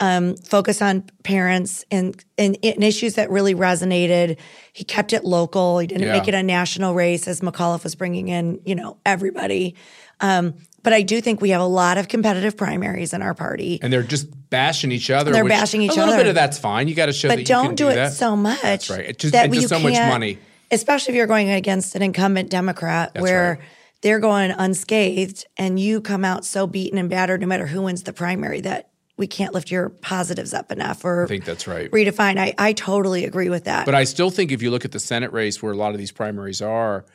um, 0.02 0.36
focus 0.36 0.82
on 0.82 1.04
parents 1.24 1.86
and, 1.89 2.22
and 2.38 2.58
and 2.62 2.84
issues 2.84 3.13
that 3.13 3.30
really 3.32 3.56
resonated. 3.56 4.38
He 4.74 4.84
kept 4.84 5.13
it 5.13 5.24
local. 5.24 5.80
He 5.80 5.88
didn't 5.88 6.04
Yeah. 6.08 6.18
make 6.18 6.28
it 6.28 6.34
a 6.34 6.44
national 6.44 6.94
race 6.94 7.30
as 7.30 7.39
McAuliffe 7.39 7.84
was 7.86 7.96
bringing 7.96 8.28
in, 8.28 8.60
you 8.65 8.76
know, 8.76 8.98
everybody. 9.06 9.74
Um, 10.20 10.56
but 10.84 10.91
I 10.91 11.02
do 11.02 11.22
think 11.22 11.39
we 11.39 11.52
have 11.52 11.62
a 11.62 11.65
lot 11.68 11.98
of 11.98 12.10
competitive 12.10 12.58
primaries 12.58 13.13
in 13.13 13.22
our 13.22 13.34
party. 13.34 13.80
and 13.82 13.91
they're 13.91 14.04
just 14.04 14.28
bashing 14.50 14.91
each 14.91 15.10
other. 15.10 15.32
They're 15.32 15.44
which 15.46 15.52
bashing 15.52 15.82
each 15.82 15.91
other. 15.91 16.02
A 16.02 16.04
little 16.04 16.13
other. 16.15 16.24
bit 16.26 16.30
of 16.30 16.36
that's 16.36 16.58
fine. 16.58 16.88
You 16.89 16.94
got 16.96 17.06
to 17.08 17.13
show 17.13 17.30
that 17.30 17.36
but 17.36 17.39
you 17.39 17.46
don't 17.46 17.65
can 17.68 17.76
do, 17.76 17.86
do 17.86 17.89
it 17.91 17.96
that. 17.96 18.13
so 18.13 18.36
much. 18.36 18.62
That's 18.62 18.89
right. 18.89 19.00
It 19.00 19.18
just, 19.18 19.32
that 19.32 19.46
and 19.46 19.54
just 19.54 19.70
so 19.70 19.80
much 19.80 19.94
money. 19.94 20.38
especially 20.72 21.13
if 21.13 21.18
you're 21.18 21.26
going 21.28 21.50
against 21.52 21.96
an 21.96 22.02
incumbent 22.02 22.50
Democrat, 22.50 23.18
where 23.18 23.60
right. 23.60 23.68
They're 24.06 24.20
going 24.20 24.52
unscathed, 24.52 25.48
and 25.58 25.80
you 25.80 26.00
come 26.00 26.24
out 26.24 26.46
so 26.46 26.68
beaten 26.68 27.00
and 27.00 27.10
battered, 27.10 27.41
no 27.41 27.48
matter 27.48 27.65
who 27.65 27.82
wins 27.82 28.04
the 28.04 28.13
primary, 28.13 28.62
that 28.62 28.91
we 29.18 29.26
can't 29.26 29.52
lift 29.52 29.72
your 29.72 29.89
positives 29.89 30.54
up 30.54 30.72
enough 30.72 31.04
or 31.04 31.24
I 31.24 31.28
think 31.28 31.44
that's 31.44 31.65
right. 31.65 31.89
redefine. 31.89 32.38
I, 32.38 32.54
I 32.60 32.74
totally 32.74 33.26
agree 33.26 33.50
with 33.50 33.63
that. 33.63 33.84
But 33.84 33.96
I 33.96 34.04
still 34.04 34.30
think 34.30 34.52
if 34.52 34.62
you 34.62 34.70
look 34.70 34.86
at 34.86 34.91
the 34.91 35.00
Senate 35.00 35.32
race 35.32 35.63
where 35.63 35.74
a 35.74 35.76
lot 35.76 35.94
of 35.94 35.98
these 35.98 36.12
primaries 36.12 36.62
are, 36.62 37.06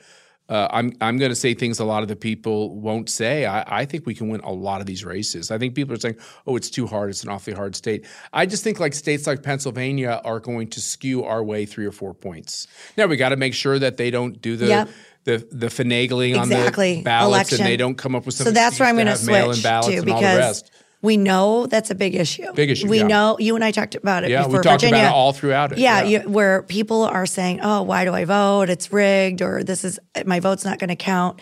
uh, 0.48 0.66
I'm 0.72 0.92
I'm 1.00 1.16
going 1.16 1.30
to 1.30 1.36
say 1.36 1.54
things 1.54 1.78
a 1.78 1.84
lot 1.84 2.02
of 2.02 2.08
the 2.08 2.16
people 2.16 2.80
won't 2.80 3.08
say. 3.08 3.46
I, 3.46 3.82
I 3.82 3.84
think 3.84 4.04
we 4.04 4.16
can 4.16 4.28
win 4.28 4.40
a 4.40 4.52
lot 4.52 4.80
of 4.80 4.86
these 4.88 5.04
races. 5.04 5.52
I 5.52 5.58
think 5.58 5.76
people 5.76 5.94
are 5.94 5.98
saying, 6.00 6.16
"Oh, 6.44 6.56
it's 6.56 6.70
too 6.70 6.88
hard. 6.88 7.10
It's 7.10 7.22
an 7.22 7.28
awfully 7.28 7.54
hard 7.54 7.76
state." 7.76 8.04
I 8.32 8.46
just 8.46 8.64
think 8.64 8.80
like 8.80 8.94
states 8.94 9.28
like 9.28 9.44
Pennsylvania 9.44 10.20
are 10.24 10.40
going 10.40 10.66
to 10.70 10.80
skew 10.80 11.22
our 11.22 11.44
way 11.44 11.66
three 11.66 11.86
or 11.86 11.92
four 11.92 12.14
points. 12.14 12.66
Now 12.96 13.06
we 13.06 13.16
got 13.16 13.28
to 13.28 13.36
make 13.36 13.54
sure 13.54 13.78
that 13.78 13.96
they 13.96 14.10
don't 14.10 14.42
do 14.42 14.56
the. 14.56 14.66
Yep. 14.66 14.88
The, 15.24 15.46
the 15.52 15.66
finagling 15.66 16.34
on 16.36 16.44
exactly 16.50 16.96
the 16.96 17.02
ballots 17.02 17.28
election. 17.52 17.60
and 17.60 17.66
they 17.66 17.76
don't 17.76 17.94
come 17.96 18.14
up 18.14 18.24
with 18.26 18.34
something. 18.34 18.54
so 18.54 18.58
that's 18.58 18.80
where 18.80 18.88
I'm 18.88 18.94
going 18.96 19.06
to 19.06 19.12
to 19.14 19.18
have 19.18 19.26
mail-in 19.26 19.54
switch 19.56 19.62
to 19.62 19.68
and 19.68 19.84
all 19.86 19.90
the 19.90 20.02
because 20.04 20.38
rest. 20.38 20.70
we 21.02 21.16
know 21.18 21.66
that's 21.66 21.90
a 21.90 21.94
big 21.94 22.14
issue. 22.14 22.50
Big 22.54 22.70
issue, 22.70 22.88
We 22.88 23.00
yeah. 23.00 23.06
know 23.06 23.36
you 23.38 23.54
and 23.54 23.62
I 23.62 23.70
talked 23.70 23.94
about 23.94 24.24
it 24.24 24.30
Yeah, 24.30 24.44
before. 24.44 24.60
we 24.60 24.62
talked 24.64 24.80
Virginia, 24.82 25.04
about 25.04 25.08
it 25.10 25.14
all 25.14 25.32
throughout 25.34 25.72
it. 25.72 25.78
Yeah, 25.78 26.02
You, 26.04 26.20
where 26.20 26.62
people 26.62 27.02
are 27.02 27.26
saying, 27.26 27.60
"Oh, 27.62 27.82
why 27.82 28.04
do 28.06 28.14
I 28.14 28.24
vote? 28.24 28.70
It's 28.70 28.92
rigged," 28.92 29.42
or 29.42 29.62
"This 29.62 29.84
is 29.84 30.00
my 30.24 30.40
vote's 30.40 30.64
not 30.64 30.78
going 30.78 30.88
to 30.88 30.96
count." 30.96 31.40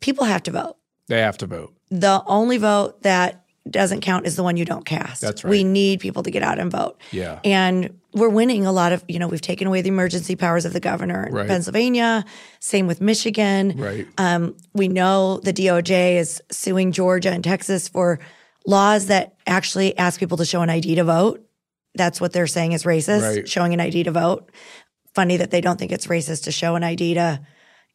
People 0.00 0.24
have 0.24 0.42
to 0.44 0.50
vote. 0.50 0.76
they 1.08 1.20
have 1.20 1.36
to 1.38 1.46
vote. 1.46 1.74
The 1.90 2.22
only 2.26 2.56
vote 2.56 3.02
that 3.02 3.39
doesn't 3.68 4.00
count 4.00 4.26
is 4.26 4.36
the 4.36 4.42
one 4.42 4.56
you 4.56 4.64
don't 4.64 4.84
cast. 4.86 5.20
That's 5.20 5.44
right. 5.44 5.50
We 5.50 5.64
need 5.64 6.00
people 6.00 6.22
to 6.22 6.30
get 6.30 6.42
out 6.42 6.58
and 6.58 6.70
vote. 6.70 7.00
Yeah. 7.12 7.40
And 7.44 7.98
we're 8.14 8.28
winning 8.30 8.64
a 8.66 8.72
lot 8.72 8.92
of, 8.92 9.04
you 9.06 9.18
know, 9.18 9.28
we've 9.28 9.40
taken 9.40 9.66
away 9.66 9.82
the 9.82 9.88
emergency 9.90 10.34
powers 10.34 10.64
of 10.64 10.72
the 10.72 10.80
governor 10.80 11.26
in 11.26 11.34
Right. 11.34 11.46
Pennsylvania, 11.46 12.24
same 12.58 12.86
with 12.86 13.00
Michigan. 13.00 13.74
Right. 13.76 14.06
Um, 14.18 14.56
we 14.72 14.88
know 14.88 15.38
the 15.44 15.52
DOJ 15.52 16.16
is 16.16 16.42
suing 16.50 16.90
Georgia 16.92 17.30
and 17.30 17.44
Texas 17.44 17.88
for 17.88 18.18
laws 18.66 19.06
that 19.06 19.34
actually 19.46 19.96
ask 19.98 20.18
people 20.18 20.38
to 20.38 20.44
show 20.44 20.62
an 20.62 20.70
ID 20.70 20.94
to 20.96 21.04
vote. 21.04 21.44
That's 21.94 22.20
what 22.20 22.32
they're 22.32 22.46
saying 22.46 22.72
is 22.72 22.84
racist, 22.84 23.22
Right. 23.36 23.48
showing 23.48 23.74
an 23.74 23.80
ID 23.80 24.04
to 24.04 24.10
vote. 24.10 24.50
Funny 25.14 25.36
that 25.36 25.50
they 25.50 25.60
don't 25.60 25.78
think 25.78 25.92
it's 25.92 26.06
racist 26.06 26.44
to 26.44 26.52
show 26.52 26.76
an 26.76 26.84
ID 26.84 27.14
to 27.14 27.40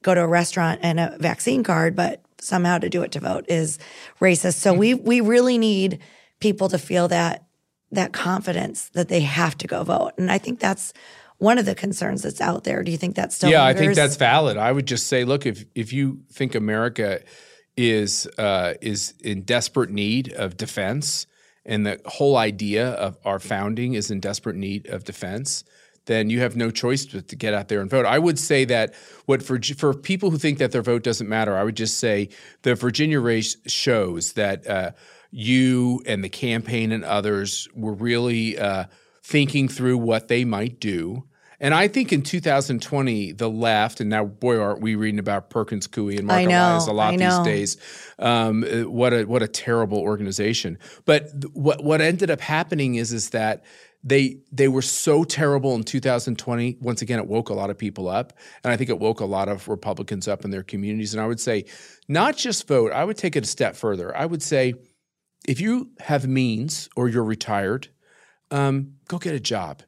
go 0.04 0.14
to 0.14 0.22
a 0.22 0.28
restaurant 0.28 0.80
and 0.84 1.00
a 1.00 1.18
vaccine 1.20 1.64
card, 1.64 1.96
but 1.96 2.22
somehow 2.46 2.78
to 2.78 2.90
do 2.90 3.02
it 3.04 3.12
to 3.14 3.20
vote 3.20 3.46
is 3.48 3.80
racist. 4.22 4.56
So 4.56 4.74
we 4.74 4.94
we 4.94 5.22
really 5.22 5.58
need 5.58 6.00
people 6.40 6.70
to 6.70 6.78
feel 6.78 7.08
that 7.10 7.46
that 7.92 8.14
confidence 8.14 8.90
that 8.90 9.10
they 9.10 9.22
have 9.22 9.58
to 9.58 9.68
go 9.68 9.84
vote. 9.84 10.14
And 10.18 10.32
I 10.32 10.38
think 10.38 10.60
that's 10.60 10.94
one 11.38 11.58
of 11.58 11.66
the 11.66 11.76
concerns 11.76 12.22
that's 12.22 12.42
out 12.42 12.64
there. 12.64 12.84
Do 12.84 12.92
you 12.92 12.98
think 12.98 13.16
that's 13.16 13.36
still 13.36 13.50
yeah, 13.50 13.66
I 13.66 13.74
think 13.74 13.96
that's 13.96 14.16
valid. 14.16 14.58
I 14.58 14.72
would 14.72 14.86
just 14.86 15.08
say, 15.08 15.26
look, 15.26 15.46
if 15.46 15.66
if 15.76 15.92
you 15.92 16.22
think 16.32 16.56
America 16.56 17.22
is 17.78 18.28
uh, 18.38 18.74
is 18.82 19.14
in 19.22 19.44
desperate 19.44 19.90
need 19.90 20.32
of 20.34 20.58
defense, 20.58 21.28
and 21.66 21.86
the 21.86 22.00
whole 22.06 22.38
idea 22.38 22.92
of 22.92 23.18
our 23.26 23.40
founding 23.40 23.96
is 23.96 24.12
in 24.12 24.20
desperate 24.20 24.56
need 24.56 24.88
of 24.88 25.04
defense, 25.04 25.64
then 26.06 26.30
you 26.30 26.40
have 26.40 26.56
no 26.56 26.72
choice 26.72 27.06
but 27.06 27.28
to 27.28 27.36
get 27.36 27.54
out 27.54 27.68
there 27.68 27.82
and 27.82 27.90
vote. 27.90 28.06
I 28.06 28.20
would 28.20 28.40
say 28.40 28.66
that 28.66 28.94
what 29.26 29.42
for 29.44 29.60
for 29.78 29.94
people 29.94 30.32
who 30.32 30.38
think 30.38 30.60
that 30.60 30.72
their 30.72 30.82
vote 30.82 31.04
doesn't 31.04 31.28
matter, 31.28 31.58
I 31.58 31.64
would 31.64 31.76
just 31.76 31.98
say 31.98 32.30
the 32.62 32.76
Virginia 32.76 33.20
race 33.20 33.58
shows 33.68 34.34
that 34.34 34.68
uh, 34.68 34.92
you 35.32 36.02
and 36.06 36.24
the 36.24 36.30
campaign 36.30 36.92
and 36.92 37.04
others 37.04 37.68
were 37.74 37.94
really 37.94 38.58
uh, 38.58 38.86
thinking 39.24 39.68
through 39.68 39.98
what 39.98 40.28
they 40.28 40.46
might 40.46 40.80
do. 40.80 41.26
And 41.60 41.74
I 41.74 41.88
think 41.88 42.12
in 42.12 42.22
2020, 42.22 43.32
the 43.32 43.50
left, 43.50 44.02
and 44.02 44.10
now 44.10 44.26
boy, 44.26 44.60
aren't 44.60 44.82
we 44.82 44.96
reading 44.96 45.20
about 45.20 45.50
Perkins 45.50 45.88
Coie 45.88 46.18
and 46.18 46.28
Marc 46.28 46.44
know, 46.44 46.50
Elias 46.50 46.88
a 46.88 46.92
lot 46.92 47.18
these 47.18 47.40
days. 47.40 47.78
Um, 48.20 48.64
what 48.64 49.14
a 49.14 49.24
what 49.24 49.42
a 49.42 49.48
terrible 49.48 50.00
organization. 50.00 50.78
But 51.06 51.32
th- 51.42 51.54
what 51.54 51.84
what 51.84 52.02
ended 52.02 52.30
up 52.30 52.42
happening 52.42 52.96
is 52.96 53.14
is 53.14 53.30
that 53.32 53.64
they 54.06 54.38
they 54.52 54.68
were 54.68 54.84
so 54.84 55.24
terrible 55.24 55.74
in 55.74 55.84
2020. 55.84 56.78
Once 56.80 57.02
again, 57.02 57.20
it 57.20 57.28
woke 57.28 57.50
a 57.50 57.54
lot 57.54 57.72
of 57.72 57.78
people 57.78 58.08
up, 58.08 58.34
and 58.64 58.72
I 58.72 58.78
think 58.78 58.92
it 58.92 59.00
woke 59.00 59.20
a 59.20 59.26
lot 59.26 59.50
of 59.50 59.68
Republicans 59.68 60.28
up 60.28 60.46
in 60.46 60.52
their 60.52 60.64
communities. 60.64 61.14
And 61.14 61.22
I 61.22 61.28
would 61.28 61.40
say, 61.40 61.66
not 62.08 62.38
just 62.38 62.68
vote. 62.68 62.92
I 62.94 63.04
would 63.04 63.18
take 63.18 63.36
it 63.36 63.44
a 63.44 63.48
step 63.48 63.76
further. 63.76 64.16
I 64.16 64.28
would 64.28 64.44
say, 64.44 64.76
if 65.48 65.60
you 65.60 65.90
have 66.00 66.28
means 66.28 66.88
or 66.96 67.10
you're 67.10 67.24
retired, 67.24 67.90
um, 68.52 68.94
go 69.08 69.18
get 69.18 69.34
a 69.34 69.40
job 69.40 69.82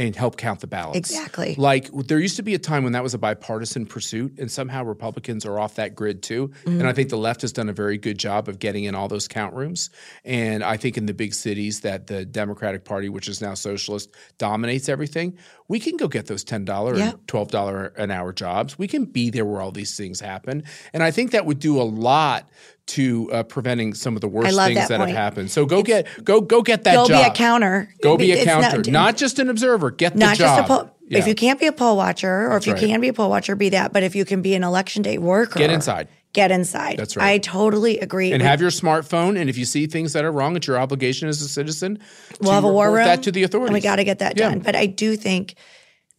and 0.00 0.16
help 0.16 0.38
count 0.38 0.60
the 0.60 0.66
ballots. 0.66 0.96
Exactly. 0.96 1.54
Like 1.58 1.90
there 1.92 2.18
used 2.18 2.36
to 2.36 2.42
be 2.42 2.54
a 2.54 2.58
time 2.58 2.84
when 2.84 2.94
that 2.94 3.02
was 3.02 3.12
a 3.12 3.18
bipartisan 3.18 3.84
pursuit, 3.84 4.38
and 4.38 4.50
somehow 4.50 4.82
Republicans 4.82 5.44
are 5.44 5.60
off 5.60 5.74
that 5.74 5.94
grid 5.94 6.22
too. 6.22 6.48
Mm-hmm. 6.48 6.80
And 6.80 6.88
I 6.88 6.94
think 6.94 7.10
the 7.10 7.18
left 7.18 7.42
has 7.42 7.52
done 7.52 7.68
a 7.68 7.74
very 7.74 7.98
good 7.98 8.16
job 8.16 8.48
of 8.48 8.58
getting 8.58 8.84
in 8.84 8.94
all 8.94 9.08
those 9.08 9.28
count 9.28 9.54
rooms. 9.54 9.90
And 10.24 10.64
I 10.64 10.78
think 10.78 10.96
in 10.96 11.04
the 11.04 11.12
big 11.12 11.34
cities 11.34 11.80
that 11.80 12.06
the 12.06 12.24
Democratic 12.24 12.86
Party, 12.86 13.10
which 13.10 13.28
is 13.28 13.42
now 13.42 13.52
socialist, 13.52 14.14
dominates 14.38 14.88
everything. 14.88 15.36
We 15.70 15.78
can 15.78 15.96
go 15.96 16.08
get 16.08 16.26
those 16.26 16.42
ten 16.42 16.64
dollar 16.64 16.96
Yeah. 16.96 17.10
and 17.10 17.28
twelve 17.28 17.52
dollar 17.52 17.92
an 17.96 18.10
hour 18.10 18.32
jobs. 18.32 18.76
We 18.76 18.88
can 18.88 19.04
be 19.04 19.30
there 19.30 19.44
where 19.44 19.60
all 19.60 19.70
these 19.70 19.96
things 19.96 20.18
happen. 20.18 20.64
And 20.92 21.00
I 21.00 21.12
think 21.12 21.30
that 21.30 21.46
would 21.46 21.60
do 21.60 21.80
a 21.80 21.84
lot 21.84 22.48
to 22.86 23.30
uh, 23.32 23.42
preventing 23.44 23.94
some 23.94 24.16
of 24.16 24.20
the 24.20 24.26
worst 24.26 24.56
things 24.56 24.74
that 24.74 24.88
that, 24.88 24.98
have 24.98 25.16
happened. 25.16 25.52
So 25.52 25.66
go 25.66 25.84
get 25.84 26.08
go 26.24 26.40
go 26.40 26.62
get 26.62 26.82
that 26.84 26.96
Go 26.96 27.06
job. 27.06 27.08
Go 27.08 27.22
be 27.22 27.28
a 27.28 27.32
counter. 27.32 27.94
Go 28.02 28.16
be 28.16 28.32
a 28.32 28.36
It's 28.38 28.44
counter, 28.46 28.90
not, 28.90 29.16
just 29.16 29.38
an 29.38 29.48
observer. 29.48 29.92
Get 29.92 30.14
the 30.14 30.18
job. 30.18 30.36
just 30.36 30.60
a 30.60 30.64
poll. 30.64 30.90
Yeah. 31.06 31.18
If 31.18 31.28
you 31.28 31.36
can't 31.36 31.60
be 31.60 31.66
a 31.66 31.72
poll 31.72 31.96
watcher, 31.96 32.50
or 32.50 32.56
if 32.56 32.66
you 32.66 32.72
right. 32.72 32.80
can 32.80 33.00
be 33.00 33.08
a 33.08 33.12
poll 33.12 33.30
watcher, 33.30 33.54
be 33.54 33.68
that. 33.68 33.92
But 33.92 34.02
if 34.02 34.16
you 34.16 34.24
can 34.24 34.42
be 34.42 34.54
an 34.54 34.64
election 34.64 35.02
day 35.02 35.18
worker, 35.18 35.60
Get 35.60 35.70
inside. 35.70 36.08
Get 36.32 36.50
inside. 36.52 36.96
That's 36.96 37.16
right. 37.16 37.26
I 37.34 37.38
totally 37.38 37.98
agree. 37.98 38.32
and 38.32 38.40
have 38.42 38.60
your 38.60 38.70
smartphone. 38.70 39.38
And 39.40 39.50
if 39.50 39.58
you 39.58 39.64
see 39.64 39.86
things 39.88 40.12
that 40.12 40.24
are 40.24 40.30
wrong, 40.30 40.54
it's 40.56 40.66
your 40.66 40.78
obligation 40.78 41.28
as 41.28 41.42
a 41.42 41.48
citizen. 41.48 41.98
we'll 42.40 42.50
to 42.50 42.54
have 42.54 42.64
a 42.64 42.68
war 42.68 42.84
report 42.86 42.98
room 42.98 43.04
that 43.06 43.22
to 43.24 43.32
the 43.32 43.42
authorities. 43.42 43.68
and 43.68 43.74
we 43.74 43.80
got 43.80 43.96
to 43.96 44.04
get 44.04 44.20
that 44.20 44.38
Yeah. 44.38 44.50
done. 44.50 44.60
But 44.60 44.76
I 44.76 44.86
do 44.86 45.16
think 45.16 45.54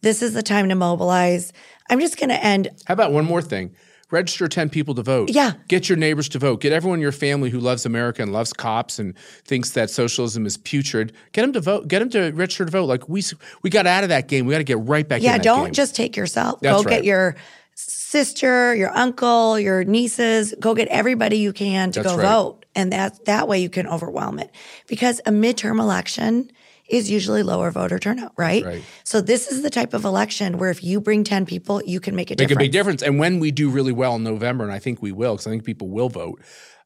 this 0.02 0.20
is 0.22 0.34
the 0.34 0.42
time 0.42 0.68
to 0.68 0.74
mobilize. 0.74 1.52
I'm 1.88 1.98
just 2.00 2.18
going 2.18 2.28
to 2.28 2.44
end. 2.44 2.68
How 2.86 2.92
about 2.94 3.12
one 3.12 3.24
more 3.24 3.40
thing? 3.40 3.74
Register 4.10 4.46
10 4.46 4.68
people 4.68 4.94
to 4.96 5.02
vote. 5.02 5.30
Yeah. 5.30 5.52
Get 5.68 5.88
your 5.88 5.96
neighbors 5.96 6.28
to 6.30 6.38
vote. 6.38 6.60
Get 6.60 6.70
everyone 6.74 6.98
in 6.98 7.02
your 7.02 7.12
family 7.12 7.48
who 7.48 7.58
loves 7.58 7.86
America 7.86 8.20
and 8.22 8.30
loves 8.30 8.52
cops 8.52 8.98
and 8.98 9.16
thinks 9.46 9.70
that 9.70 9.88
socialism 9.88 10.44
is 10.44 10.58
putrid. 10.58 11.14
Get 11.32 11.40
them 11.40 11.54
to 11.54 11.60
vote. 11.62 11.88
Get 11.88 12.00
them 12.00 12.10
to 12.10 12.30
register 12.32 12.66
to 12.66 12.70
vote. 12.70 12.84
Like 12.84 13.08
we 13.08 13.22
we 13.62 13.70
got 13.70 13.86
out 13.86 14.02
of 14.02 14.10
that 14.10 14.28
game. 14.28 14.44
We 14.44 14.52
got 14.52 14.58
to 14.58 14.64
get 14.64 14.80
right 14.80 15.08
back 15.08 15.20
in 15.20 15.24
Yeah, 15.24 15.38
don't 15.38 15.64
game. 15.68 15.72
just 15.72 15.96
take 15.96 16.14
yourself. 16.18 16.60
That's 16.60 16.76
go 16.76 16.82
right. 16.82 16.96
get 16.96 17.04
your 17.04 17.36
sister, 17.74 18.74
your 18.74 18.90
uncle, 18.90 19.58
your 19.58 19.84
nieces. 19.84 20.54
Go 20.58 20.74
get 20.74 20.88
everybody 20.88 21.38
you 21.38 21.52
can 21.52 21.92
to 21.92 22.02
That's 22.02 22.14
go 22.14 22.18
right. 22.18 22.28
vote, 22.28 22.66
and 22.74 22.92
that 22.92 23.24
that 23.26 23.48
way 23.48 23.60
you 23.60 23.70
can 23.70 23.86
overwhelm 23.86 24.38
it. 24.38 24.50
Because 24.86 25.20
a 25.26 25.30
midterm 25.30 25.80
election 25.80 26.50
is 26.88 27.10
usually 27.10 27.42
lower 27.42 27.70
voter 27.70 27.98
turnout, 27.98 28.32
right? 28.36 28.64
right. 28.64 28.82
So 29.04 29.22
this 29.22 29.50
is 29.50 29.62
the 29.62 29.70
type 29.70 29.94
of 29.94 30.04
election 30.04 30.58
where 30.58 30.70
if 30.70 30.84
you 30.84 31.00
bring 31.00 31.24
10 31.24 31.46
people, 31.46 31.82
you 31.84 32.00
can 32.00 32.14
make 32.14 32.30
a 32.30 32.32
make 32.32 32.38
difference. 32.38 32.56
a 32.56 32.58
big 32.58 32.72
difference. 32.72 33.02
And 33.02 33.18
when 33.18 33.38
we 33.38 33.50
do 33.50 33.70
really 33.70 33.92
well 33.92 34.16
in 34.16 34.24
November, 34.24 34.64
and 34.64 34.72
I 34.72 34.78
think 34.78 35.00
we 35.00 35.10
will, 35.10 35.34
because 35.34 35.46
I 35.46 35.50
think 35.50 35.64
people 35.64 35.88
will 35.88 36.10
vote, 36.10 36.42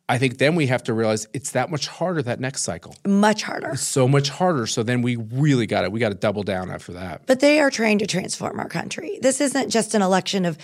I 0.09 0.19
think 0.19 0.39
then 0.39 0.55
we 0.55 0.69
have 0.69 0.85
to 0.85 0.95
realize 0.95 1.27
it's 1.33 1.51
that 1.53 1.71
much 1.71 1.89
harder 1.89 2.23
that 2.23 2.39
next 2.39 2.63
cycle. 2.63 2.95
Much 3.05 3.43
harder. 3.43 3.75
So 3.75 4.07
much 4.07 4.29
harder. 4.29 4.67
So 4.67 4.83
then 4.83 5.03
we 5.03 5.17
really 5.17 5.67
got 5.67 5.85
it. 5.85 5.91
We 5.91 5.99
got 5.99 6.11
to 6.11 6.15
double 6.15 6.45
down 6.45 6.71
after 6.71 6.93
that. 6.93 7.27
But 7.27 7.41
they 7.41 7.59
are 7.59 7.71
trying 7.71 7.99
to 7.99 8.07
transform 8.07 8.61
our 8.61 8.69
country. 8.69 9.19
This 9.21 9.41
isn't 9.41 9.71
just 9.71 9.95
an 9.95 10.03
election 10.03 10.45
of 10.45 10.59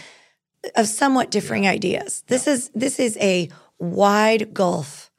of 0.76 0.86
somewhat 0.86 1.32
differing 1.32 1.66
ideas. 1.66 2.22
This 2.28 2.46
is 2.46 2.70
this 2.74 3.00
is 3.00 3.16
a 3.20 3.48
wide 3.80 4.54
gulf 4.54 5.10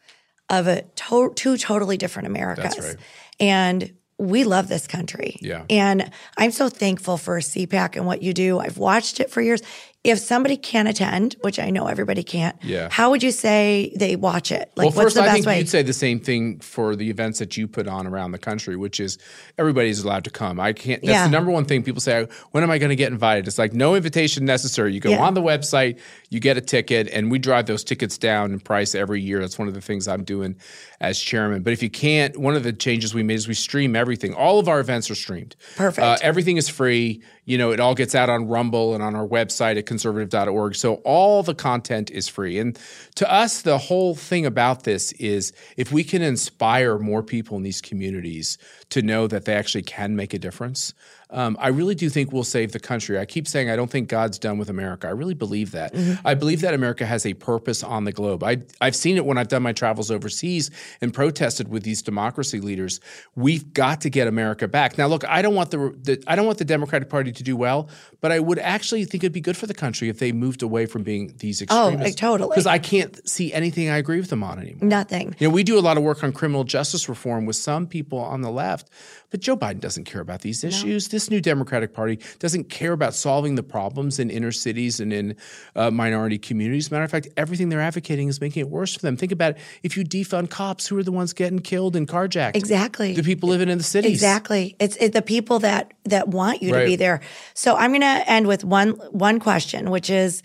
of 0.49 0.67
a 0.67 0.83
to- 0.83 1.33
two 1.35 1.57
totally 1.57 1.97
different 1.97 2.27
Americas. 2.27 2.63
That's 2.63 2.79
right. 2.79 2.95
And 3.41 3.93
we 4.17 4.43
love 4.45 4.67
this 4.69 4.87
country. 4.87 5.37
Yeah. 5.41 5.65
And 5.69 6.11
I'm 6.37 6.51
so 6.51 6.69
thankful 6.69 7.17
for 7.17 7.39
CPAC 7.39 7.97
and 7.97 8.05
what 8.05 8.21
you 8.21 8.33
do. 8.33 8.59
I've 8.59 8.77
watched 8.77 9.19
it 9.19 9.29
for 9.29 9.41
years. 9.41 9.61
If 10.03 10.19
somebody 10.19 10.57
can't 10.57 10.89
attend, 10.89 11.37
which 11.41 11.59
I 11.59 11.69
know 11.69 11.87
everybody 11.87 12.23
can't, 12.23 12.57
Yeah. 12.61 12.89
how 12.91 13.09
would 13.11 13.23
you 13.23 13.31
say 13.31 13.93
they 13.95 14.17
watch 14.17 14.51
it? 14.51 14.69
Like, 14.75 14.89
well, 14.93 15.05
what's 15.05 15.15
the 15.15 15.21
I 15.21 15.25
best 15.27 15.33
think 15.35 15.45
way? 15.45 15.59
you'd 15.59 15.69
say 15.69 15.81
the 15.81 15.93
same 15.93 16.19
thing 16.19 16.59
for 16.59 16.97
the 16.97 17.09
events 17.09 17.39
that 17.39 17.55
you 17.55 17.69
put 17.69 17.87
on 17.87 18.05
around 18.05 18.33
the 18.33 18.37
country, 18.37 18.75
which 18.75 18.99
is 18.99 19.17
everybody's 19.57 20.01
allowed 20.03 20.25
to 20.25 20.29
come. 20.29 20.59
I 20.59 20.73
can't. 20.73 21.01
That's 21.01 21.09
Yeah. 21.13 21.23
the 21.23 21.31
number 21.31 21.51
one 21.51 21.63
thing 21.63 21.83
people 21.83 22.01
say. 22.01 22.27
When 22.51 22.63
am 22.63 22.69
I 22.69 22.79
going 22.79 22.89
to 22.89 22.97
get 22.97 23.13
invited? 23.13 23.47
It's 23.47 23.57
like 23.57 23.71
no 23.71 23.95
invitation 23.95 24.43
necessary. 24.43 24.93
You 24.93 24.99
go 24.99 25.11
Yeah. 25.11 25.23
on 25.23 25.35
the 25.35 25.41
website, 25.41 25.95
you 26.33 26.39
get 26.39 26.57
a 26.57 26.61
ticket, 26.61 27.07
and 27.09 27.29
we 27.29 27.39
drive 27.39 27.65
those 27.65 27.83
tickets 27.83 28.17
down 28.17 28.51
in 28.51 28.59
price 28.59 28.95
every 28.95 29.21
year. 29.21 29.39
That's 29.39 29.59
one 29.59 29.67
of 29.67 29.73
the 29.73 29.81
things 29.81 30.07
I'm 30.07 30.23
doing 30.23 30.55
as 30.99 31.19
chairman. 31.19 31.63
But 31.63 31.73
if 31.73 31.83
you 31.83 31.89
can't, 31.89 32.37
one 32.37 32.55
of 32.55 32.63
the 32.63 32.73
changes 32.73 33.13
we 33.13 33.23
made 33.23 33.35
is 33.35 33.47
we 33.47 33.53
stream 33.53 33.95
everything. 33.95 34.33
All 34.33 34.59
of 34.59 34.67
our 34.67 34.79
events 34.79 35.11
are 35.11 35.15
streamed. 35.15 35.55
Perfect. 35.75 36.03
Uh, 36.03 36.17
everything 36.21 36.57
is 36.57 36.69
free. 36.69 37.21
You 37.45 37.57
know, 37.57 37.71
it 37.71 37.79
all 37.79 37.93
gets 37.93 38.15
out 38.15 38.29
on 38.29 38.47
Rumble 38.47 38.93
and 38.93 39.03
on 39.03 39.15
our 39.15 39.27
website 39.27 39.77
at 39.77 39.85
conservative.org. 39.85 40.75
So 40.75 40.95
all 41.03 41.43
the 41.43 41.53
content 41.53 42.09
is 42.09 42.27
free. 42.27 42.57
And 42.57 42.79
to 43.15 43.31
us, 43.31 43.61
the 43.61 43.77
whole 43.77 44.15
thing 44.15 44.45
about 44.45 44.83
this 44.83 45.11
is 45.13 45.51
if 45.75 45.91
we 45.91 46.03
can 46.03 46.21
inspire 46.21 46.97
more 46.97 47.21
people 47.21 47.57
in 47.57 47.63
these 47.63 47.81
communities 47.81 48.57
to 48.89 49.01
know 49.01 49.27
that 49.27 49.45
they 49.45 49.53
actually 49.53 49.83
can 49.83 50.15
make 50.15 50.33
a 50.33 50.39
difference, 50.39 50.93
um, 51.33 51.57
I 51.59 51.69
really 51.69 51.95
do 51.95 52.09
think 52.09 52.31
we'll 52.31 52.43
save 52.43 52.71
the 52.71 52.79
country. 52.79 53.17
I 53.17 53.25
keep 53.25 53.47
saying 53.47 53.69
I 53.69 53.75
don't 53.75 53.89
think 53.89 54.07
God's 54.07 54.37
done 54.37 54.57
with 54.59 54.69
America. 54.69 55.07
I 55.07 55.11
really 55.11 55.33
believe 55.33 55.71
that. 55.71 55.93
I 56.23 56.35
believe 56.35 56.61
that 56.61 56.73
America 56.73 57.05
has 57.05 57.25
a 57.25 57.33
purpose 57.33 57.83
on 57.83 58.03
the 58.03 58.11
globe. 58.11 58.43
I, 58.43 58.61
I've 58.79 58.95
seen 58.95 59.17
it 59.17 59.25
when 59.25 59.37
I've 59.37 59.47
done 59.47 59.63
my 59.63 59.73
travels 59.73 60.11
overseas 60.11 60.69
and 61.01 61.13
protested 61.13 61.67
with 61.67 61.83
these 61.83 62.03
democracy 62.03 62.61
leaders. 62.61 62.99
We've 63.35 63.73
got 63.73 64.01
to 64.01 64.09
get 64.09 64.27
America 64.27 64.67
back. 64.67 64.97
Now, 64.97 65.07
look, 65.07 65.25
I 65.25 65.41
don't 65.41 65.55
want 65.55 65.71
the, 65.71 65.77
the 66.01 66.23
I 66.27 66.35
don't 66.35 66.45
want 66.45 66.59
the 66.59 66.65
Democratic 66.65 67.09
Party 67.09 67.31
to 67.31 67.43
do 67.43 67.57
well, 67.57 67.89
but 68.21 68.31
I 68.31 68.39
would 68.39 68.59
actually 68.59 69.05
think 69.05 69.23
it'd 69.23 69.33
be 69.33 69.41
good 69.41 69.57
for 69.57 69.65
the 69.65 69.73
country 69.73 70.09
if 70.09 70.19
they 70.19 70.31
moved 70.31 70.61
away 70.61 70.85
from 70.85 71.01
being 71.01 71.33
these 71.37 71.61
extremists. 71.61 72.15
Oh, 72.21 72.27
totally. 72.27 72.49
Because 72.49 72.67
I 72.67 72.77
can't 72.77 73.27
see 73.27 73.51
anything 73.51 73.89
I 73.89 73.97
agree 73.97 74.19
with 74.19 74.29
them 74.29 74.43
on 74.43 74.59
anymore. 74.59 74.87
Nothing. 74.87 75.35
You 75.39 75.47
know, 75.47 75.53
we 75.53 75.63
do 75.63 75.79
a 75.79 75.81
lot 75.81 75.97
of 75.97 76.03
work 76.03 76.23
on 76.23 76.31
criminal 76.31 76.63
justice 76.63 77.09
reform 77.09 77.45
with 77.45 77.55
some 77.55 77.87
people 77.87 78.19
on 78.19 78.41
the 78.41 78.51
left, 78.51 78.89
but 79.31 79.39
Joe 79.39 79.57
Biden 79.57 79.79
doesn't 79.79 80.03
care 80.03 80.21
about 80.21 80.41
these 80.41 80.63
issues. 80.63 81.07
This 81.07 81.22
new 81.29 81.41
Democratic 81.41 81.93
Party 81.93 82.19
doesn't 82.39 82.69
care 82.69 82.93
about 82.93 83.13
solving 83.13 83.55
the 83.55 83.63
problems 83.63 84.19
in 84.19 84.29
inner 84.29 84.51
cities 84.51 84.99
and 84.99 85.11
in 85.11 85.35
uh, 85.75 85.91
minority 85.91 86.37
communities. 86.37 86.91
Matter 86.91 87.03
of 87.03 87.11
fact, 87.11 87.27
everything 87.37 87.69
they're 87.69 87.81
advocating 87.81 88.27
is 88.27 88.41
making 88.41 88.61
it 88.61 88.69
worse 88.69 88.95
for 88.95 89.01
them. 89.01 89.17
Think 89.17 89.31
about 89.31 89.51
it. 89.51 89.57
If 89.83 89.97
you 89.97 90.03
defund 90.03 90.49
cops, 90.49 90.87
who 90.87 90.97
are 90.97 91.03
the 91.03 91.11
ones 91.11 91.33
getting 91.33 91.59
killed 91.59 91.95
and 91.95 92.07
carjacked? 92.07 92.55
Exactly. 92.55 93.13
The 93.13 93.23
people 93.23 93.49
living 93.49 93.69
in 93.69 93.77
the 93.77 93.83
cities. 93.83 94.11
Exactly. 94.11 94.75
It's 94.79 94.95
it, 94.97 95.13
the 95.13 95.21
people 95.21 95.59
that 95.59 95.93
that 96.05 96.27
want 96.27 96.61
you 96.61 96.73
to 96.73 96.85
be 96.85 96.95
there. 96.95 97.21
So 97.53 97.75
I'm 97.75 97.91
going 97.91 98.01
to 98.01 98.29
end 98.29 98.47
with 98.47 98.63
one 98.63 98.91
one 99.11 99.39
question, 99.39 99.89
which 99.89 100.09
is, 100.09 100.43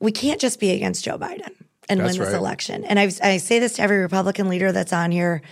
we 0.00 0.12
can't 0.12 0.40
just 0.40 0.60
be 0.60 0.70
against 0.70 1.04
Joe 1.04 1.18
Biden 1.18 1.54
and 1.88 2.00
That's 2.00 2.12
win 2.12 2.20
this 2.20 2.32
right. 2.32 2.38
election. 2.38 2.84
And 2.84 2.98
I 2.98 3.10
I 3.22 3.36
say 3.36 3.58
this 3.58 3.74
to 3.74 3.82
every 3.82 3.98
Republican 3.98 4.48
leader 4.48 4.72
that's 4.72 4.92
on 4.92 5.10
here. 5.10 5.42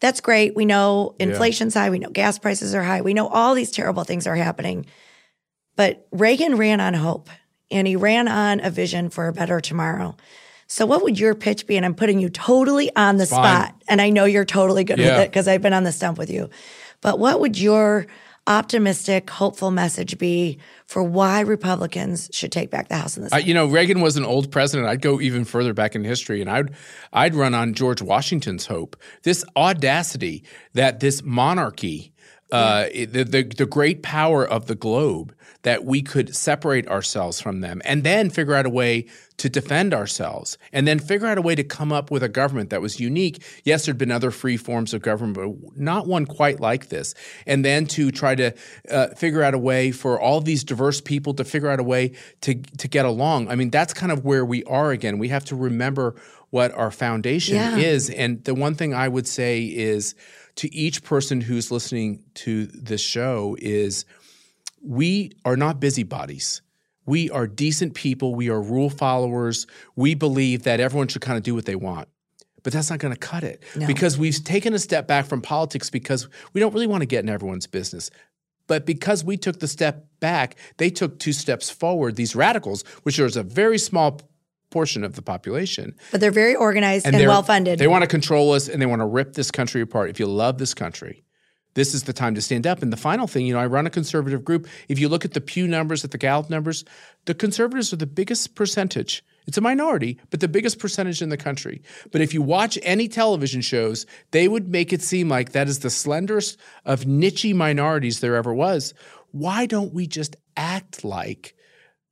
That's 0.00 0.20
great. 0.20 0.54
We 0.56 0.64
know 0.64 1.14
inflation's 1.18 1.74
high. 1.74 1.90
We 1.90 1.98
know 1.98 2.08
gas 2.10 2.38
prices 2.38 2.74
are 2.74 2.82
high. 2.82 3.02
We 3.02 3.14
know 3.14 3.28
all 3.28 3.54
these 3.54 3.70
terrible 3.70 4.04
things 4.04 4.26
are 4.26 4.34
happening. 4.36 4.86
But 5.76 6.06
Reagan 6.10 6.56
ran 6.56 6.80
on 6.80 6.94
hope 6.94 7.28
and 7.70 7.86
he 7.86 7.96
ran 7.96 8.26
on 8.28 8.60
a 8.60 8.70
vision 8.70 9.10
for 9.10 9.28
a 9.28 9.32
better 9.32 9.60
tomorrow. 9.60 10.16
So, 10.66 10.86
what 10.86 11.02
would 11.02 11.18
your 11.18 11.34
pitch 11.34 11.66
be? 11.66 11.76
And 11.76 11.84
I'm 11.84 11.94
putting 11.94 12.18
you 12.20 12.28
totally 12.28 12.94
on 12.94 13.16
the 13.16 13.26
Fine. 13.26 13.38
spot. 13.44 13.74
And 13.88 14.00
I 14.00 14.10
know 14.10 14.24
you're 14.24 14.44
totally 14.44 14.84
good 14.84 14.98
Yeah. 14.98 15.16
with 15.16 15.24
it 15.24 15.30
because 15.30 15.48
I've 15.48 15.62
been 15.62 15.72
on 15.72 15.84
the 15.84 15.92
stump 15.92 16.16
with 16.16 16.30
you. 16.30 16.48
But 17.00 17.18
what 17.18 17.40
would 17.40 17.58
your 17.58 18.06
optimistic, 18.50 19.30
hopeful 19.30 19.70
message 19.70 20.18
be 20.18 20.58
for 20.86 21.04
why 21.04 21.40
Republicans 21.40 22.28
should 22.32 22.50
take 22.50 22.68
back 22.68 22.88
the 22.88 22.96
House 22.96 23.16
and 23.16 23.24
the 23.24 23.28
I, 23.28 23.38
Senate? 23.38 23.46
you 23.46 23.54
know, 23.54 23.66
Reagan 23.66 24.00
was 24.00 24.16
an 24.16 24.24
old 24.24 24.50
president. 24.50 24.88
I'd 24.88 25.00
go 25.00 25.20
even 25.20 25.44
further 25.44 25.72
back 25.72 25.94
in 25.94 26.02
history, 26.02 26.40
and 26.40 26.50
I'd 26.50 26.74
I'd 27.12 27.34
run 27.36 27.54
on 27.54 27.74
George 27.74 28.02
Washington's 28.02 28.66
hope. 28.66 28.96
This 29.22 29.44
audacity 29.56 30.42
that 30.74 30.98
this 30.98 31.22
monarchy, 31.22 32.12
uh, 32.52 32.84
the, 32.92 33.24
the 33.24 33.42
the 33.42 33.66
great 33.66 34.02
power 34.02 34.46
of 34.46 34.66
the 34.66 34.74
globe, 34.74 35.34
that 35.62 35.84
we 35.84 36.02
could 36.02 36.34
separate 36.34 36.88
ourselves 36.88 37.40
from 37.40 37.60
them, 37.60 37.80
and 37.84 38.02
then 38.04 38.30
figure 38.30 38.54
out 38.54 38.66
a 38.66 38.70
way 38.70 39.06
to 39.36 39.48
defend 39.48 39.94
ourselves, 39.94 40.58
and 40.72 40.86
then 40.86 40.98
figure 40.98 41.26
out 41.26 41.38
a 41.38 41.42
way 41.42 41.54
to 41.54 41.64
come 41.64 41.92
up 41.92 42.10
with 42.10 42.22
a 42.22 42.28
government 42.28 42.70
that 42.70 42.82
was 42.82 43.00
unique. 43.00 43.42
Yes, 43.64 43.84
there'd 43.86 43.96
been 43.96 44.10
other 44.10 44.30
free 44.30 44.56
forms 44.58 44.92
of 44.92 45.00
government, 45.02 45.36
but 45.36 45.78
not 45.80 46.06
one 46.06 46.26
quite 46.26 46.60
like 46.60 46.88
this. 46.88 47.14
And 47.46 47.64
then 47.64 47.86
to 47.86 48.10
try 48.10 48.34
to 48.34 48.52
uh, 48.90 49.08
figure 49.08 49.42
out 49.42 49.54
a 49.54 49.58
way 49.58 49.92
for 49.92 50.20
all 50.20 50.40
these 50.40 50.62
diverse 50.64 51.00
people 51.00 51.32
to 51.34 51.44
figure 51.44 51.68
out 51.70 51.80
a 51.80 51.84
way 51.84 52.12
to 52.42 52.54
to 52.54 52.88
get 52.88 53.04
along. 53.06 53.48
I 53.48 53.54
mean, 53.54 53.70
that's 53.70 53.94
kind 53.94 54.12
of 54.12 54.24
where 54.24 54.44
we 54.44 54.62
are 54.64 54.90
again. 54.90 55.18
We 55.18 55.28
have 55.28 55.44
to 55.46 55.56
remember 55.56 56.16
what 56.50 56.72
our 56.72 56.90
foundation 56.90 57.54
Yeah. 57.56 57.76
is. 57.76 58.10
And 58.10 58.42
the 58.44 58.54
one 58.54 58.74
thing 58.74 58.92
I 58.92 59.06
would 59.08 59.26
say 59.28 59.62
is 59.62 60.14
to 60.56 60.74
each 60.74 61.02
person 61.02 61.40
who's 61.40 61.70
listening 61.70 62.22
to 62.34 62.66
this 62.66 63.00
show 63.00 63.56
is 63.60 64.04
we 64.82 65.32
are 65.44 65.56
not 65.56 65.80
busybodies. 65.80 66.62
We 67.06 67.30
are 67.30 67.46
decent 67.46 67.94
people. 67.94 68.34
We 68.34 68.50
are 68.50 68.60
rule 68.60 68.90
followers. 68.90 69.66
We 69.96 70.14
believe 70.14 70.62
that 70.64 70.80
everyone 70.80 71.08
should 71.08 71.22
kind 71.22 71.36
of 71.36 71.42
do 71.42 71.54
what 71.54 71.64
they 71.66 71.74
want. 71.76 72.08
But 72.62 72.72
that's 72.74 72.90
not 72.90 72.98
going 72.98 73.14
to 73.14 73.18
cut 73.18 73.42
it 73.42 73.62
No. 73.74 73.86
because 73.86 74.18
we've 74.18 74.42
taken 74.44 74.74
a 74.74 74.78
step 74.78 75.06
back 75.06 75.26
from 75.26 75.40
politics 75.40 75.88
because 75.88 76.28
we 76.52 76.60
don't 76.60 76.74
really 76.74 76.86
want 76.86 77.00
to 77.00 77.06
get 77.06 77.24
in 77.24 77.30
everyone's 77.30 77.66
business. 77.66 78.10
But 78.66 78.86
because 78.86 79.24
we 79.24 79.36
took 79.36 79.58
the 79.60 79.66
step 79.66 80.06
back, 80.20 80.56
they 80.76 80.90
took 80.90 81.18
two 81.18 81.32
steps 81.32 81.70
forward. 81.70 82.16
These 82.16 82.36
radicals, 82.36 82.82
which 83.02 83.18
is 83.18 83.36
a 83.36 83.42
very 83.42 83.78
small 83.78 84.20
portion 84.70 85.04
of 85.04 85.14
the 85.16 85.22
population, 85.22 85.94
But 86.12 86.20
they're 86.20 86.30
very 86.30 86.54
organized 86.54 87.06
and, 87.06 87.14
they're- 87.14 87.28
well 87.28 87.42
funded. 87.42 87.78
They 87.78 87.88
want 87.88 88.02
to 88.02 88.08
control 88.08 88.52
us 88.52 88.68
and 88.68 88.80
they 88.80 88.86
want 88.86 89.00
to 89.00 89.06
rip 89.06 89.34
this 89.34 89.50
country 89.50 89.80
apart. 89.80 90.10
If 90.10 90.18
you 90.20 90.26
love 90.26 90.58
this 90.58 90.74
country, 90.74 91.24
this 91.74 91.94
is 91.94 92.04
the 92.04 92.12
time 92.12 92.34
to 92.36 92.40
stand 92.42 92.66
up. 92.66 92.82
And 92.82 92.92
the 92.92 92.96
final 92.96 93.26
thing, 93.26 93.46
you 93.46 93.54
know, 93.54 93.60
I 93.60 93.66
run 93.66 93.86
a 93.86 93.90
conservative 93.90 94.44
group. 94.44 94.66
If 94.88 94.98
you 94.98 95.08
look 95.08 95.24
at 95.24 95.34
the 95.34 95.40
Pew 95.40 95.66
numbers, 95.68 96.04
at 96.04 96.10
the 96.12 96.18
Gallup 96.18 96.50
numbers, 96.50 96.84
the 97.26 97.34
conservatives 97.34 97.92
are 97.92 97.96
the 97.96 98.06
biggest 98.06 98.54
percentage. 98.54 99.24
It's 99.46 99.58
a 99.58 99.60
minority, 99.60 100.20
but 100.30 100.40
the 100.40 100.48
biggest 100.48 100.78
percentage 100.78 101.22
in 101.22 101.28
the 101.30 101.36
country. 101.36 101.82
But 102.12 102.20
if 102.20 102.32
you 102.34 102.42
watch 102.42 102.78
any 102.82 103.08
television 103.08 103.60
shows, 103.62 104.06
they 104.30 104.46
would 104.48 104.68
make 104.68 104.92
it 104.92 105.02
seem 105.02 105.28
like 105.28 105.52
that 105.52 105.68
is 105.68 105.80
the 105.80 105.88
slenderest 105.90 106.56
of 106.84 107.06
niche 107.06 107.46
minorities 107.54 108.20
there 108.20 108.36
ever 108.36 108.54
was. 108.54 108.94
Why 109.32 109.66
don't 109.66 109.92
we 109.94 110.06
just 110.06 110.36
act 110.56 111.04
like 111.04 111.54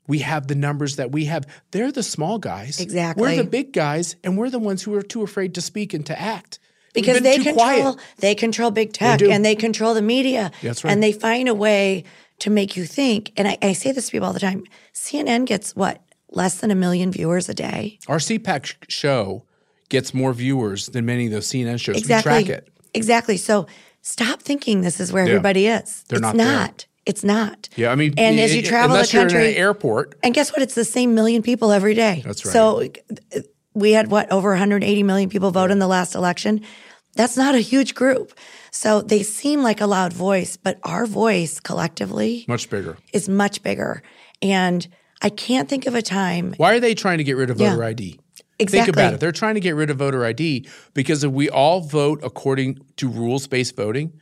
we 0.08 0.18
have 0.20 0.48
the 0.48 0.54
numbers 0.56 0.96
that 0.96 1.12
we 1.12 1.26
have? 1.26 1.46
They're 1.70 1.92
the 1.92 2.02
small 2.02 2.38
guys. 2.38 2.80
Exactly. 2.80 3.22
We're 3.22 3.36
the 3.36 3.48
big 3.48 3.72
guys, 3.72 4.16
and 4.24 4.36
we're 4.36 4.50
the 4.50 4.58
ones 4.58 4.82
who 4.82 4.94
are 4.94 5.02
too 5.02 5.22
afraid 5.22 5.54
to 5.54 5.60
speak 5.60 5.94
and 5.94 6.04
to 6.06 6.20
act. 6.20 6.58
Because 6.94 7.20
they 7.20 7.36
control 7.36 7.54
quiet. 7.54 7.96
they 8.18 8.34
control 8.34 8.70
big 8.72 8.92
tech 8.92 9.20
do. 9.20 9.30
and 9.30 9.44
they 9.44 9.54
control 9.54 9.94
the 9.94 10.02
media. 10.02 10.50
That's 10.62 10.82
right. 10.82 10.90
And 10.90 11.00
they 11.02 11.12
find 11.12 11.48
a 11.48 11.54
way 11.54 12.02
to 12.40 12.50
make 12.50 12.76
you 12.76 12.84
think. 12.86 13.32
And 13.36 13.46
I, 13.46 13.58
I 13.62 13.72
say 13.74 13.92
this 13.92 14.06
to 14.06 14.12
people 14.12 14.26
all 14.26 14.32
the 14.32 14.40
time. 14.40 14.64
CNN 14.94 15.44
gets 15.46 15.76
what 15.76 16.02
less 16.30 16.58
than 16.60 16.70
a 16.70 16.74
million 16.74 17.12
viewers 17.12 17.48
a 17.48 17.54
day. 17.54 17.98
Our 18.08 18.16
CPAC 18.16 18.74
show 18.88 19.44
gets 19.90 20.12
more 20.12 20.32
viewers 20.32 20.86
than 20.88 21.06
many 21.06 21.26
of 21.26 21.32
those 21.32 21.46
CNN 21.46 21.78
shows. 21.80 21.96
Exactly. 21.98 22.32
We 22.32 22.44
track 22.44 22.58
it. 22.58 22.68
Exactly. 22.94 23.36
So 23.36 23.66
stop 24.02 24.42
thinking 24.42 24.80
this 24.80 24.98
is 24.98 25.12
where 25.12 25.24
Yeah. 25.24 25.30
everybody 25.32 25.66
is. 25.66 26.04
They're 26.08 26.16
it's 26.16 26.22
not 26.22 26.36
there. 26.36 26.46
not. 26.46 26.86
It's 27.08 27.24
not. 27.24 27.70
Yeah, 27.74 27.90
I 27.90 27.94
mean, 27.94 28.12
And 28.18 28.38
as 28.38 28.54
you 28.54 28.60
travel 28.62 28.94
the 28.98 29.06
country- 29.06 29.56
airport, 29.56 30.18
And 30.22 30.34
guess 30.34 30.52
what? 30.52 30.60
It's 30.60 30.74
the 30.74 30.84
same 30.84 31.14
million 31.14 31.40
people 31.42 31.72
every 31.72 31.94
day. 31.94 32.22
That's 32.24 32.44
right. 32.44 32.52
So 32.52 32.82
we 33.72 33.92
had 33.92 34.08
what 34.10 34.30
over 34.30 34.50
180 34.50 35.02
million 35.04 35.30
people 35.30 35.50
vote 35.50 35.70
in 35.70 35.78
the 35.78 35.86
last 35.86 36.14
election. 36.14 36.60
That's 37.16 37.34
not 37.36 37.54
a 37.54 37.60
huge 37.60 37.94
group. 37.94 38.34
So 38.70 39.00
they 39.00 39.22
seem 39.22 39.62
like 39.62 39.80
a 39.80 39.86
loud 39.86 40.12
voice, 40.12 40.58
but 40.58 40.78
our 40.82 41.06
voice 41.06 41.60
collectively 41.60 42.44
much 42.46 42.68
bigger. 42.68 42.98
is 43.14 43.26
much 43.26 43.62
bigger. 43.62 44.02
And 44.42 44.86
I 45.22 45.30
can't 45.30 45.66
think 45.68 45.86
of 45.86 45.94
a 45.94 46.02
time 46.02 46.52
Why 46.58 46.74
are 46.74 46.80
they 46.80 46.94
trying 46.94 47.18
to 47.18 47.24
get 47.24 47.36
rid 47.38 47.48
of 47.48 47.58
Yeah. 47.58 47.70
voter 47.70 47.84
ID? 47.84 48.20
exactly. 48.58 48.84
Think 48.84 48.88
about 48.96 49.14
it. 49.14 49.20
They're 49.20 49.32
trying 49.32 49.54
to 49.54 49.60
get 49.60 49.74
rid 49.76 49.88
of 49.88 49.96
voter 49.96 50.26
ID 50.26 50.66
because 50.92 51.24
if 51.24 51.32
we 51.32 51.48
all 51.48 51.80
vote 51.80 52.20
according 52.22 52.80
to 52.98 53.08
rules 53.08 53.46
based 53.46 53.74
voting, 53.76 54.12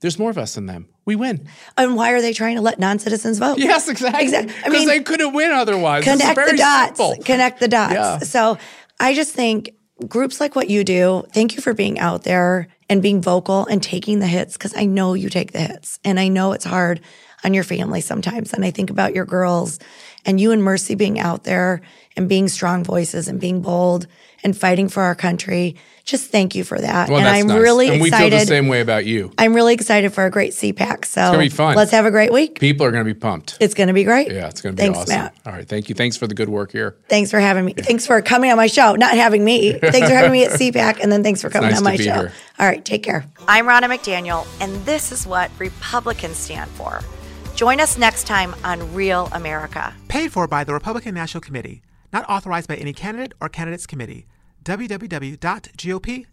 there's 0.00 0.18
more 0.18 0.30
of 0.30 0.38
us 0.38 0.54
than 0.54 0.66
them. 0.66 0.88
We 1.04 1.16
win. 1.16 1.48
And 1.76 1.96
why 1.96 2.12
are 2.12 2.20
they 2.20 2.32
trying 2.32 2.56
to 2.56 2.62
let 2.62 2.78
non-citizens 2.78 3.38
vote? 3.38 3.58
Yes, 3.58 3.88
exactly. 3.88 4.24
Exactly. 4.24 4.54
I 4.54 4.68
Because 4.68 4.72
mean, 4.80 4.88
they 4.88 5.00
couldn't 5.00 5.32
win 5.34 5.52
otherwise. 5.52 6.04
Connect 6.04 6.34
the 6.36 6.56
dots. 6.56 6.98
simple. 6.98 7.24
Connect 7.24 7.60
the 7.60 7.68
dots. 7.68 7.94
Yeah. 7.94 8.18
So 8.18 8.58
I 8.98 9.14
just 9.14 9.32
think 9.32 9.70
groups 10.08 10.40
like 10.40 10.54
what 10.56 10.68
you 10.68 10.84
do, 10.84 11.24
thank 11.32 11.54
you 11.56 11.62
for 11.62 11.72
being 11.74 11.98
out 11.98 12.24
there 12.24 12.68
and 12.90 13.02
being 13.02 13.22
vocal 13.22 13.66
and 13.66 13.82
taking 13.82 14.18
the 14.18 14.26
hits 14.26 14.54
because 14.54 14.76
I 14.76 14.84
know 14.84 15.14
you 15.14 15.30
take 15.30 15.52
the 15.52 15.60
hits 15.60 15.98
and 16.04 16.20
I 16.20 16.28
know 16.28 16.52
it's 16.52 16.64
hard 16.64 17.00
on 17.44 17.54
your 17.54 17.64
family 17.64 18.00
sometimes. 18.00 18.52
And 18.52 18.64
I 18.64 18.70
think 18.70 18.90
about 18.90 19.14
your 19.14 19.24
girls 19.24 19.78
and 20.24 20.40
you 20.40 20.50
and 20.52 20.62
Mercy 20.62 20.96
being 20.96 21.18
out 21.18 21.44
there 21.44 21.82
and 22.16 22.28
being 22.28 22.48
strong 22.48 22.82
voices 22.84 23.28
and 23.28 23.40
being 23.40 23.62
bold 23.62 24.06
and 24.46 24.56
fighting 24.56 24.88
for 24.88 25.02
our 25.02 25.16
country. 25.16 25.74
Just 26.04 26.30
thank 26.30 26.54
you 26.54 26.62
for 26.62 26.80
that. 26.80 27.08
Well, 27.08 27.18
and 27.18 27.26
that's 27.26 27.40
I'm 27.40 27.48
nice. 27.48 27.60
really 27.60 27.88
and 27.88 28.00
we 28.00 28.08
excited. 28.08 28.30
feel 28.30 28.38
the 28.38 28.46
same 28.46 28.68
way 28.68 28.80
about 28.80 29.04
you. 29.06 29.32
I'm 29.38 29.54
really 29.54 29.74
excited 29.74 30.14
for 30.14 30.24
a 30.24 30.30
great 30.30 30.52
CPAC. 30.52 31.04
So 31.04 31.20
gonna 31.20 31.38
be 31.38 31.48
fun. 31.48 31.74
let's 31.74 31.90
have 31.90 32.06
a 32.06 32.12
great 32.12 32.32
week. 32.32 32.60
People 32.60 32.86
are 32.86 32.92
going 32.92 33.04
to 33.04 33.12
be 33.12 33.18
pumped. 33.18 33.58
It's 33.58 33.74
going 33.74 33.88
to 33.88 33.92
be 33.92 34.04
great. 34.04 34.30
Yeah, 34.30 34.46
it's 34.46 34.60
going 34.60 34.76
to 34.76 34.80
be 34.80 34.86
Thanks, 34.86 35.00
awesome. 35.00 35.16
Matt. 35.16 35.36
All 35.44 35.52
right, 35.52 35.68
thank 35.68 35.88
you. 35.88 35.96
Thanks 35.96 36.16
for 36.16 36.28
the 36.28 36.34
good 36.34 36.48
work 36.48 36.70
here. 36.70 36.96
Thanks 37.08 37.32
for 37.32 37.40
having 37.40 37.64
me. 37.64 37.74
Thanks 37.74 38.06
for 38.06 38.22
coming 38.22 38.52
on 38.52 38.56
my 38.56 38.68
show. 38.68 38.94
Not 38.94 39.14
having 39.14 39.44
me. 39.44 39.72
Thanks 39.80 40.08
for 40.08 40.14
having 40.14 40.30
me 40.30 40.44
at 40.44 40.52
CPAC, 40.52 41.00
and 41.02 41.10
then 41.10 41.24
thanks 41.24 41.42
for 41.42 41.50
coming 41.50 41.70
nice 41.70 41.78
on 41.78 41.82
to 41.82 41.90
my 41.90 41.96
be 41.96 42.04
show. 42.04 42.14
here. 42.14 42.32
All 42.60 42.66
right, 42.68 42.84
take 42.84 43.02
care. 43.02 43.24
I'm 43.48 43.66
Ronna 43.66 43.92
McDaniel, 43.92 44.46
and 44.60 44.72
this 44.86 45.10
is 45.10 45.26
what 45.26 45.50
Republicans 45.58 46.36
stand 46.36 46.70
for. 46.70 47.00
Join 47.56 47.80
us 47.80 47.98
next 47.98 48.28
time 48.28 48.54
on 48.62 48.94
Real 48.94 49.28
America. 49.32 49.92
Paid 50.06 50.30
for 50.30 50.46
by 50.46 50.62
the 50.62 50.72
Republican 50.72 51.14
National 51.16 51.40
Committee. 51.40 51.82
Not 52.12 52.28
authorized 52.28 52.68
by 52.68 52.76
any 52.76 52.92
candidate 52.92 53.32
or 53.40 53.48
candidates 53.48 53.86
committee. 53.86 54.26
www.gop.com. 54.66 56.26